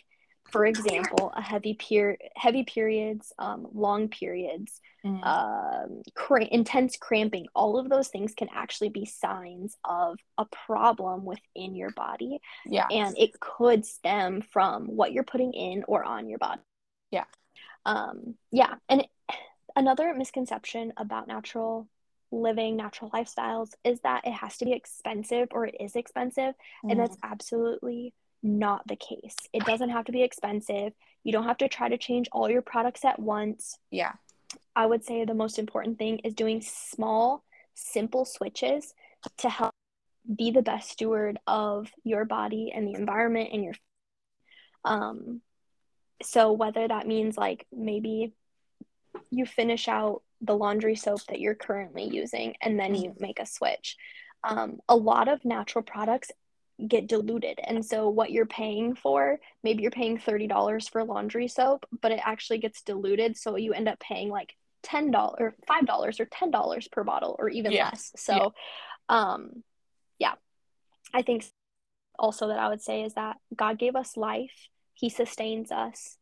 for 0.50 0.66
example 0.66 1.32
a 1.36 1.42
heavy 1.42 1.74
per- 1.76 2.18
heavy 2.36 2.64
periods 2.64 3.32
um, 3.40 3.68
long 3.74 4.10
periods 4.10 4.80
Mm. 5.04 5.26
um, 5.26 6.04
cra- 6.14 6.46
intense 6.46 6.96
cramping, 6.96 7.48
all 7.56 7.80
of 7.80 7.90
those 7.90 8.10
things 8.10 8.36
can 8.36 8.50
actually 8.54 8.90
be 8.90 9.04
signs 9.06 9.76
of 9.84 10.20
a 10.38 10.46
problem 10.46 11.26
within 11.26 11.74
your 11.74 11.90
body. 11.90 12.40
yeah. 12.68 12.86
And 12.92 13.18
it 13.18 13.40
could 13.40 13.84
stem 13.84 14.42
from 14.42 14.86
what 14.86 15.12
you're 15.12 15.24
putting 15.24 15.54
in 15.54 15.84
or 15.88 16.04
on 16.04 16.30
your 16.30 16.38
body. 16.38 16.62
Yeah. 17.10 17.24
Um, 17.84 18.36
yeah. 18.52 18.76
And 18.90 19.08
another 19.76 20.14
misconception 20.14 20.94
about 20.98 21.28
natural 21.28 21.88
living, 22.32 22.78
natural 22.78 23.10
lifestyles 23.10 23.72
is 23.84 24.00
that 24.02 24.28
it 24.28 24.34
has 24.34 24.58
to 24.58 24.66
be 24.66 24.74
expensive 24.74 25.48
or 25.50 25.66
it 25.66 25.78
is 25.80 25.96
expensive. 25.96 26.54
And 26.84 26.92
Mm. 26.94 26.98
that's 26.98 27.18
absolutely 27.24 28.14
not 28.44 28.88
the 28.88 28.96
case. 28.96 29.36
It 29.54 29.66
doesn't 29.66 29.90
have 29.90 30.06
to 30.06 30.12
be 30.12 30.24
expensive. 30.24 30.94
You 31.24 31.32
don't 31.32 31.46
have 31.46 31.58
to 31.60 31.68
try 31.68 31.90
to 31.90 31.98
change 31.98 32.28
all 32.32 32.50
your 32.50 32.62
products 32.62 33.06
at 33.06 33.20
once. 33.20 33.78
yeah. 33.92 34.14
I 34.76 34.86
would 34.86 35.06
say 35.06 35.24
the 35.24 35.34
most 35.34 35.60
important 35.60 35.98
thing 35.98 36.20
is 36.20 36.34
doing 36.34 36.62
small, 36.62 37.44
simple 37.74 38.26
switches 38.26 38.94
to 39.38 39.50
help 39.50 39.74
be 40.36 40.52
the 40.52 40.62
best 40.62 40.92
steward 40.92 41.40
of 41.48 41.90
your 42.04 42.26
body 42.26 42.72
and 42.74 42.88
the 42.88 42.94
environment 42.94 43.50
and 43.54 43.64
your 43.64 43.74
um 44.86 45.42
so 46.22 46.52
whether 46.52 46.88
that 46.88 47.08
means 47.08 47.38
like 47.38 47.66
maybe 47.72 48.34
you 49.30 49.46
finish 49.46 49.88
out 49.88 50.22
the 50.42 50.56
laundry 50.56 50.96
soap 50.96 51.22
that 51.28 51.40
you're 51.40 51.56
currently 51.56 52.04
using 52.04 52.56
and 52.62 52.80
then 52.80 52.96
you 52.96 53.16
make 53.20 53.40
a 53.40 53.46
switch 53.46 53.98
um, 54.44 54.80
a 54.90 54.96
lot 54.96 55.28
of 55.28 55.46
natural 55.46 55.84
products 55.84 56.32
get 56.88 57.08
diluted. 57.08 57.60
And 57.64 57.86
so 57.86 58.10
what 58.10 58.32
you're 58.32 58.46
paying 58.46 58.96
for 58.96 59.40
maybe 59.64 59.82
you're 59.84 59.92
paying 59.92 60.18
$30 60.18 60.88
for 60.90 61.04
laundry 61.04 61.48
soap 61.48 61.86
but 62.02 62.12
it 62.12 62.20
actually 62.24 62.60
gets 62.60 62.82
diluted. 62.82 63.38
So 63.38 63.56
you 63.56 63.74
end 63.74 63.88
up 63.88 64.00
paying 64.00 64.30
like 64.30 64.56
$10 64.84 65.36
or 65.40 65.56
$5 65.70 66.20
or 66.20 66.26
$10 66.26 66.88
per 66.92 67.04
bottle 67.04 67.36
or 67.40 67.50
even 67.50 67.72
Yeah. 67.72 67.86
less. 67.86 68.12
So 68.16 68.54
um 69.10 69.64
yeah. 70.20 70.34
I 71.14 71.22
think 71.22 71.46
also 72.20 72.48
that 72.50 72.60
i 72.60 72.68
would 72.68 72.82
say 72.82 73.04
is 73.04 73.14
that 73.16 73.38
god 73.56 73.80
gave 73.80 73.96
us 73.96 74.18
life. 74.18 74.68
He 74.94 75.10
sustains 75.10 75.72
us. 75.72 76.18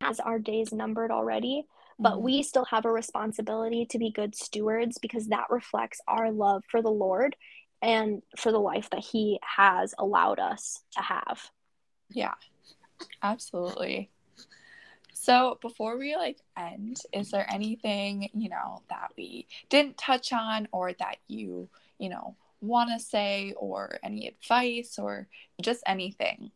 Has 0.00 0.20
our 0.20 0.38
days 0.38 0.72
numbered 0.72 1.10
already 1.10 1.64
but 1.98 2.18
Mhm. 2.18 2.22
we 2.22 2.42
still 2.42 2.66
have 2.66 2.84
a 2.84 2.92
responsibility 2.92 3.86
to 3.86 3.98
be 3.98 4.10
good 4.10 4.34
stewards 4.34 4.98
because 4.98 5.28
that 5.28 5.46
reflects 5.48 5.98
our 6.06 6.30
love 6.30 6.62
for 6.70 6.82
the 6.82 6.90
lord 6.90 7.34
and 7.82 8.22
for 8.36 8.52
the 8.52 8.58
life 8.58 8.88
that 8.90 9.00
he 9.00 9.38
has 9.42 9.94
allowed 9.98 10.38
us 10.38 10.82
to 10.92 11.02
have 11.02 11.50
Yeah, 12.10 12.34
absolutely. 13.22 14.10
So 15.12 15.58
before 15.62 15.98
we 15.98 16.14
like 16.14 16.38
end, 16.56 16.98
is 17.12 17.30
there 17.30 17.46
anything, 17.50 18.28
you 18.34 18.48
know, 18.48 18.82
that 18.90 19.10
we 19.16 19.46
didn't 19.70 19.96
touch 19.96 20.32
on 20.32 20.68
or 20.72 20.92
that 20.92 21.16
you, 21.26 21.68
you 21.98 22.10
know, 22.10 22.36
want 22.60 22.90
to 22.90 23.04
say 23.04 23.52
or 23.56 23.98
any 24.02 24.28
advice 24.28 24.98
or 24.98 25.26
just 25.60 25.82
anything? 25.86 26.50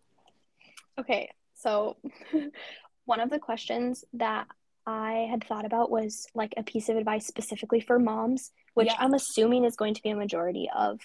Okay, 0.98 1.30
so 1.54 1.96
one 3.06 3.20
of 3.20 3.30
the 3.30 3.38
questions 3.38 4.04
that 4.12 4.46
I 4.86 5.26
had 5.30 5.44
thought 5.44 5.64
about 5.64 5.90
was 5.90 6.26
like 6.34 6.54
a 6.56 6.62
piece 6.62 6.88
of 6.88 6.96
advice 6.96 7.26
specifically 7.26 7.80
for 7.80 7.98
moms, 7.98 8.50
which 8.74 8.88
Yeah. 8.88 8.96
I'm 8.98 9.14
assuming 9.14 9.64
is 9.64 9.76
going 9.76 9.94
to 9.94 10.02
be 10.02 10.10
a 10.10 10.16
majority 10.16 10.68
of 10.74 11.00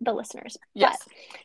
the 0.00 0.12
listeners. 0.12 0.56
Yes. 0.74 0.98
But 1.02 1.42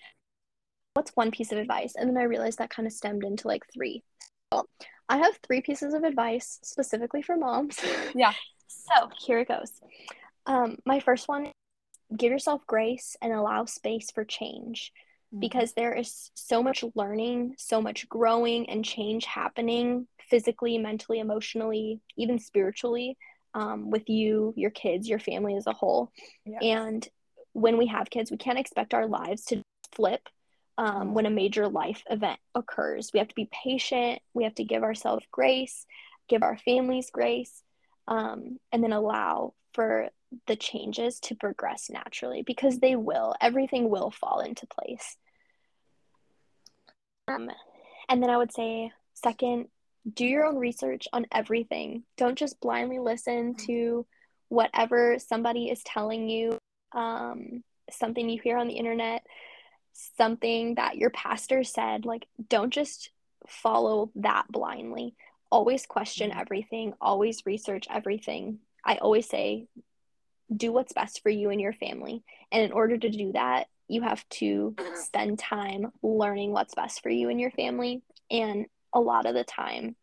what's 0.93 1.11
one 1.15 1.31
piece 1.31 1.51
of 1.51 1.57
advice? 1.57 1.93
And 1.95 2.09
then 2.09 2.17
I 2.17 2.23
realized 2.23 2.59
that 2.59 2.69
kind 2.69 2.87
of 2.87 2.93
stemmed 2.93 3.23
into 3.23 3.47
like 3.47 3.63
three. 3.73 4.03
Well, 4.51 4.67
I 5.09 5.17
have 5.17 5.37
three 5.45 5.61
pieces 5.61 5.93
of 5.93 6.03
advice 6.03 6.59
specifically 6.63 7.21
for 7.21 7.37
moms. 7.37 7.79
Yeah. 8.15 8.33
so 8.67 9.09
here 9.19 9.39
it 9.39 9.47
goes. 9.47 9.71
Um, 10.45 10.77
my 10.85 10.99
first 10.99 11.27
one 11.27 11.51
give 12.15 12.31
yourself 12.31 12.65
grace 12.65 13.17
and 13.21 13.33
allow 13.33 13.65
space 13.65 14.11
for 14.11 14.23
change 14.23 14.93
because 15.37 15.73
there 15.73 15.93
is 15.93 16.31
so 16.35 16.63
much 16.63 16.83
learning, 16.95 17.55
so 17.57 17.81
much 17.81 18.07
growing 18.07 18.69
and 18.69 18.83
change 18.83 19.25
happening 19.25 20.07
physically, 20.29 20.77
mentally, 20.77 21.19
emotionally, 21.19 21.99
even 22.17 22.39
spiritually 22.39 23.17
um, 23.53 23.89
with 23.89 24.09
you, 24.09 24.53
your 24.55 24.71
kids, 24.71 25.07
your 25.07 25.19
family 25.19 25.55
as 25.55 25.67
a 25.67 25.73
whole. 25.73 26.11
Yeah. 26.45 26.59
And 26.61 27.07
when 27.53 27.77
we 27.77 27.87
have 27.87 28.09
kids, 28.09 28.31
we 28.31 28.37
can't 28.37 28.59
expect 28.59 28.93
our 28.93 29.07
lives 29.07 29.45
to 29.45 29.61
flip 29.93 30.21
um, 30.77 31.13
when 31.13 31.25
a 31.25 31.31
major 31.31 31.67
life 31.67 32.03
event 32.09 32.39
occurs. 32.53 33.09
We 33.13 33.19
have 33.19 33.29
to 33.29 33.35
be 33.35 33.49
patient, 33.51 34.21
we 34.33 34.43
have 34.43 34.55
to 34.55 34.63
give 34.63 34.83
ourselves 34.83 35.25
grace, 35.31 35.85
give 36.29 36.43
our 36.43 36.57
families 36.57 37.09
grace, 37.11 37.63
um, 38.07 38.59
and 38.71 38.83
then 38.83 38.93
allow 38.93 39.53
for 39.73 40.09
the 40.47 40.55
changes 40.55 41.19
to 41.21 41.35
progress 41.35 41.89
naturally 41.89 42.41
because 42.41 42.79
they 42.79 42.95
will. 42.95 43.35
Everything 43.39 43.89
will 43.89 44.11
fall 44.11 44.39
into 44.39 44.67
place. 44.67 45.17
Um, 47.27 47.49
and 48.09 48.21
then 48.21 48.29
I 48.29 48.37
would 48.37 48.53
say, 48.53 48.91
second, 49.13 49.67
do 50.11 50.25
your 50.25 50.45
own 50.45 50.57
research 50.57 51.07
on 51.11 51.25
everything. 51.31 52.03
Don't 52.17 52.37
just 52.37 52.59
blindly 52.61 52.99
listen 52.99 53.55
to 53.67 54.05
whatever 54.49 55.17
somebody 55.19 55.69
is 55.69 55.83
telling 55.83 56.29
you, 56.29 56.57
um, 56.93 57.63
something 57.91 58.29
you 58.29 58.39
hear 58.41 58.57
on 58.57 58.67
the 58.67 58.75
internet, 58.75 59.25
something 60.17 60.75
that 60.75 60.97
your 60.97 61.09
pastor 61.09 61.63
said. 61.63 62.05
Like, 62.05 62.27
don't 62.49 62.71
just 62.71 63.11
follow 63.47 64.11
that 64.15 64.45
blindly. 64.49 65.15
Always 65.51 65.85
question 65.85 66.31
Mhm. 66.31 66.39
everything, 66.41 66.93
always 66.99 67.45
research 67.45 67.87
everything. 67.89 68.59
I 68.83 68.97
always 68.97 69.27
say, 69.27 69.67
do 70.55 70.71
what's 70.71 70.93
best 70.93 71.21
for 71.21 71.29
you 71.29 71.49
and 71.49 71.59
your 71.59 71.73
family. 71.73 72.23
And 72.51 72.63
in 72.63 72.71
order 72.71 72.97
to 72.97 73.09
do 73.09 73.33
that, 73.33 73.67
you 73.87 74.01
have 74.01 74.27
to 74.29 74.75
spend 74.95 75.39
time 75.39 75.91
learning 76.01 76.51
what's 76.51 76.75
best 76.75 77.01
for 77.01 77.09
you 77.09 77.29
and 77.29 77.39
your 77.39 77.51
family. 77.51 78.01
And 78.29 78.65
a 78.93 78.99
lot 78.99 79.25
of 79.25 79.33
the 79.33 79.43
time, 79.43 79.95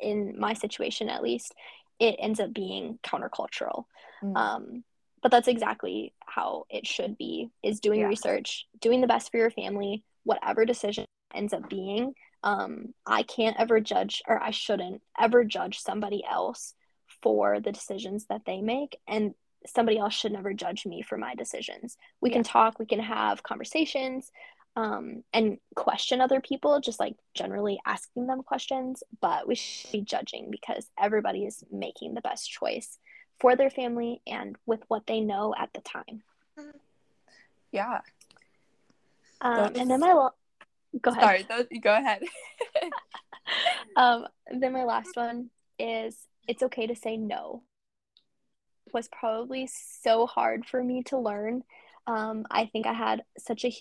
in 0.00 0.38
my 0.38 0.54
situation 0.54 1.08
at 1.08 1.22
least, 1.22 1.54
it 1.98 2.16
ends 2.18 2.40
up 2.40 2.52
being 2.52 2.98
countercultural. 3.02 3.84
Mm. 4.22 4.36
Um, 4.36 4.84
but 5.22 5.30
that's 5.30 5.48
exactly 5.48 6.14
how 6.26 6.66
it 6.68 6.86
should 6.86 7.16
be 7.16 7.50
is 7.62 7.78
doing 7.78 8.00
Yeah. 8.00 8.08
research, 8.08 8.66
doing 8.80 9.00
the 9.00 9.06
best 9.06 9.30
for 9.30 9.36
your 9.38 9.50
family, 9.50 10.02
whatever 10.24 10.64
decision 10.64 11.06
ends 11.32 11.52
up 11.52 11.68
being. 11.68 12.14
Um, 12.42 12.94
I 13.06 13.22
can't 13.22 13.58
ever 13.58 13.80
judge, 13.80 14.22
or 14.26 14.42
I 14.42 14.50
shouldn't 14.50 15.02
ever 15.18 15.44
judge 15.44 15.80
somebody 15.80 16.24
else 16.28 16.74
for 17.22 17.60
the 17.60 17.72
decisions 17.72 18.26
that 18.26 18.42
they 18.46 18.60
make. 18.60 18.98
And 19.06 19.34
somebody 19.66 19.98
else 19.98 20.14
should 20.14 20.32
never 20.32 20.52
judge 20.52 20.84
me 20.86 21.02
for 21.02 21.16
my 21.16 21.34
decisions. 21.36 21.96
We 22.20 22.30
Yeah. 22.30 22.34
can 22.36 22.42
talk, 22.42 22.78
we 22.78 22.86
can 22.86 22.98
have 23.00 23.42
conversations, 23.44 24.32
um, 24.74 25.22
and 25.32 25.58
question 25.76 26.20
other 26.20 26.40
people, 26.40 26.80
just 26.80 26.98
like 26.98 27.14
generally 27.34 27.78
asking 27.86 28.26
them 28.26 28.42
questions, 28.42 29.04
but 29.20 29.46
we 29.46 29.54
should 29.54 29.92
be 29.92 30.00
judging 30.00 30.50
because 30.50 30.90
everybody 30.98 31.44
is 31.44 31.62
making 31.70 32.14
the 32.14 32.22
best 32.22 32.50
choice 32.50 32.98
for 33.38 33.54
their 33.54 33.70
family 33.70 34.20
and 34.26 34.56
with 34.66 34.82
what 34.88 35.06
they 35.06 35.20
know 35.20 35.54
at 35.56 35.72
the 35.74 35.80
time. 35.82 36.22
Yeah. 37.70 38.00
Um, 39.40 39.72
and 39.76 39.90
then 39.90 40.00
my 40.00 40.28
go 41.00 41.10
ahead. 41.10 41.22
Sorry, 41.22 41.46
those, 41.48 41.80
go 41.80 41.94
ahead. 41.94 42.22
um, 43.96 44.26
then 44.50 44.72
my 44.72 44.84
last 44.84 45.16
one 45.16 45.50
is 45.78 46.16
it's 46.48 46.62
okay 46.62 46.86
to 46.86 46.96
say 46.96 47.16
no. 47.16 47.62
Was 48.92 49.08
probably 49.08 49.68
so 50.00 50.26
hard 50.26 50.66
for 50.66 50.82
me 50.82 51.02
to 51.04 51.18
learn. 51.18 51.62
Um, 52.06 52.44
I 52.50 52.66
think 52.66 52.86
I 52.86 52.92
had 52.92 53.22
such 53.38 53.64
a 53.64 53.72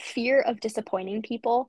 fear 0.00 0.40
of 0.40 0.60
disappointing 0.60 1.22
people. 1.22 1.68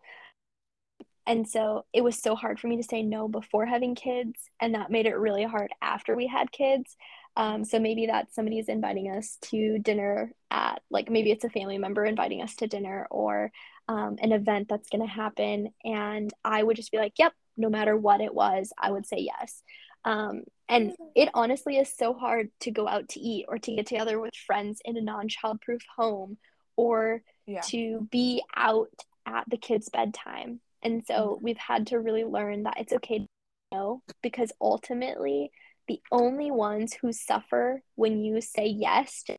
And 1.25 1.47
so 1.47 1.85
it 1.93 2.03
was 2.03 2.19
so 2.19 2.35
hard 2.35 2.59
for 2.59 2.67
me 2.67 2.77
to 2.77 2.83
say 2.83 3.01
no 3.01 3.29
before 3.29 3.65
having 3.65 3.95
kids, 3.95 4.37
and 4.59 4.75
that 4.75 4.91
made 4.91 5.05
it 5.05 5.15
really 5.15 5.45
hard 5.45 5.71
after 5.81 6.15
we 6.15 6.27
had 6.27 6.51
kids. 6.51 6.97
Um, 7.35 7.63
so 7.63 7.79
maybe 7.79 8.07
that 8.07 8.33
somebody's 8.33 8.67
inviting 8.67 9.09
us 9.09 9.37
to 9.43 9.79
dinner 9.79 10.33
at, 10.51 10.81
like, 10.91 11.09
maybe 11.09 11.31
it's 11.31 11.45
a 11.45 11.49
family 11.49 11.77
member 11.77 12.05
inviting 12.05 12.41
us 12.41 12.55
to 12.57 12.67
dinner 12.67 13.07
or 13.09 13.51
um, 13.87 14.17
an 14.19 14.31
event 14.31 14.67
that's 14.69 14.89
going 14.89 15.01
to 15.01 15.13
happen. 15.13 15.73
And 15.83 16.31
I 16.43 16.63
would 16.63 16.75
just 16.75 16.91
be 16.91 16.97
like, 16.97 17.13
yep, 17.17 17.33
no 17.57 17.69
matter 17.69 17.95
what 17.95 18.21
it 18.21 18.33
was, 18.33 18.71
I 18.77 18.91
would 18.91 19.05
say 19.05 19.17
yes. 19.19 19.61
Um, 20.05 20.43
and 20.67 20.93
it 21.15 21.29
honestly 21.33 21.77
is 21.77 21.93
so 21.95 22.13
hard 22.13 22.49
to 22.61 22.71
go 22.71 22.87
out 22.87 23.09
to 23.09 23.19
eat 23.19 23.45
or 23.47 23.57
to 23.57 23.75
get 23.75 23.87
together 23.87 24.19
with 24.19 24.33
friends 24.47 24.81
in 24.85 24.97
a 24.97 25.01
non 25.01 25.27
childproof 25.27 25.81
home 25.95 26.37
or 26.75 27.21
yeah. 27.45 27.61
to 27.61 28.07
be 28.11 28.41
out 28.55 28.89
at 29.25 29.45
the 29.49 29.57
kids' 29.57 29.89
bedtime. 29.89 30.59
And 30.81 31.03
so 31.05 31.13
mm-hmm. 31.13 31.43
we've 31.43 31.57
had 31.57 31.87
to 31.87 31.99
really 31.99 32.23
learn 32.23 32.63
that 32.63 32.79
it's 32.79 32.93
okay 32.93 33.19
to 33.19 33.27
know 33.71 34.01
because 34.21 34.51
ultimately 34.59 35.51
the 35.87 35.99
only 36.11 36.51
ones 36.51 36.93
who 36.93 37.11
suffer 37.11 37.81
when 37.95 38.23
you 38.23 38.41
say 38.41 38.67
yes 38.67 39.23
to 39.23 39.35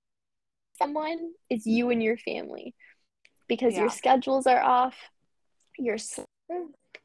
someone 0.78 1.32
is 1.49 1.66
you 1.66 1.90
and 1.90 2.03
your 2.03 2.16
family 2.18 2.74
because 3.49 3.74
yeah. 3.74 3.80
your 3.80 3.90
schedules 3.90 4.47
are 4.47 4.62
off, 4.62 4.95
your 5.78 5.97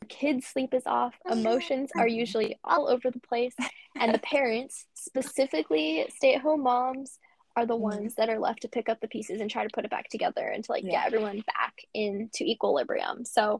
kids' 0.07 0.47
sleep 0.47 0.73
is 0.73 0.83
off, 0.85 1.15
emotions 1.29 1.91
are 1.97 2.07
usually 2.07 2.59
all 2.63 2.87
over 2.89 3.11
the 3.11 3.19
place, 3.19 3.55
and 3.95 4.13
the 4.13 4.19
parents, 4.23 4.85
specifically 4.93 6.05
stay 6.15 6.35
at 6.35 6.41
home 6.41 6.63
moms, 6.63 7.19
are 7.55 7.65
the 7.65 7.73
mm-hmm. 7.73 7.83
ones 7.83 8.15
that 8.15 8.29
are 8.29 8.39
left 8.39 8.61
to 8.61 8.67
pick 8.67 8.89
up 8.89 8.99
the 9.01 9.07
pieces 9.07 9.41
and 9.41 9.49
try 9.49 9.63
to 9.63 9.69
put 9.73 9.85
it 9.85 9.91
back 9.91 10.09
together 10.09 10.47
and 10.47 10.63
to 10.63 10.71
like 10.71 10.83
yeah. 10.83 10.91
get 10.91 11.07
everyone 11.07 11.43
back 11.47 11.73
into 11.93 12.43
equilibrium. 12.43 13.25
So, 13.25 13.57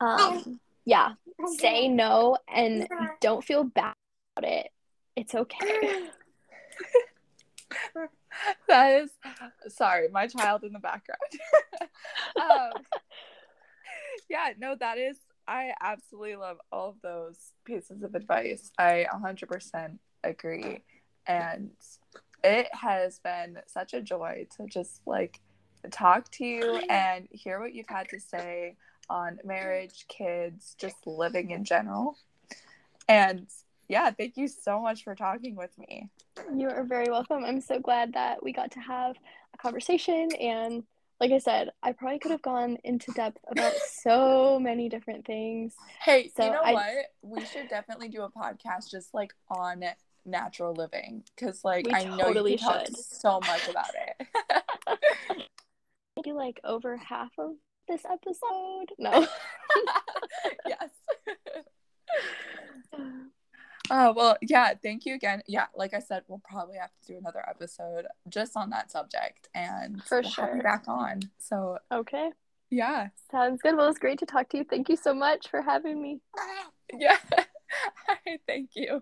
um, 0.00 0.60
yeah, 0.84 1.12
say 1.58 1.88
no 1.88 2.36
and 2.52 2.88
don't 3.20 3.44
feel 3.44 3.64
bad 3.64 3.94
about 4.36 4.50
it. 4.50 4.68
It's 5.16 5.34
okay. 5.34 6.08
that 8.68 9.02
is 9.02 9.10
sorry, 9.68 10.08
my 10.08 10.26
child 10.26 10.64
in 10.64 10.72
the 10.72 10.78
background. 10.78 11.20
um, 12.36 12.82
yeah, 14.28 14.50
no, 14.58 14.74
that 14.78 14.98
is 14.98 15.16
I 15.50 15.72
absolutely 15.80 16.36
love 16.36 16.58
all 16.70 16.90
of 16.90 17.00
those 17.02 17.36
pieces 17.64 18.04
of 18.04 18.14
advice. 18.14 18.70
I 18.78 19.06
100% 19.12 19.98
agree. 20.22 20.78
And 21.26 21.70
it 22.44 22.68
has 22.72 23.18
been 23.18 23.58
such 23.66 23.92
a 23.92 24.00
joy 24.00 24.46
to 24.56 24.66
just 24.66 25.00
like 25.06 25.40
talk 25.90 26.30
to 26.32 26.44
you 26.44 26.76
and 26.88 27.26
hear 27.32 27.58
what 27.58 27.74
you've 27.74 27.88
had 27.88 28.08
to 28.10 28.20
say 28.20 28.76
on 29.08 29.40
marriage, 29.44 30.06
kids, 30.08 30.76
just 30.78 31.04
living 31.04 31.50
in 31.50 31.64
general. 31.64 32.16
And 33.08 33.48
yeah, 33.90 34.10
thank 34.12 34.36
you 34.36 34.46
so 34.46 34.80
much 34.80 35.02
for 35.02 35.16
talking 35.16 35.56
with 35.56 35.76
me. 35.76 36.08
You 36.56 36.68
are 36.68 36.84
very 36.84 37.10
welcome. 37.10 37.44
I'm 37.44 37.60
so 37.60 37.80
glad 37.80 38.12
that 38.14 38.40
we 38.42 38.52
got 38.52 38.70
to 38.72 38.80
have 38.80 39.16
a 39.52 39.58
conversation 39.58 40.28
and 40.40 40.84
like 41.18 41.32
I 41.32 41.38
said, 41.38 41.70
I 41.82 41.92
probably 41.92 42.18
could 42.18 42.30
have 42.30 42.40
gone 42.40 42.78
into 42.82 43.12
depth 43.12 43.44
about 43.50 43.74
so 43.74 44.58
many 44.58 44.88
different 44.88 45.26
things. 45.26 45.74
Hey, 46.00 46.30
so 46.34 46.46
you 46.46 46.52
know 46.52 46.62
I... 46.64 46.72
what? 46.72 46.94
We 47.20 47.44
should 47.44 47.68
definitely 47.68 48.08
do 48.08 48.22
a 48.22 48.30
podcast 48.30 48.90
just 48.90 49.12
like 49.12 49.34
on 49.50 49.84
natural 50.24 50.72
living 50.72 51.24
because, 51.36 51.62
like, 51.62 51.86
we 51.86 51.92
I 51.92 52.04
know 52.04 52.30
you 52.30 52.56
talk 52.56 52.86
so 52.94 53.38
much 53.40 53.68
about 53.68 53.90
it. 54.18 54.98
Maybe 56.16 56.32
like 56.32 56.58
over 56.64 56.96
half 56.96 57.32
of 57.38 57.50
this 57.86 58.02
episode. 58.06 58.92
No. 58.98 59.26
yes. 60.66 60.88
Oh, 63.90 64.12
well, 64.12 64.36
yeah, 64.40 64.74
thank 64.82 65.04
you 65.04 65.14
again. 65.14 65.42
Yeah, 65.48 65.66
like 65.74 65.94
I 65.94 65.98
said, 65.98 66.22
we'll 66.28 66.42
probably 66.48 66.76
have 66.78 66.90
to 67.02 67.12
do 67.12 67.18
another 67.18 67.44
episode 67.48 68.06
just 68.28 68.56
on 68.56 68.70
that 68.70 68.90
subject 68.90 69.48
and 69.54 70.02
for 70.04 70.20
we'll 70.20 70.30
sure 70.30 70.60
back 70.62 70.84
on. 70.86 71.20
So, 71.38 71.78
okay. 71.92 72.30
Yeah. 72.70 73.08
Sounds 73.32 73.60
good. 73.62 73.76
Well, 73.76 73.88
it's 73.88 73.98
great 73.98 74.20
to 74.20 74.26
talk 74.26 74.48
to 74.50 74.58
you. 74.58 74.64
Thank 74.64 74.88
you 74.88 74.96
so 74.96 75.12
much 75.12 75.48
for 75.48 75.62
having 75.62 76.00
me. 76.00 76.20
Yeah. 76.92 77.18
thank 78.48 78.70
you. 78.74 79.00